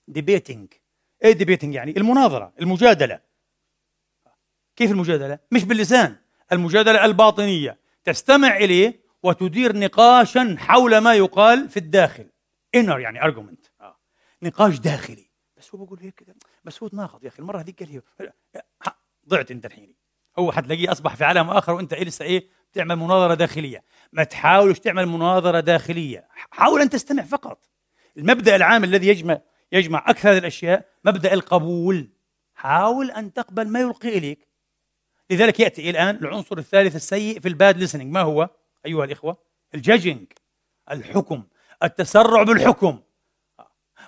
debating 0.07 0.73
إيه 1.23 1.31
debating 1.31 1.73
يعني؟ 1.73 1.97
المناظرة 1.97 2.53
المجادلة. 2.61 3.19
كيف 4.75 4.91
المجادلة؟ 4.91 5.39
مش 5.51 5.63
باللسان. 5.63 6.15
المجادلة 6.51 7.05
الباطنية. 7.05 7.79
تستمع 8.03 8.57
إليه 8.57 9.01
وتدير 9.23 9.77
نقاشا 9.77 10.55
حول 10.59 10.97
ما 10.97 11.13
يقال 11.13 11.69
في 11.69 11.77
الداخل. 11.77 12.29
Inner 12.77 12.97
يعني 12.99 13.21
argument. 13.21 13.85
نقاش 14.43 14.79
داخلي. 14.79 15.29
بس 15.57 15.75
هو 15.75 15.85
بقول 15.85 15.99
هيك 15.99 16.15
كده 16.15 16.35
بس 16.63 16.83
هو 16.83 16.87
تناقض 16.89 17.23
يا 17.23 17.29
أخي. 17.29 17.39
المرة 17.39 17.59
هذيك 17.59 17.83
قال 17.83 18.31
ضعت 19.27 19.51
أنت 19.51 19.65
الحين. 19.65 19.95
هو 20.39 20.51
حتلاقيه 20.51 20.91
أصبح 20.91 21.15
في 21.15 21.23
عالم 21.23 21.49
آخر 21.49 21.73
وأنت 21.73 21.93
لسه 21.93 22.25
إيه؟ 22.25 22.49
تعمل 22.73 22.95
مناظرة 22.95 23.33
داخلية. 23.33 23.83
ما 24.13 24.23
تحاولش 24.23 24.79
تعمل 24.79 25.05
مناظرة 25.05 25.59
داخلية. 25.59 26.27
حاول 26.51 26.81
أن 26.81 26.89
تستمع 26.89 27.23
فقط. 27.23 27.69
المبدأ 28.17 28.55
العام 28.55 28.83
الذي 28.83 29.07
يجمع 29.07 29.41
يجمع 29.71 30.03
أكثر 30.07 30.37
الأشياء 30.37 30.85
مبدأ 31.05 31.33
القبول. 31.33 32.09
حاول 32.55 33.11
أن 33.11 33.33
تقبل 33.33 33.67
ما 33.67 33.79
يلقي 33.79 34.17
إليك. 34.17 34.47
لذلك 35.29 35.59
يأتي 35.59 35.89
الآن 35.89 36.15
العنصر 36.15 36.57
الثالث 36.57 36.95
السيء 36.95 37.39
في 37.39 37.47
الباد 37.47 37.77
ليسننج 37.77 38.13
ما 38.13 38.21
هو؟ 38.21 38.49
أيها 38.85 39.05
الإخوة 39.05 39.37
الجاجنج 39.75 40.25
الحكم. 40.91 41.43
التسرع 41.83 42.43
بالحكم. 42.43 42.99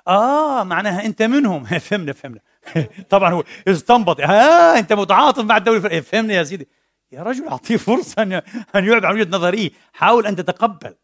آه 0.07 0.63
معناها 0.63 1.05
أنت 1.05 1.21
منهم. 1.21 1.63
فهمنا 1.89 2.13
فهمنا. 2.13 2.41
طبعا 3.09 3.33
هو 3.33 3.43
استنبط. 3.67 4.19
آه 4.19 4.79
أنت 4.79 4.93
متعاطف 4.93 5.43
مع 5.43 5.57
الفلانيه 5.57 5.99
فهمنا 5.99 6.33
يا 6.33 6.43
سيدي. 6.43 6.67
يا 7.11 7.23
رجل 7.23 7.47
أعطيه 7.47 7.77
فرصة 7.77 8.21
أن 8.21 8.33
أن 8.75 8.85
يعبر 8.85 9.05
عن 9.05 9.13
وجهة 9.13 9.29
نظريه 9.29 9.71
حاول 9.93 10.27
أن 10.27 10.35
تتقبل. 10.35 10.95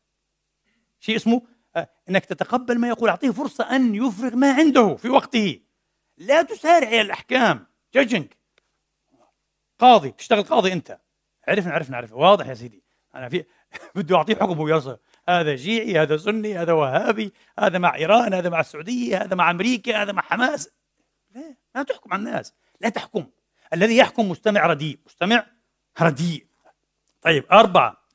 شيء 0.99 1.16
اسمه 1.16 1.41
آه، 1.76 1.89
إنك 2.10 2.26
تتقبل 2.26 2.80
ما 2.80 2.88
يقول. 2.88 3.10
أعطيه 3.10 3.30
فرصة 3.30 3.76
أن 3.76 3.95
يفرغ 3.95 4.36
ما 4.36 4.53
عنده 4.53 4.95
في 4.95 5.10
وقته. 5.10 5.60
لا 6.18 6.41
تسارع 6.41 6.88
إلى 6.88 7.01
الأحكام. 7.01 7.68
جاجنج 7.93 8.28
قاضي. 9.80 10.12
تشتغل 10.12 10.43
قاضي 10.43 10.74
أنت. 10.74 10.99
عرفنا 11.47 11.74
عرفنا 11.74 11.97
عرفنا. 11.97 12.18
واضح 12.18 12.47
يا 12.47 12.53
سيدي. 12.53 12.84
أنا 13.16 13.30
في 13.30 13.45
بده 13.95 14.16
يعطيه 14.16 14.36
حكم 14.36 14.70
يصل 14.70 14.97
هذا 15.30 15.56
شيعي 15.56 15.99
هذا 15.99 16.18
سني 16.18 16.58
هذا 16.58 16.74
وهابي 16.74 17.34
هذا 17.60 17.78
مع 17.78 17.95
إيران 17.95 18.34
هذا 18.34 18.49
مع 18.49 18.60
السعودية 18.60 19.24
هذا 19.24 19.36
مع 19.36 19.51
أمريكا 19.51 20.01
هذا 20.01 20.12
مع 20.12 20.22
حماس. 20.22 20.70
لا 21.36 21.56
لا 21.76 21.84
تحكم 21.84 22.14
على 22.14 22.20
الناس. 22.20 22.53
لا 22.82 22.89
تحكم. 22.89 23.28
الذي 23.74 23.97
يحكم 23.97 24.30
مستمع 24.30 24.66
رديء. 24.66 24.99
مستمع 25.06 25.55
رديء. 26.02 26.48
طيب 27.22 27.46
أربعة. 27.52 28.06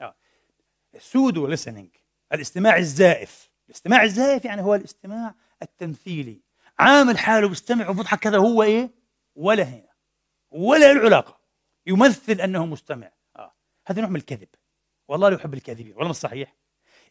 سودو 0.98 1.46
ليسننج 1.46 1.88
الاستماع 2.32 2.76
الزائف. 2.76 3.50
الاستماع 3.66 4.02
الزائف 4.02 4.44
يعني 4.44 4.62
هو 4.62 4.74
الاستماع 4.74 5.34
التمثيلي. 5.62 6.40
عامل 6.78 7.18
حاله 7.18 7.48
بيستمع 7.48 7.88
وبضحك 7.88 8.18
كذا 8.18 8.38
هو 8.38 8.62
إيه؟ 8.62 8.90
ولا 9.34 9.62
هنا. 9.62 9.88
ولا 10.50 10.92
له 10.92 11.00
علاقة. 11.00 11.40
يمثل 11.86 12.40
أنه 12.40 12.66
مستمع. 12.66 13.12
آه. 13.36 13.52
هذا 13.86 14.00
نوع 14.00 14.10
من 14.10 14.16
الكذب. 14.16 14.48
والله 15.08 15.28
لا 15.28 15.34
يحب 15.34 15.54
الكاذبين 15.54 15.94
ولا 15.96 16.08
مش 16.08 16.16
صحيح. 16.16 16.56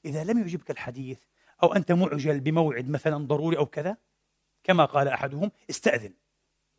إذا 0.05 0.23
لم 0.23 0.39
يعجبك 0.39 0.71
الحديث 0.71 1.19
أو 1.63 1.73
أنت 1.73 1.91
معجل 1.91 2.39
بموعد 2.39 2.89
مثلا 2.89 3.27
ضروري 3.27 3.57
أو 3.57 3.65
كذا 3.65 3.97
كما 4.63 4.85
قال 4.85 5.07
أحدهم 5.07 5.51
استأذن. 5.69 6.13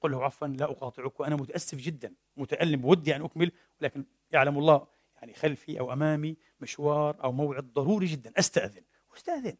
قل 0.01 0.11
له 0.11 0.24
عفوا 0.24 0.48
لا 0.48 0.64
أقاطعك 0.64 1.20
وأنا 1.20 1.36
متأسف 1.36 1.78
جدا 1.78 2.14
متألم 2.36 2.84
ودي 2.84 3.16
أن 3.16 3.22
أكمل 3.22 3.53
ولكن 3.80 4.05
يعلم 4.30 4.59
الله 4.59 4.86
يعني 5.16 5.34
خلفي 5.34 5.80
أو 5.80 5.92
أمامي 5.92 6.36
مشوار 6.61 7.24
أو 7.24 7.32
موعد 7.32 7.72
ضروري 7.72 8.07
جدا. 8.07 8.32
أستأذن. 8.38 8.82
واستأذن 9.11 9.57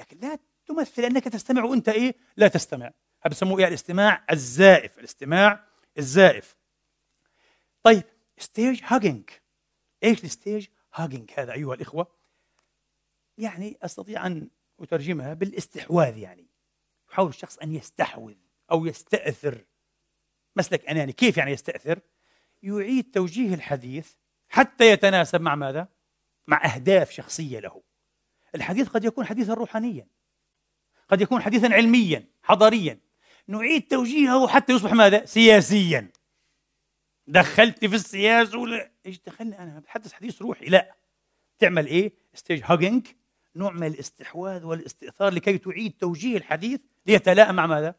لكن 0.00 0.18
لا 0.18 0.38
تمثل 0.66 1.02
أنك 1.02 1.24
تستمع 1.24 1.64
وأنت 1.64 1.88
إيه؟ 1.88 2.14
لا 2.36 2.48
تستمع. 2.48 2.86
هذا 3.22 3.30
بسموه 3.30 3.58
إيه؟ 3.58 3.68
الاستماع 3.68 4.24
الزائف. 4.30 4.98
الاستماع 4.98 5.64
الزائف. 5.98 6.56
طيب 7.82 8.04
stage 8.38 8.80
hogging 8.84 9.30
إيش 10.04 10.24
ال 10.24 10.31
stage 10.31 10.66
hogging 10.94 11.30
هذا 11.36 11.52
أيها 11.52 11.74
الإخوة؟ 11.74 12.06
يعني 13.38 13.78
أستطيع 13.82 14.26
أن 14.26 14.50
أترجمها 14.80 15.34
بالاستحواذ 15.34 16.18
يعني. 16.18 16.46
يحاول 17.10 17.28
الشخص 17.28 17.58
أن 17.58 17.74
يستحوذ 17.74 18.34
أو 18.70 18.86
يستأثر. 18.86 19.64
مسلك 20.60 20.88
أناني. 20.88 21.12
كيف 21.12 21.36
يعني 21.36 21.50
يستأثر؟ 21.50 22.00
يعيد 22.62 23.10
توجيه 23.10 23.54
الحديث 23.54 24.12
حتى 24.48 24.90
يتناسب 24.90 25.40
مع 25.40 25.54
ماذا؟ 25.54 25.88
مع 26.46 26.74
أهداف 26.74 27.10
شخصية 27.10 27.60
له. 27.60 27.82
الحديث 28.54 28.88
قد 28.88 29.04
يكون 29.04 29.26
حديثا 29.26 29.54
روحانيا. 29.54 30.06
قد 31.08 31.20
يكون 31.20 31.42
حديثا 31.42 31.66
علميا 31.66 32.24
حضاريا. 32.42 32.98
نعيد 33.48 33.88
توجيهه 33.88 34.48
حتى 34.48 34.72
يصبح 34.72 34.92
ماذا؟ 34.92 35.24
سياسيا. 35.24 36.10
دخلتني 37.26 37.88
في 37.88 37.94
السياسة 37.94 38.58
ولا؟ 38.58 38.90
إيش 39.06 39.20
دخلني 39.26 39.58
أنا؟ 39.58 39.78
بتحدث 39.78 40.12
حديث 40.12 40.42
روحي. 40.42 40.66
لا. 40.66 40.94
تعمل 41.58 41.86
إيه؟ 41.86 42.12
stage 42.34 42.62
hogging 42.64 43.06
نوع 43.56 43.72
من 43.72 43.86
الاستحواذ 43.86 44.64
والاستئثار 44.64 45.32
لكي 45.32 45.58
تعيد 45.58 45.92
توجيه 45.92 46.36
الحديث 46.36 46.80
ليتلائم 47.06 47.54
مع 47.54 47.66
ماذا؟ 47.66 47.94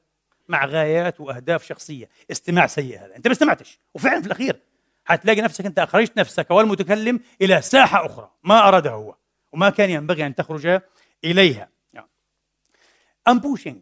مع 0.52 0.66
غايات 0.66 1.22
وأهداف 1.22 1.64
شخصية. 1.64 2.10
استماع 2.32 2.68
سيء 2.68 3.00
هذا. 3.00 3.16
أنت 3.16 3.28
ما 3.28 3.34
استمعتش. 3.34 3.80
وفعلا 3.94 4.22
في 4.22 4.28
الأخير 4.28 4.60
حتلاقي 5.06 5.42
نفسك 5.42 5.66
أنت 5.66 5.80
أخرجت 5.80 6.18
نفسك 6.18 6.52
والمتكلم 6.52 7.20
إلى 7.42 7.62
ساحة 7.62 8.06
أخرى. 8.06 8.32
ما 8.44 8.68
ارادها 8.68 8.92
هو. 8.92 9.16
وما 9.52 9.70
كان 9.70 9.90
ينبغي 9.90 10.26
أن 10.26 10.36
تخرج 10.36 10.82
إليها. 11.24 11.70
ambushing 13.28 13.82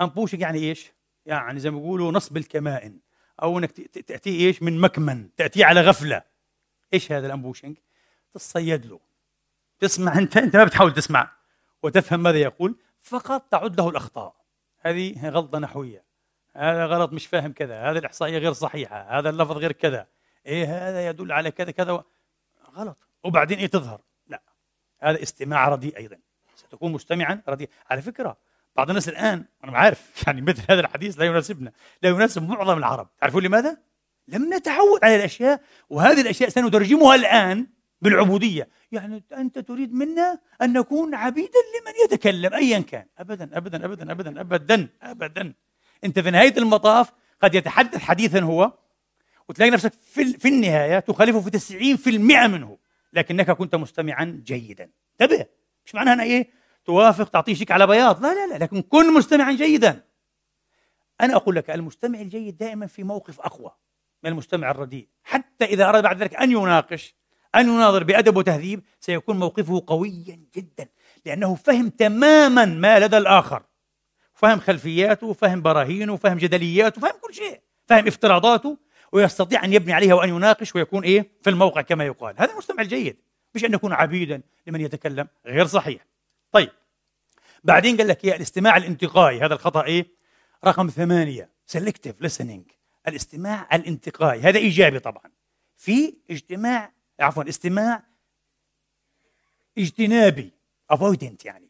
ambushing 0.00 0.40
يعني 0.40 0.58
إيش؟ 0.58 0.92
يعني 1.26 1.60
زي 1.60 1.70
ما 1.70 1.78
بيقولوا 1.78 2.12
نصب 2.12 2.36
الكمائن. 2.36 2.98
أو 3.42 3.58
إنك 3.58 3.70
تاتيه 4.06 4.46
إيش؟ 4.46 4.62
من 4.62 4.80
مكمن. 4.80 5.34
تاتيه 5.36 5.64
على 5.64 5.80
غفلة. 5.80 6.22
إيش 6.94 7.12
هذا 7.12 7.26
ال 7.26 7.31
ambushing 7.31 7.76
تتصيد 8.34 8.86
له. 8.86 9.00
تسمع. 9.78 10.18
أنت 10.18 10.36
أنت 10.36 10.56
ما 10.56 10.64
بتحاول 10.64 10.94
تسمع. 10.94 11.32
وتفهم 11.82 12.22
ماذا 12.22 12.38
يقول. 12.38 12.76
فقط 13.00 13.42
تعد 13.50 13.80
له 13.80 13.88
الأخطاء. 13.88 14.41
هذه 14.82 15.28
غلطة 15.28 15.58
نحوية. 15.58 16.04
هذا 16.56 16.86
غلط 16.86 17.12
مش 17.12 17.26
فاهم 17.26 17.52
كذا 17.52 17.90
هذه 17.90 17.98
الإحصائية 17.98 18.38
غير 18.38 18.52
صحيحة 18.52 19.18
هذا 19.18 19.30
اللفظ 19.30 19.56
غير 19.56 19.72
كذا. 19.72 20.06
إيه 20.46 20.88
هذا 20.88 21.08
يدل 21.08 21.32
على 21.32 21.50
كذا 21.50 21.70
كذا. 21.70 22.04
غلط. 22.74 22.98
وبعدين 23.24 23.58
إيه 23.58 23.66
تظهر؟ 23.66 24.00
لا. 24.26 24.42
هذا 25.00 25.22
استماع 25.22 25.68
رديء 25.68 25.96
أيضا. 25.96 26.18
ستكون 26.54 26.92
مستمعا 26.92 27.42
رديء. 27.48 27.70
على 27.90 28.02
فكرة 28.02 28.36
بعض 28.76 28.88
الناس 28.88 29.08
الآن 29.08 29.44
أنا 29.64 29.78
عارف 29.78 30.22
يعني 30.26 30.40
مثل 30.40 30.62
هذا 30.70 30.80
الحديث 30.80 31.18
لا 31.18 31.24
يناسبنا 31.24 31.72
لا 32.02 32.08
يناسب 32.08 32.42
معظم 32.42 32.78
العرب. 32.78 33.08
تعرفون 33.20 33.42
لماذا؟ 33.42 33.78
لم 34.28 34.54
نتعود 34.54 35.04
على 35.04 35.16
الأشياء 35.16 35.60
وهذه 35.90 36.20
الأشياء 36.20 36.48
سنترجمها 36.48 37.14
الآن 37.14 37.66
بالعبودية. 38.02 38.68
يعني 38.92 39.24
أنت 39.32 39.58
تريد 39.58 39.94
منا 39.94 40.38
أن 40.62 40.72
نكون 40.72 41.14
عبيدا 41.14 41.48
لمن 41.48 41.92
يتكلم 42.04 42.54
ايا 42.54 42.78
كان. 42.78 43.06
ابدا 43.18 43.56
ابدا 43.56 43.84
ابدا 43.84 44.12
ابدا 44.12 44.40
ابدا 44.40 44.88
ابدا. 45.02 45.54
أنت 46.04 46.18
في 46.18 46.30
نهاية 46.30 46.54
المطاف 46.58 47.12
قد 47.40 47.54
يتحدث 47.54 47.98
حديثا 47.98 48.40
هو 48.40 48.72
وتلاقي 49.48 49.70
نفسك 49.70 49.92
في, 49.92 50.24
في 50.24 50.48
النهاية 50.48 50.98
تخالفه 50.98 51.40
في 51.40 51.96
90% 51.96 52.08
منه 52.48 52.78
لكنك 53.12 53.50
كنت 53.50 53.74
مستمعا 53.74 54.42
جيدا. 54.44 54.90
انتبه. 55.20 55.46
مش 55.86 55.94
معناها 55.94 56.14
أنا 56.14 56.22
إيه؟ 56.22 56.50
توافق 56.84 57.28
تعطيه 57.28 57.54
شيك 57.54 57.70
على 57.70 57.86
بياض. 57.86 58.22
لا 58.22 58.34
لا 58.34 58.46
لا 58.46 58.64
لكن 58.64 58.82
كن 58.82 59.14
مستمعا 59.14 59.52
جيدا. 59.52 60.04
أنا 61.20 61.36
أقول 61.36 61.56
لك 61.56 61.70
المستمع 61.70 62.20
الجيد 62.20 62.56
دائما 62.56 62.86
في 62.86 63.02
موقف 63.02 63.40
أقوى 63.40 63.70
من 64.22 64.30
المستمع 64.30 64.70
الرديء. 64.70 65.08
حتى 65.24 65.64
إذا 65.64 65.88
أراد 65.88 66.02
بعد 66.02 66.22
ذلك 66.22 66.34
أن 66.34 66.50
يناقش 66.50 67.14
أن 67.54 67.68
يناظر 67.68 68.04
بأدب 68.04 68.36
وتهذيب 68.36 68.82
سيكون 69.00 69.38
موقفه 69.38 69.84
قويا 69.86 70.40
جدا 70.56 70.88
لأنه 71.26 71.54
فهم 71.54 71.88
تماما 71.88 72.64
ما 72.64 73.00
لدى 73.00 73.18
الآخر. 73.18 73.62
فهم 74.34 74.60
خلفياته 74.60 75.32
فهم 75.32 75.62
براهينه 75.62 76.16
فهم 76.16 76.38
جدلياته 76.38 77.00
فهم 77.00 77.12
كل 77.20 77.34
شيء. 77.34 77.60
فهم 77.86 78.06
افتراضاته 78.06 78.78
ويستطيع 79.12 79.64
أن 79.64 79.72
يبني 79.72 79.92
عليها 79.92 80.14
وأن 80.14 80.28
يناقش 80.28 80.74
ويكون 80.74 81.04
إيه؟ 81.04 81.30
في 81.42 81.50
الموقع 81.50 81.80
كما 81.80 82.04
يقال. 82.04 82.34
هذا 82.38 82.52
المستمع 82.52 82.82
الجيد. 82.82 83.16
مش 83.54 83.64
أن 83.64 83.70
نكون 83.70 83.92
عبيدا 83.92 84.42
لمن 84.66 84.80
يتكلم 84.80 85.28
غير 85.46 85.66
صحيح. 85.66 86.06
طيب. 86.52 86.70
بعدين 87.64 87.96
قال 87.96 88.08
لك 88.08 88.24
يا 88.24 88.36
الاستماع 88.36 88.76
الانتقائي. 88.76 89.40
هذا 89.40 89.54
الخطأ 89.54 89.84
إيه؟ 89.84 90.06
رقم 90.64 90.88
ثمانية. 90.88 91.50
Selective 91.76 92.26
listening. 92.26 92.72
الاستماع 93.08 93.68
الانتقائي. 93.72 94.40
هذا 94.40 94.58
إيجابي 94.58 94.98
طبعا. 94.98 95.30
في 95.76 96.14
اجتماع 96.30 96.92
عفوا 97.20 97.48
استماع 97.48 98.02
اجتنابي 99.78 100.52
avoidant 100.92 101.44
يعني. 101.44 101.68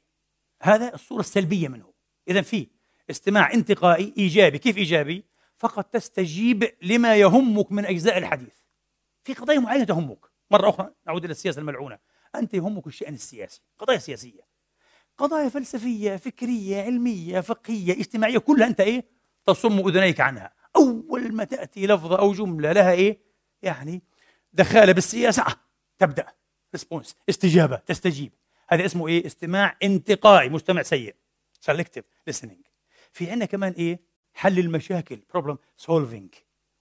هذا 0.62 0.94
الصورة 0.94 1.20
السلبية 1.20 1.68
منه. 1.68 1.92
إذا 2.28 2.42
في 2.42 2.68
استماع 3.10 3.52
انتقائي 3.52 4.14
إيجابي. 4.18 4.58
كيف 4.58 4.76
إيجابي؟ 4.76 5.24
فقط 5.56 5.84
تستجيب 5.84 6.74
لما 6.82 7.16
يهمك 7.16 7.72
من 7.72 7.86
أجزاء 7.86 8.18
الحديث. 8.18 8.54
في 9.24 9.34
قضايا 9.34 9.58
معينة 9.58 9.84
تهمك. 9.84 10.18
مرة 10.50 10.68
أخرى 10.68 10.90
نعود 11.06 11.24
إلى 11.24 11.30
السياسة 11.30 11.58
الملعونة. 11.58 11.98
أنت 12.34 12.54
يهمك 12.54 12.86
الشأن 12.86 13.14
السياسي. 13.14 13.60
قضايا 13.78 13.98
سياسية. 13.98 14.40
قضايا 15.18 15.48
فلسفية 15.48 16.16
فكرية 16.16 16.82
علمية 16.82 17.40
فقهية 17.40 17.92
اجتماعية 17.92 18.38
كلها 18.38 18.66
أنت 18.66 18.80
إيه؟ 18.80 19.04
تصم 19.46 19.88
أذنيك 19.88 20.20
عنها. 20.20 20.52
أول 20.76 21.34
ما 21.34 21.44
تأتي 21.44 21.86
لفظة 21.86 22.18
أو 22.18 22.32
جملة 22.32 22.72
لها 22.72 22.92
إيه؟ 22.92 23.18
يعني 23.62 24.02
دخالة 24.52 24.92
بالسياسة. 24.92 25.44
تبدأ. 25.98 26.26
response 26.74 27.16
استجابة. 27.28 27.76
تستجيب. 27.76 28.32
هذا 28.68 28.84
اسمه 28.84 29.08
إيه؟ 29.08 29.26
استماع 29.26 29.76
انتقائي. 29.82 30.48
مستمع 30.48 30.82
سيء. 30.82 31.14
selective 31.60 32.04
listening. 32.30 32.68
في 33.12 33.30
عندنا 33.30 33.44
كمان 33.44 33.72
إيه؟ 33.72 34.00
حل 34.34 34.58
المشاكل. 34.58 35.20
problem 35.30 35.58
solving 35.76 36.34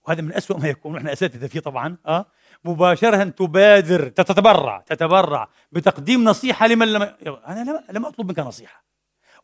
وهذا 0.03 0.21
من 0.21 0.33
أسوأ 0.33 0.57
ما 0.57 0.67
يكون. 0.67 0.93
ونحن 0.93 1.07
أساتذة 1.07 1.47
فيه 1.47 1.59
طبعا. 1.59 1.97
أه؟ 2.05 2.25
مباشرة 2.63 3.23
تبادر. 3.23 4.09
تتبرع. 4.09 4.81
تتبرع. 4.81 5.49
بتقديم 5.71 6.23
نصيحة 6.23 6.67
لمن 6.67 6.93
لم 6.93 7.01
أنا 7.47 7.83
لم, 7.89 8.05
أطلب 8.05 8.27
منك 8.27 8.39
نصيحة. 8.39 8.83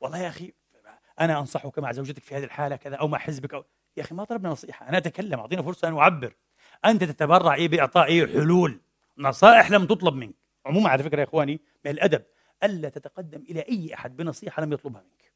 والله 0.01 0.17
يا 0.17 0.27
أخي 0.27 0.53
أنا 1.19 1.39
أنصحك 1.39 1.79
مع 1.79 1.91
زوجتك 1.91 2.23
في 2.23 2.35
هذه 2.35 2.43
الحالة 2.43 2.75
كذا 2.75 2.95
أو 2.95 3.07
مع 3.07 3.17
حزبك 3.17 3.53
أو 3.53 3.65
يا 3.97 4.03
أخي 4.03 4.15
ما 4.15 4.23
طلبنا 4.23 4.49
نصيحة. 4.49 4.89
أنا 4.89 4.97
أتكلم. 4.97 5.39
أعطينا 5.39 5.61
فرصة. 5.61 5.87
ان 5.87 5.97
أعبر. 5.97 6.33
أنت 6.85 7.03
تتبرع 7.03 7.55
إيه 7.55 7.67
بإعطاء 7.67 8.07
إيه 8.07 8.27
حلول؟ 8.27 8.79
نصائح 9.17 9.71
لم 9.71 9.85
تطلب 9.85 10.15
منك. 10.15 10.35
عموما 10.65 10.89
على 10.89 11.03
فكرة 11.03 11.19
يا 11.19 11.23
إخواني 11.23 11.61
من 11.85 11.91
الأدب 11.91 12.23
ألا 12.63 12.89
تتقدم 12.89 13.41
إلى 13.41 13.59
أي 13.59 13.93
أحد 13.93 14.17
بنصيحة 14.17 14.63
لم 14.63 14.73
يطلبها 14.73 15.01
منك. 15.01 15.33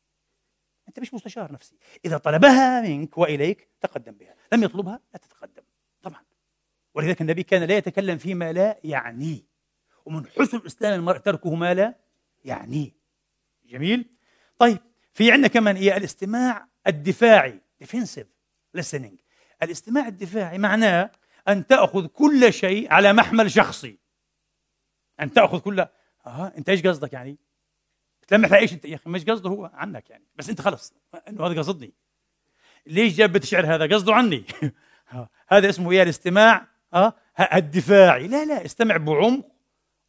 أنت 0.88 1.00
مش 1.00 1.14
مستشار 1.14 1.52
نفسي. 1.52 1.76
إذا 2.06 2.18
طلبها 2.18 2.82
منك 2.82 3.18
وإليك 3.18 3.68
تقدم 3.82 4.12
بها. 4.12 4.36
لم 4.54 4.64
يطلبها 4.64 5.00
لا 5.14 5.20
تتقدم. 5.20 5.64
طبعا. 6.02 6.22
ولذلك 6.94 7.22
النبي 7.22 7.44
كان 7.44 7.64
لا 7.64 7.78
يتكلم 7.78 8.18
فيما 8.18 8.54
لا 8.54 8.80
يعنيه 8.84 9.42
ومن 10.06 10.28
حسن 10.28 10.62
اسلام 10.66 11.00
المرء 11.00 11.18
تركه 11.18 11.56
ما 11.56 11.74
لا 11.74 11.96
يعنيه 12.46 12.92
جميل؟ 13.66 14.10
طيب 14.58 14.78
في 15.14 15.32
عندنا 15.32 15.48
كمان 15.48 15.76
إيه؟ 15.76 15.98
الاستماع 15.98 16.68
الدفاعي. 16.88 17.62
Defensive 17.84 18.28
listening. 18.78 19.16
الاستماع 19.64 20.08
الدفاعي 20.08 20.58
معناه 20.58 21.12
أن 21.48 21.68
تأخذ 21.68 22.08
كل 22.08 22.54
شيء 22.54 22.94
على 22.94 23.14
محمل 23.14 23.52
شخصي. 23.52 24.00
أن 25.20 25.34
تأخذ 25.34 25.60
كل 25.60 25.80
آه 26.26 26.54
أنت 26.58 26.70
إيش 26.70 26.88
قصدك 26.88 27.14
يعني؟ 27.14 27.38
بتلمح 28.22 28.52
لإيش 28.52 28.74
أنت؟ 28.74 28.86
يا 28.86 28.96
أخي 28.96 29.10
مش 29.10 29.26
قصده 29.26 29.50
هو 29.50 29.72
عنك 29.74 30.10
يعني. 30.10 30.26
بس 30.36 30.50
أنت 30.50 30.62
خلص. 30.62 30.94
إنه 31.28 31.46
هذا 31.46 31.60
قصدني. 31.60 31.94
ليش 32.88 33.16
جاب 33.16 33.36
الشعر 33.36 33.76
هذا؟ 33.76 33.96
قصده 33.96 34.14
عني. 34.14 34.44
هذا 35.50 35.70
اسمه 35.70 35.92
إيه 35.92 36.04
الاستماع 36.04 36.68
آه 36.94 37.14
الدفاعي. 37.54 38.28
لا 38.28 38.46
لا 38.46 38.66
استمع 38.66 38.98
بعمق 38.98 39.52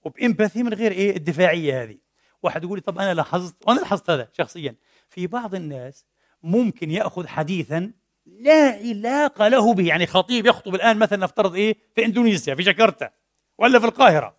وبإمباثي 0.04 0.62
من 0.62 0.74
غير 0.74 0.92
إيه؟ 0.92 1.16
الدفاعية 1.16 1.82
هذه. 1.82 1.98
واحد 2.42 2.64
يقول 2.64 2.78
لي 2.78 2.82
طب 2.82 2.98
أنا 2.98 3.14
لاحظت 3.14 3.56
وأنا 3.66 3.80
لاحظت 3.80 4.10
هذا 4.10 4.28
شخصيا. 4.32 4.74
في 5.08 5.26
بعض 5.26 5.54
الناس 5.54 6.06
ممكن 6.42 6.90
يأخذ 6.90 7.26
حديثا 7.26 7.92
لا 8.26 8.70
علاقه 8.70 9.48
له 9.48 9.74
به. 9.74 9.86
يعني 9.86 10.06
خطيب 10.06 10.46
يخطب 10.46 10.74
الآن 10.74 10.98
مثلا 10.98 11.18
نفترض 11.18 11.54
إيه 11.54 11.76
في 11.94 12.04
إندونيسيا 12.04 12.54
في 12.54 12.62
جاكرتا 12.62 13.10
ولا 13.58 13.78
في 13.78 13.86
القاهرة 13.86 14.36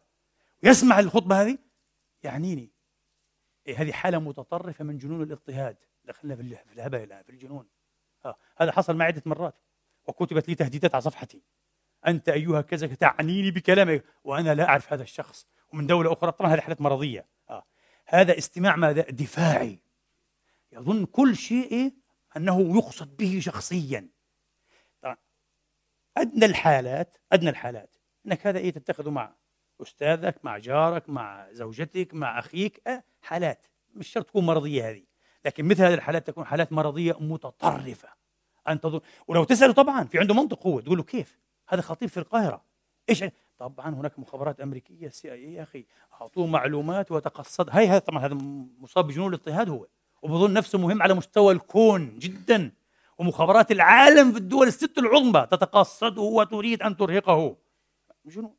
يسمع 0.64 1.00
الخطبة 1.00 1.42
هذه؟ 1.42 1.58
يعنيني. 2.24 2.72
إيه 3.68 3.82
هذه 3.82 3.92
حالة 3.92 4.20
متطرفة 4.20 4.84
من 4.84 4.98
جنون 4.98 5.24
الاضطهاد. 5.24 5.78
دخلنا 6.06 6.36
في 6.36 6.58
الهبل 6.74 7.04
الآن 7.04 7.24
في 7.24 7.30
الجنون. 7.30 7.68
آه. 8.26 8.36
هذا 8.58 8.72
حصل 8.72 8.96
معي 8.96 9.08
عدة 9.08 9.22
مرات 9.26 9.56
وكتبت 10.08 10.50
لي 10.50 10.56
تهديدات 10.56 10.96
على 10.96 11.02
صفحتي. 11.02 11.42
أنت 12.08 12.30
أيها 12.30 12.62
كذا 12.62 12.88
تعنيني 12.88 13.52
بكلامك 13.52 14.04
وأنا 14.24 14.54
لا 14.54 14.70
أعرف 14.70 14.94
هذا 14.94 15.04
الشخص. 15.04 15.48
ومن 15.74 15.88
دولة 15.88 16.14
أخرى 16.14 16.32
طبعا 16.32 16.54
هذه 16.54 16.60
حالات 16.60 16.82
مرضية. 16.82 17.26
آه. 17.50 17.66
هذا 18.06 18.38
استماع 18.38 18.76
ماذا؟ 18.76 19.02
دفاعي. 19.02 19.80
يظن 20.72 21.06
كل 21.06 21.36
شيء 21.36 21.94
أنه 22.38 22.78
يقصد 22.78 23.18
به 23.18 23.40
شخصيا. 23.40 24.10
طبعا 25.02 25.18
أدنى 26.18 26.46
الحالات 26.46 27.18
أدنى 27.32 27.50
الحالات. 27.50 27.96
أنك 28.26 28.48
هذا 28.48 28.60
إيه 28.60 28.72
تتخذه 28.72 29.10
مع 29.10 29.36
أستاذك 29.82 30.46
مع 30.46 30.58
جارك 30.58 31.10
مع 31.10 31.48
زوجتك 31.52 32.14
مع 32.14 32.40
أخيك 32.40 32.82
أه 32.88 33.04
حالات. 33.22 33.66
مش 33.94 34.08
شرط 34.08 34.26
تكون 34.26 34.46
مرضية 34.46 34.90
هذه. 34.90 35.04
لكن 35.46 35.66
مثل 35.66 35.84
هذه 35.84 35.94
الحالات 35.94 36.28
تكون 36.28 36.46
حالات 36.46 36.72
مرضية 36.72 37.14
متطرفة. 37.20 38.10
أن 38.68 38.82
تظن 38.82 39.02
ولو 39.28 39.44
تسأله 39.44 39.74
طبعا 39.74 40.04
في 40.04 40.20
عنده 40.20 40.34
منطق 40.34 40.68
هو 40.68 40.80
تقول 40.80 40.98
له 40.98 41.04
كيف؟ 41.04 41.40
هذا 41.70 41.82
خطيب 41.82 42.10
في 42.10 42.18
القاهرة. 42.18 42.66
إيش 43.10 43.24
طبعا 43.58 43.96
هناك 43.96 44.20
مخابرات 44.20 44.62
أمريكية 44.62 45.10
سي 45.10 45.34
آي 45.34 45.54
يا 45.54 45.64
أخي. 45.64 45.86
أعطوه 46.14 46.48
معلومات 46.48 47.12
وتقصد. 47.12 47.70
هاي 47.70 47.88
هذا 47.88 48.00
طبعا 48.00 48.26
هذا 48.26 48.34
مصاب 48.80 49.08
بجنون 49.08 49.34
الاضطهاد 49.34 49.70
هو. 49.70 49.88
وبظن 50.24 50.54
نفسه 50.54 50.80
مهم 50.80 51.02
على 51.02 51.14
مستوى 51.14 51.54
الكون 51.54 52.20
جدا. 52.20 52.72
ومخابرات 53.18 53.72
العالم 53.72 54.32
في 54.32 54.38
الدول 54.38 54.68
الست 54.68 54.98
العظمى 54.98 55.48
تتقصده 55.52 56.22
وتريد 56.22 56.82
أن 56.82 56.98
ترهقه. 56.98 57.58
جنون. 58.26 58.56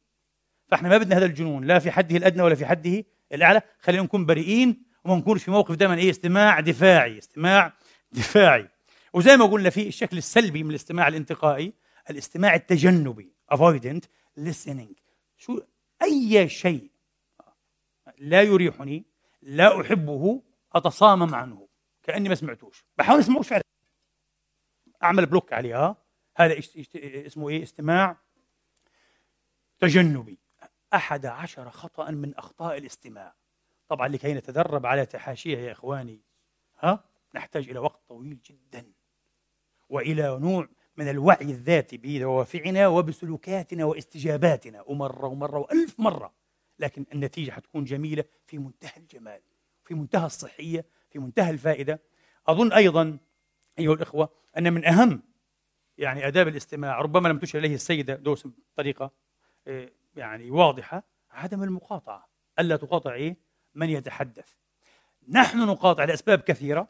فإحنا 0.69 0.89
ما 0.89 0.99
بدنا 0.99 1.17
هذا 1.17 1.27
الجنون 1.27 1.65
لا 1.65 1.79
في 1.79 1.91
حده 1.91 2.17
الأدنى 2.17 2.43
ولا 2.43 2.55
في 2.55 2.67
حده 2.67 3.05
الأعلى. 3.33 3.63
خلينا 3.81 4.03
نكون 4.03 4.27
بريئين 4.27 4.83
وما 5.05 5.17
نكونش 5.17 5.45
في 5.45 5.51
موقف 5.51 5.75
دائما 5.75 5.95
إيه 5.95 6.11
استماع 6.11 6.61
دفاعي 6.61 7.19
استماع 7.19 7.73
دفاعي. 8.13 8.69
وزي 9.13 9.37
ما 9.37 9.45
قلنا 9.45 9.71
في 9.71 9.89
الشكل 9.89 10.17
السلبي 10.19 10.63
من 10.63 10.71
الاستماع 10.71 11.09
الانتقائي 11.09 11.73
الاستماع 12.11 12.55
التجنبي 12.55 13.33
avoidant 13.55 14.01
listening. 14.41 14.95
شو 15.37 15.61
أي 16.03 16.49
شيء 16.49 16.91
لا 18.19 18.43
يريحني 18.43 19.05
لا 19.43 19.81
أحبه 19.81 20.43
أتصامم 20.75 21.35
عنه 21.35 21.69
كأني 22.03 22.29
ما 22.29 22.35
سمعتوش. 22.35 22.85
بحاول 22.99 23.21
اسمعوش 23.21 23.49
فعلا 23.49 23.63
أعمل 25.03 25.27
بلوك 25.27 25.53
عليها 25.53 25.97
هذا 26.37 26.59
اسمه 26.97 27.49
إيه؟ 27.49 27.63
استماع. 27.63 28.17
تجنبي. 29.79 30.39
أحد 30.95 31.27
عشر 31.27 31.71
خطأ 31.71 32.11
من 32.11 32.35
أخطاء 32.35 32.79
الاستماع. 32.79 33.35
طبعا 33.89 34.09
لكي 34.09 34.35
نتدرب 34.35 34.87
على 34.87 35.07
تحاشيها 35.07 35.61
يا 35.61 35.73
إخواني 35.73 36.21
ها. 36.79 37.05
نحتاج 37.35 37.69
إلى 37.69 37.79
وقت 37.79 38.09
طويل 38.09 38.41
جدا. 38.43 38.93
وإلى 39.89 40.39
نوع 40.39 40.69
من 40.97 41.09
الوعي 41.09 41.45
الذاتي 41.45 41.97
بدوافعنا 41.97 42.89
وبسلوكاتنا 42.89 43.85
واستجاباتنا. 43.85 44.83
ومرة 44.83 45.27
ومرة 45.27 45.59
وألف 45.59 46.01
مرة. 46.01 46.35
لكن 46.79 47.07
النتيجة 47.13 47.51
حتكون 47.51 47.85
جميلة 47.85 48.25
في 48.47 48.59
منتهى 48.59 48.97
الجمال. 48.97 49.41
في 49.85 49.95
منتهى 49.95 50.27
الصحية 50.27 50.85
في 51.11 51.19
منتهى 51.19 51.51
الفائدة. 51.51 52.01
أظن 52.47 52.73
أيضا 52.73 53.19
أيها 53.79 53.95
الإخوة 53.95 54.29
أن 54.59 54.73
من 54.73 54.85
أهم 54.85 55.23
يعني 55.99 56.29
آداب 56.29 56.49
الاستماع 56.49 57.01
ربما 57.01 57.29
لم 57.29 57.39
تشر 57.39 57.59
إليه 57.59 57.75
السيدة 57.75 58.15
دوس 58.15 58.47
بطريقة 58.47 59.11
آه، 59.67 59.91
يعني 60.17 60.51
واضحة 60.51 61.03
عدم 61.31 61.63
المقاطعة. 61.63 62.29
ألا 62.59 62.77
تقاطع 62.77 63.13
إيه؟ 63.13 63.37
من 63.75 63.91
يتحدث. 63.91 64.49
نحن 65.29 65.59
نقاطع 65.59 66.05
لأسباب 66.05 66.39
كثيرة 66.41 66.89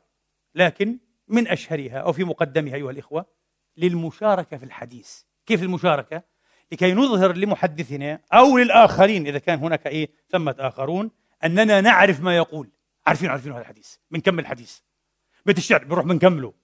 لكن 0.54 0.98
من 1.28 1.48
أشهرها 1.48 1.98
أو 1.98 2.12
في 2.12 2.24
مقدمها 2.24 2.74
أيها 2.74 2.90
الإخوة 2.90 3.26
للمشاركة 3.76 4.56
في 4.56 4.64
الحديث. 4.64 5.22
كيف 5.46 5.62
المشاركة؟ 5.62 6.22
لكي 6.72 6.94
نظهر 6.94 7.36
لمحدثنا 7.36 8.20
أو 8.32 8.58
للآخرين 8.58 9.26
إذا 9.26 9.38
كان 9.38 9.58
هناك 9.58 9.86
إيه؟ 9.86 10.10
ثمة 10.30 10.56
آخرون 10.58 11.10
أننا 11.44 11.80
نعرف 11.80 12.20
ما 12.20 12.36
يقول. 12.36 12.68
عارفين 13.06 13.30
عارفين 13.30 13.52
هذا 13.52 13.60
الحديث. 13.60 13.96
بنكمل 14.10 14.38
الحديث. 14.38 14.78
بيت 15.46 15.58
الشعر 15.58 15.84
بنروح 15.84 16.04
بنكمله. 16.04 16.54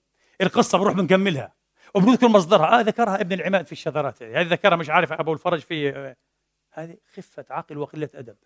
القصة 0.40 0.78
بنروح 0.78 0.94
بنكملها. 0.94 1.54
وبنذكر 1.94 2.28
مصدرها. 2.28 2.78
آه 2.78 2.80
ذكرها 2.80 3.20
ابن 3.20 3.32
العماد 3.32 3.66
في 3.66 3.72
الشذرات. 3.72 4.22
هذه 4.22 4.46
ذكرها 4.46 4.76
مش 4.76 4.90
عارف 4.90 5.12
أبو 5.12 5.32
الفرج 5.32 5.60
في 5.60 5.90
آه، 5.90 6.16
هذه 6.70 6.96
خفة 7.14 7.44
عقل 7.50 7.78
وقلة 7.78 8.10
أدب. 8.14 8.36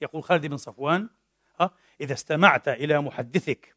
يقول 0.00 0.22
خالد 0.22 0.46
بن 0.46 0.56
صفوان 0.56 1.08
ها 1.60 1.70
إذا 2.00 2.12
استمعت 2.12 2.68
إلى 2.68 3.00
محدثك 3.00 3.76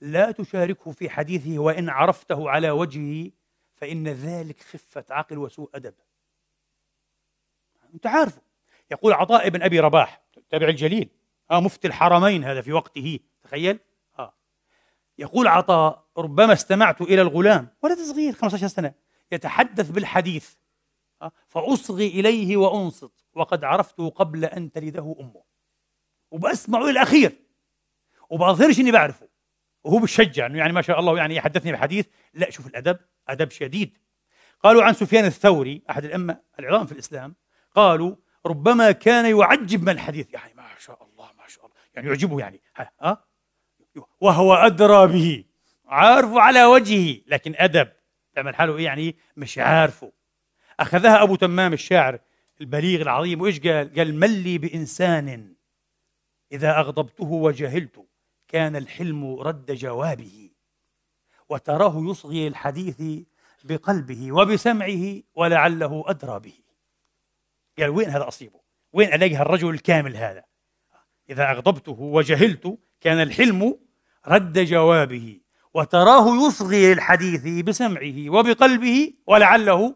لا 0.00 0.30
تشاركه 0.30 0.92
في 0.92 1.10
حديثه 1.10 1.58
وإن 1.58 1.88
عرفته 1.88 2.50
على 2.50 2.70
وجهه 2.70 3.30
فإن 3.74 4.08
ذلك 4.08 4.60
خفة 4.60 5.04
عقل 5.10 5.38
وسوء 5.38 5.70
أدب. 5.74 5.94
أنت 7.94 8.06
عارفه. 8.06 8.42
يقول 8.90 9.12
عطاء 9.12 9.48
بن 9.48 9.62
أبي 9.62 9.80
رباح 9.80 10.22
التابع 10.36 10.68
الجليل. 10.68 11.08
آه 11.50 11.60
مفتي 11.60 11.88
الحرمين 11.88 12.44
هذا 12.44 12.60
في 12.60 12.72
وقته. 12.72 13.18
تخيل؟ 13.42 13.78
آه. 14.18 14.34
يقول 15.18 15.48
عطاء 15.48 16.06
ربما 16.18 16.52
استمعت 16.52 17.00
إلى 17.00 17.22
الغلام 17.22 17.68
ولد 17.82 17.98
صغير 17.98 18.32
15 18.32 18.66
سنة 18.66 18.94
يتحدث 19.32 19.90
بالحديث 19.90 20.50
آه 21.22 21.32
فأصغي 21.48 22.06
إليه 22.08 22.56
وأنصت 22.56 23.12
وقد 23.34 23.64
عرفته 23.64 24.10
قبل 24.10 24.44
أن 24.44 24.72
تلده 24.72 25.16
أمه. 25.20 25.42
وبسمعه 26.30 26.82
إلى 26.82 26.90
الأخير. 26.90 27.32
وبظهرش 28.30 28.80
إني 28.80 28.90
بعرفه. 28.92 29.28
وهو 29.84 29.98
بشجع 29.98 30.46
إنه 30.46 30.58
يعني 30.58 30.72
ما 30.72 30.82
شاء 30.82 31.00
الله 31.00 31.18
يعني 31.18 31.36
يحدثني 31.36 31.72
بحديث 31.72 32.06
لا 32.34 32.50
شوف 32.50 32.66
الأدب 32.66 32.98
أدب 33.28 33.50
شديد. 33.50 33.98
قالوا 34.62 34.82
عن 34.82 34.92
سفيان 34.92 35.24
الثوري 35.24 35.82
أحد 35.90 36.04
الأئمة 36.04 36.40
العظام 36.58 36.86
في 36.86 36.92
الإسلام 36.92 37.34
قالوا 37.74 38.16
ربما 38.46 38.92
كان 38.92 39.38
يعجب 39.38 39.82
من 39.82 39.88
الحديث. 39.88 40.34
يعني 40.34 40.54
يعني 42.00 42.08
يعجبه 42.08 42.40
يعني. 42.40 42.60
ها 43.00 43.24
وهو 44.20 44.54
أدرى 44.54 45.06
به 45.06 45.44
عارفه 45.86 46.40
على 46.40 46.64
وجهه 46.64 47.20
لكن 47.26 47.54
أدب. 47.56 47.92
تعمل 48.34 48.54
حاله 48.54 48.76
إيه 48.76 48.84
يعني 48.84 49.16
مش 49.36 49.58
عارفه. 49.58 50.12
أخذها 50.80 51.22
أبو 51.22 51.36
تمام 51.36 51.72
الشاعر 51.72 52.18
البليغ 52.60 53.02
العظيم 53.02 53.40
وإيش 53.40 53.60
قال؟ 53.60 53.94
قال 53.94 54.14
ملي 54.14 54.58
بإنسان 54.58 55.54
إذا 56.52 56.78
أغضبته 56.78 57.32
وجهلت 57.32 58.06
كان 58.48 58.76
الحلم 58.76 59.34
رد 59.34 59.72
جوابه 59.72 60.50
وتراه 61.48 62.10
يصغي 62.10 62.48
الحديث 62.48 63.24
بقلبه 63.64 64.32
وبسمعه 64.32 65.22
ولعله 65.34 66.04
أدرى 66.06 66.40
به. 66.40 66.54
قال 67.78 67.90
وين 67.90 68.08
هذا 68.08 68.28
أصيبه؟ 68.28 68.60
وين 68.92 69.14
ألاقي 69.14 69.36
الرجل 69.36 69.70
الكامل 69.70 70.16
هذا؟ 70.16 70.49
إذا 71.30 71.50
أغضبته 71.50 72.00
وجهلت 72.00 72.78
كان 73.00 73.22
الحلم 73.22 73.76
رد 74.28 74.58
جوابه 74.58 75.40
وتراه 75.74 76.46
يصغي 76.46 76.94
للحديث 76.94 77.64
بسمعه 77.64 78.30
وبقلبه 78.30 79.12
ولعله 79.26 79.94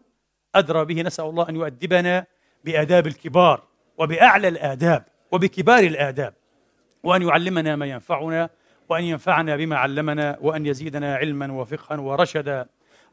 أدرى 0.55 0.85
به. 0.85 1.01
نسأل 1.01 1.25
الله 1.25 1.49
أن 1.49 1.55
يؤدبنا 1.55 2.25
بآداب 2.65 3.07
الكبار 3.07 3.63
وبأعلى 3.97 4.47
الآداب 4.47 5.05
وبكبار 5.31 5.83
الآداب 5.83 6.33
وأن 7.03 7.21
يعلمنا 7.21 7.75
ما 7.75 7.85
ينفعنا 7.85 8.49
وأن 8.89 9.03
ينفعنا 9.03 9.55
بما 9.55 9.75
علمنا 9.75 10.37
وأن 10.41 10.65
يزيدنا 10.65 11.15
علما 11.15 11.53
وفقها 11.53 11.97
ورشدا. 11.97 12.65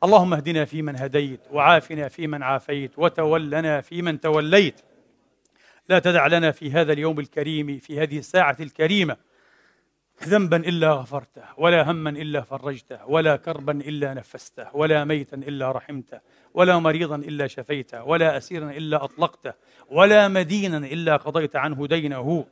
اللهم 0.05 0.35
اهدنا 0.35 0.65
فيمن 0.65 0.97
هديت 0.97 1.41
وعافنا 1.53 2.09
فيمن 2.09 2.43
عافيت 2.43 2.99
وتولنا 2.99 3.81
فيمن 3.81 4.21
توليت. 4.21 4.81
لا 5.89 5.99
تدع 5.99 6.27
لنا 6.27 6.51
في 6.51 6.71
هذا 6.71 6.93
اليوم 6.93 7.21
الكريم 7.21 7.79
في 7.79 8.01
هذه 8.01 8.19
الساعة 8.19 8.57
الكريمة 8.61 9.17
ذنبا 10.25 10.57
إلا 10.57 10.93
غفرته 10.93 11.43
ولا 11.57 11.91
هما 11.91 12.11
إلا 12.11 12.41
فرجته 12.41 13.07
ولا 13.07 13.37
كربا 13.37 13.73
إلا 13.73 14.15
نفسته 14.15 14.77
ولا 14.77 15.05
ميتا 15.05 15.37
إلا 15.37 15.73
رحمته 15.73 16.21
ولا 16.55 16.79
مريضا 16.79 17.17
إلا 17.17 17.47
شفيته 17.47 18.05
ولا 18.05 18.37
أسيرا 18.37 18.71
إلا 18.71 19.05
أطلقته 19.05 19.53
ولا 19.91 20.29
مدينا 20.29 20.79
إلا 20.79 21.17
قضيت 21.17 21.57
عنه 21.57 21.87
دينه 21.87 22.47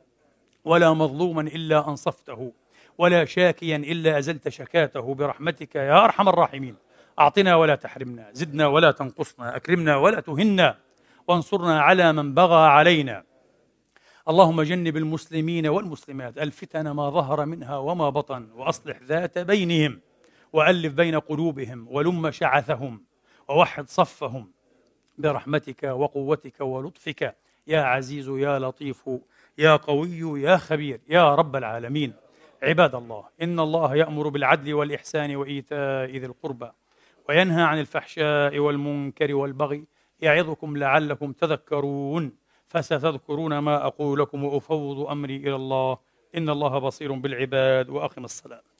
ولا 0.65 0.93
مظلوما 0.93 1.41
إلا 1.41 1.89
أنصفته 1.89 2.51
ولا 2.97 3.25
شاكيا 3.25 3.75
إلا 3.75 4.17
أزلت 4.17 4.49
شكاته 4.49 5.13
برحمتك 5.13 5.75
يا 5.75 6.05
أرحم 6.05 6.29
الراحمين. 6.29 6.75
أعطنا 7.19 7.55
ولا 7.55 7.75
تحرمنا 7.75 8.29
زدنا 8.33 8.67
ولا 8.67 8.91
تنقصنا 8.91 9.55
أكرمنا 9.55 9.97
ولا 9.97 10.19
تهنا. 10.19 10.77
وانصرنا 11.27 11.81
على 11.81 12.13
من 12.13 12.33
بغى 12.33 12.67
علينا. 12.67 13.23
اللهم 14.29 14.61
جنب 14.61 14.97
المسلمين 14.97 15.67
والمسلمات 15.67 16.37
الفتن 16.37 16.91
ما 16.91 17.09
ظهر 17.09 17.45
منها 17.45 17.77
وما 17.77 18.09
بطن 18.09 18.49
وأصلح 18.55 18.99
ذات 19.03 19.37
بينهم 19.37 19.99
وألف 20.53 20.93
بين 20.93 21.19
قلوبهم 21.19 21.87
ولم 21.91 22.31
شعثهم 22.31 23.03
ووحد 23.49 23.89
صفهم. 23.89 24.51
برحمتك 25.17 25.83
وقوتك 25.83 26.61
ولطفك 26.61 27.35
يا 27.67 27.81
عزيز 27.81 28.29
يا 28.29 28.59
لطيف 28.59 29.09
يا 29.57 29.75
قوي 29.75 30.41
يا 30.41 30.57
خبير 30.57 31.01
يا 31.09 31.35
رب 31.35 31.55
العالمين. 31.55 32.13
عباد 32.63 32.95
الله 32.95 33.23
إن 33.41 33.59
الله 33.59 33.95
يأمر 33.95 34.29
بالعدل 34.29 34.73
والإحسان 34.73 35.35
وإيتاء 35.35 36.17
ذي 36.17 36.25
القربى 36.25 36.71
وينهى 37.29 37.63
عن 37.63 37.79
الفحشاء 37.79 38.59
والمنكر 38.59 39.35
والبغي 39.35 39.85
يعظكم 40.21 40.77
لعلكم 40.77 41.31
تذكرون 41.31 42.31
فستذكرون 42.67 43.57
ما 43.57 43.87
أقول 43.87 44.19
لكم 44.19 44.43
وأفوض 44.43 45.09
أمري 45.09 45.35
إلى 45.35 45.55
الله. 45.55 45.97
إن 46.37 46.49
الله 46.49 46.79
بصير 46.79 47.13
بالعباد 47.13 47.89
وأقم 47.89 48.23
الصلاة. 48.23 48.70